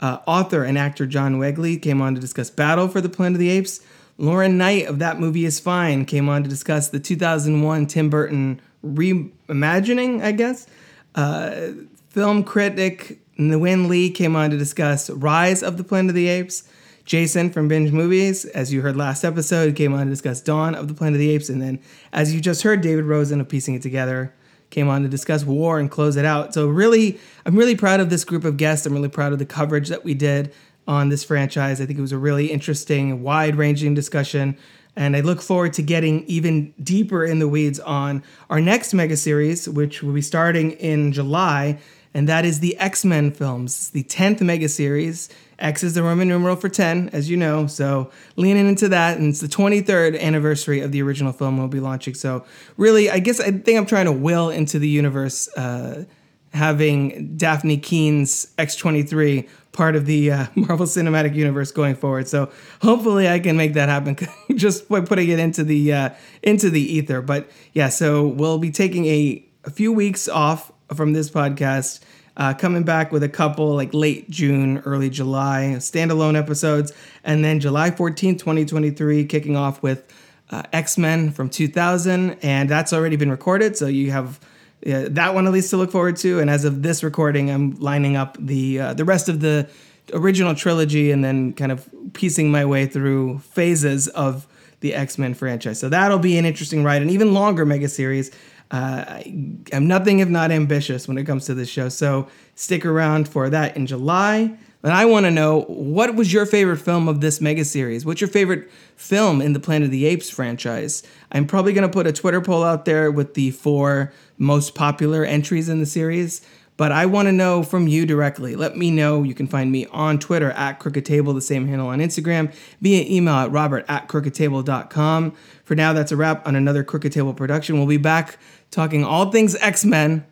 Uh, 0.00 0.18
author 0.26 0.64
and 0.64 0.78
actor 0.78 1.06
John 1.06 1.38
Wegley 1.38 1.76
came 1.76 2.00
on 2.00 2.14
to 2.14 2.20
discuss 2.20 2.50
Battle 2.50 2.88
for 2.88 3.00
the 3.00 3.08
Planet 3.08 3.34
of 3.34 3.40
the 3.40 3.50
Apes. 3.50 3.80
Lauren 4.16 4.58
Knight 4.58 4.86
of 4.86 4.98
That 4.98 5.20
Movie 5.20 5.44
Is 5.44 5.60
Fine 5.60 6.04
came 6.04 6.28
on 6.28 6.42
to 6.42 6.48
discuss 6.48 6.88
the 6.88 7.00
2001 7.00 7.86
Tim 7.86 8.10
Burton 8.10 8.60
reimagining, 8.84 10.22
I 10.22 10.32
guess. 10.32 10.66
Uh, 11.14 11.68
film 12.10 12.44
critic 12.44 13.20
Nguyen 13.38 13.88
Lee 13.88 14.10
came 14.10 14.34
on 14.34 14.50
to 14.50 14.58
discuss 14.58 15.10
Rise 15.10 15.62
of 15.62 15.76
the 15.76 15.84
Planet 15.84 16.10
of 16.10 16.14
the 16.14 16.28
Apes. 16.28 16.68
Jason 17.04 17.48
from 17.48 17.68
Binge 17.68 17.90
Movies, 17.90 18.44
as 18.44 18.70
you 18.70 18.82
heard 18.82 18.96
last 18.96 19.24
episode, 19.24 19.74
came 19.76 19.94
on 19.94 20.06
to 20.06 20.10
discuss 20.10 20.42
Dawn 20.42 20.74
of 20.74 20.88
the 20.88 20.94
Planet 20.94 21.14
of 21.14 21.20
the 21.20 21.30
Apes. 21.30 21.48
And 21.48 21.62
then, 21.62 21.80
as 22.12 22.34
you 22.34 22.40
just 22.40 22.62
heard, 22.62 22.82
David 22.82 23.06
Rosen 23.06 23.40
of 23.40 23.48
Piecing 23.48 23.74
It 23.74 23.82
Together 23.82 24.34
came 24.70 24.88
on 24.88 25.02
to 25.02 25.08
discuss 25.08 25.44
War 25.44 25.78
and 25.78 25.90
close 25.90 26.16
it 26.16 26.24
out. 26.24 26.54
So, 26.54 26.68
really, 26.68 27.18
I'm 27.46 27.56
really 27.56 27.76
proud 27.76 28.00
of 28.00 28.10
this 28.10 28.24
group 28.24 28.44
of 28.44 28.56
guests. 28.56 28.86
I'm 28.86 28.92
really 28.92 29.08
proud 29.08 29.32
of 29.32 29.38
the 29.38 29.46
coverage 29.46 29.88
that 29.88 30.04
we 30.04 30.14
did 30.14 30.52
on 30.86 31.10
this 31.10 31.22
franchise. 31.22 31.80
I 31.80 31.86
think 31.86 31.98
it 31.98 32.02
was 32.02 32.12
a 32.12 32.18
really 32.18 32.46
interesting, 32.46 33.22
wide 33.22 33.56
ranging 33.56 33.94
discussion. 33.94 34.56
And 34.96 35.14
I 35.14 35.20
look 35.20 35.40
forward 35.40 35.74
to 35.74 35.82
getting 35.82 36.24
even 36.24 36.74
deeper 36.82 37.24
in 37.24 37.38
the 37.38 37.46
weeds 37.46 37.78
on 37.78 38.24
our 38.50 38.60
next 38.60 38.92
mega 38.94 39.16
series, 39.16 39.68
which 39.68 40.02
will 40.02 40.12
be 40.12 40.22
starting 40.22 40.72
in 40.72 41.12
July. 41.12 41.78
And 42.14 42.28
that 42.28 42.44
is 42.44 42.60
the 42.60 42.76
X 42.78 43.04
Men 43.04 43.30
films. 43.30 43.72
It's 43.72 43.90
the 43.90 44.04
10th 44.04 44.40
mega 44.40 44.68
series. 44.68 45.28
X 45.58 45.82
is 45.82 45.94
the 45.94 46.02
Roman 46.02 46.28
numeral 46.28 46.56
for 46.56 46.68
10, 46.68 47.10
as 47.12 47.28
you 47.28 47.36
know. 47.36 47.66
So 47.66 48.10
leaning 48.36 48.68
into 48.68 48.88
that. 48.88 49.18
And 49.18 49.30
it's 49.30 49.40
the 49.40 49.48
23rd 49.48 50.20
anniversary 50.20 50.80
of 50.80 50.92
the 50.92 51.02
original 51.02 51.32
film 51.32 51.58
we'll 51.58 51.68
be 51.68 51.80
launching. 51.80 52.14
So 52.14 52.44
really, 52.76 53.10
I 53.10 53.18
guess 53.18 53.40
I 53.40 53.50
think 53.50 53.76
I'm 53.78 53.86
trying 53.86 54.06
to 54.06 54.12
will 54.12 54.50
into 54.50 54.78
the 54.78 54.88
universe 54.88 55.48
uh, 55.56 56.04
having 56.52 57.36
Dafne 57.36 57.82
Keen's 57.82 58.46
X23 58.56 59.48
part 59.72 59.96
of 59.96 60.06
the 60.06 60.32
uh, 60.32 60.46
Marvel 60.54 60.86
Cinematic 60.86 61.34
Universe 61.34 61.72
going 61.72 61.94
forward. 61.94 62.28
So 62.28 62.50
hopefully 62.80 63.28
I 63.28 63.38
can 63.38 63.56
make 63.56 63.74
that 63.74 63.88
happen 63.88 64.16
just 64.54 64.88
by 64.88 65.00
putting 65.00 65.28
it 65.28 65.38
into 65.38 65.64
the 65.64 65.92
uh, 65.92 66.10
into 66.42 66.70
the 66.70 66.80
ether. 66.80 67.20
But 67.20 67.50
yeah, 67.72 67.88
so 67.88 68.26
we'll 68.26 68.58
be 68.58 68.70
taking 68.70 69.06
a 69.06 69.44
a 69.64 69.70
few 69.70 69.92
weeks 69.92 70.28
off 70.28 70.72
from 70.94 71.12
this 71.12 71.30
podcast. 71.30 72.00
Uh, 72.36 72.54
coming 72.54 72.84
back 72.84 73.10
with 73.10 73.24
a 73.24 73.28
couple 73.28 73.74
like 73.74 73.92
late 73.92 74.30
June, 74.30 74.78
early 74.84 75.10
July 75.10 75.74
standalone 75.78 76.38
episodes, 76.38 76.92
and 77.24 77.44
then 77.44 77.58
July 77.58 77.90
14th, 77.90 78.38
2023, 78.38 79.24
kicking 79.24 79.56
off 79.56 79.82
with 79.82 80.04
uh, 80.50 80.62
X 80.72 80.96
Men 80.96 81.32
from 81.32 81.50
2000, 81.50 82.38
and 82.42 82.68
that's 82.68 82.92
already 82.92 83.16
been 83.16 83.30
recorded. 83.30 83.76
So 83.76 83.86
you 83.86 84.12
have 84.12 84.38
uh, 84.86 85.06
that 85.10 85.34
one 85.34 85.46
at 85.46 85.52
least 85.52 85.70
to 85.70 85.76
look 85.76 85.90
forward 85.90 86.16
to. 86.18 86.38
And 86.38 86.48
as 86.48 86.64
of 86.64 86.82
this 86.82 87.02
recording, 87.02 87.50
I'm 87.50 87.72
lining 87.80 88.16
up 88.16 88.36
the 88.38 88.80
uh, 88.80 88.94
the 88.94 89.04
rest 89.04 89.28
of 89.28 89.40
the 89.40 89.68
original 90.12 90.54
trilogy, 90.54 91.10
and 91.10 91.24
then 91.24 91.52
kind 91.52 91.72
of 91.72 91.88
piecing 92.12 92.50
my 92.50 92.64
way 92.64 92.86
through 92.86 93.40
phases 93.40 94.08
of 94.08 94.46
the 94.80 94.94
X 94.94 95.18
Men 95.18 95.34
franchise. 95.34 95.80
So 95.80 95.88
that'll 95.88 96.18
be 96.18 96.38
an 96.38 96.44
interesting 96.44 96.84
ride, 96.84 97.02
an 97.02 97.10
even 97.10 97.34
longer 97.34 97.66
mega 97.66 97.88
series. 97.88 98.30
Uh, 98.70 99.04
I 99.06 99.34
am 99.72 99.86
nothing 99.86 100.18
if 100.18 100.28
not 100.28 100.50
ambitious 100.50 101.08
when 101.08 101.16
it 101.16 101.24
comes 101.24 101.46
to 101.46 101.54
this 101.54 101.68
show. 101.68 101.88
So 101.88 102.28
stick 102.54 102.84
around 102.84 103.28
for 103.28 103.48
that 103.48 103.76
in 103.76 103.86
July. 103.86 104.56
And 104.82 104.92
I 104.92 105.06
want 105.06 105.26
to 105.26 105.30
know 105.30 105.62
what 105.62 106.14
was 106.14 106.32
your 106.32 106.46
favorite 106.46 106.76
film 106.76 107.08
of 107.08 107.20
this 107.20 107.40
mega 107.40 107.64
series? 107.64 108.06
What's 108.06 108.20
your 108.20 108.28
favorite 108.28 108.70
film 108.94 109.42
in 109.42 109.52
the 109.52 109.60
Planet 109.60 109.86
of 109.86 109.90
the 109.90 110.06
Apes 110.06 110.30
franchise? 110.30 111.02
I'm 111.32 111.46
probably 111.46 111.72
going 111.72 111.88
to 111.88 111.92
put 111.92 112.06
a 112.06 112.12
Twitter 112.12 112.40
poll 112.40 112.62
out 112.62 112.84
there 112.84 113.10
with 113.10 113.34
the 113.34 113.50
four 113.50 114.12
most 114.36 114.76
popular 114.76 115.24
entries 115.24 115.68
in 115.68 115.80
the 115.80 115.86
series, 115.86 116.42
but 116.76 116.92
I 116.92 117.06
want 117.06 117.26
to 117.26 117.32
know 117.32 117.64
from 117.64 117.88
you 117.88 118.06
directly. 118.06 118.54
Let 118.54 118.76
me 118.76 118.92
know. 118.92 119.24
You 119.24 119.34
can 119.34 119.48
find 119.48 119.72
me 119.72 119.86
on 119.86 120.20
Twitter 120.20 120.52
at 120.52 120.78
Crooked 120.78 121.04
Table, 121.04 121.34
the 121.34 121.40
same 121.40 121.66
handle 121.66 121.88
on 121.88 121.98
Instagram, 121.98 122.54
via 122.80 123.04
email 123.04 123.34
at 123.34 123.50
robert 123.50 123.84
at 123.88 124.06
crookedtable.com. 124.06 125.32
For 125.64 125.74
now, 125.74 125.92
that's 125.92 126.12
a 126.12 126.16
wrap 126.16 126.46
on 126.46 126.54
another 126.54 126.84
Crooked 126.84 127.10
Table 127.10 127.34
production. 127.34 127.78
We'll 127.78 127.88
be 127.88 127.96
back 127.96 128.38
talking 128.70 129.04
all 129.04 129.30
things 129.30 129.54
X 129.56 129.84
Men. 129.84 130.26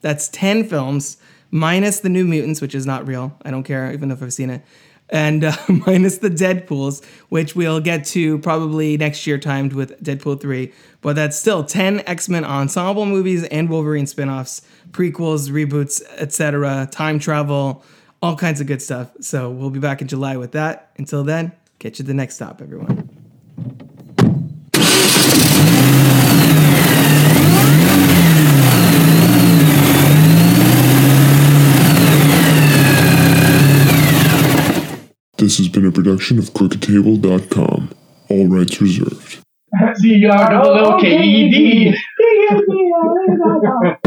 That's 0.00 0.28
10 0.28 0.68
films, 0.68 1.16
minus 1.50 2.00
the 2.00 2.08
New 2.08 2.24
Mutants, 2.24 2.60
which 2.60 2.74
is 2.74 2.86
not 2.86 3.06
real. 3.06 3.36
I 3.42 3.50
don't 3.50 3.64
care, 3.64 3.92
even 3.92 4.10
if 4.10 4.22
I've 4.22 4.32
seen 4.32 4.50
it. 4.50 4.62
And 5.08 5.44
uh, 5.44 5.52
minus 5.68 6.18
the 6.18 6.28
Deadpools, 6.28 7.04
which 7.28 7.56
we'll 7.56 7.80
get 7.80 8.04
to 8.06 8.38
probably 8.38 8.96
next 8.96 9.26
year, 9.26 9.38
timed 9.38 9.72
with 9.72 10.02
Deadpool 10.02 10.40
3. 10.40 10.72
But 11.00 11.16
that's 11.16 11.36
still 11.36 11.64
10 11.64 12.02
X 12.06 12.28
Men 12.28 12.44
ensemble 12.44 13.06
movies 13.06 13.44
and 13.44 13.68
Wolverine 13.68 14.06
spin 14.06 14.28
offs, 14.28 14.62
prequels, 14.90 15.50
reboots, 15.50 16.02
etc., 16.16 16.88
time 16.90 17.18
travel, 17.18 17.84
all 18.22 18.36
kinds 18.36 18.60
of 18.60 18.66
good 18.66 18.82
stuff. 18.82 19.12
So 19.20 19.50
we'll 19.50 19.70
be 19.70 19.80
back 19.80 20.00
in 20.00 20.08
July 20.08 20.36
with 20.36 20.52
that. 20.52 20.90
Until 20.96 21.22
then, 21.24 21.52
catch 21.78 21.98
you 21.98 22.04
the 22.04 22.14
next 22.14 22.36
stop, 22.36 22.60
everyone. 22.60 23.05
This 35.46 35.58
has 35.58 35.68
been 35.68 35.86
a 35.86 35.92
production 35.92 36.40
of 36.40 36.46
CrookedTable.com. 36.46 37.90
All 38.28 38.48
rights 38.48 38.80
reserved. 38.82 39.38
The 40.00 40.26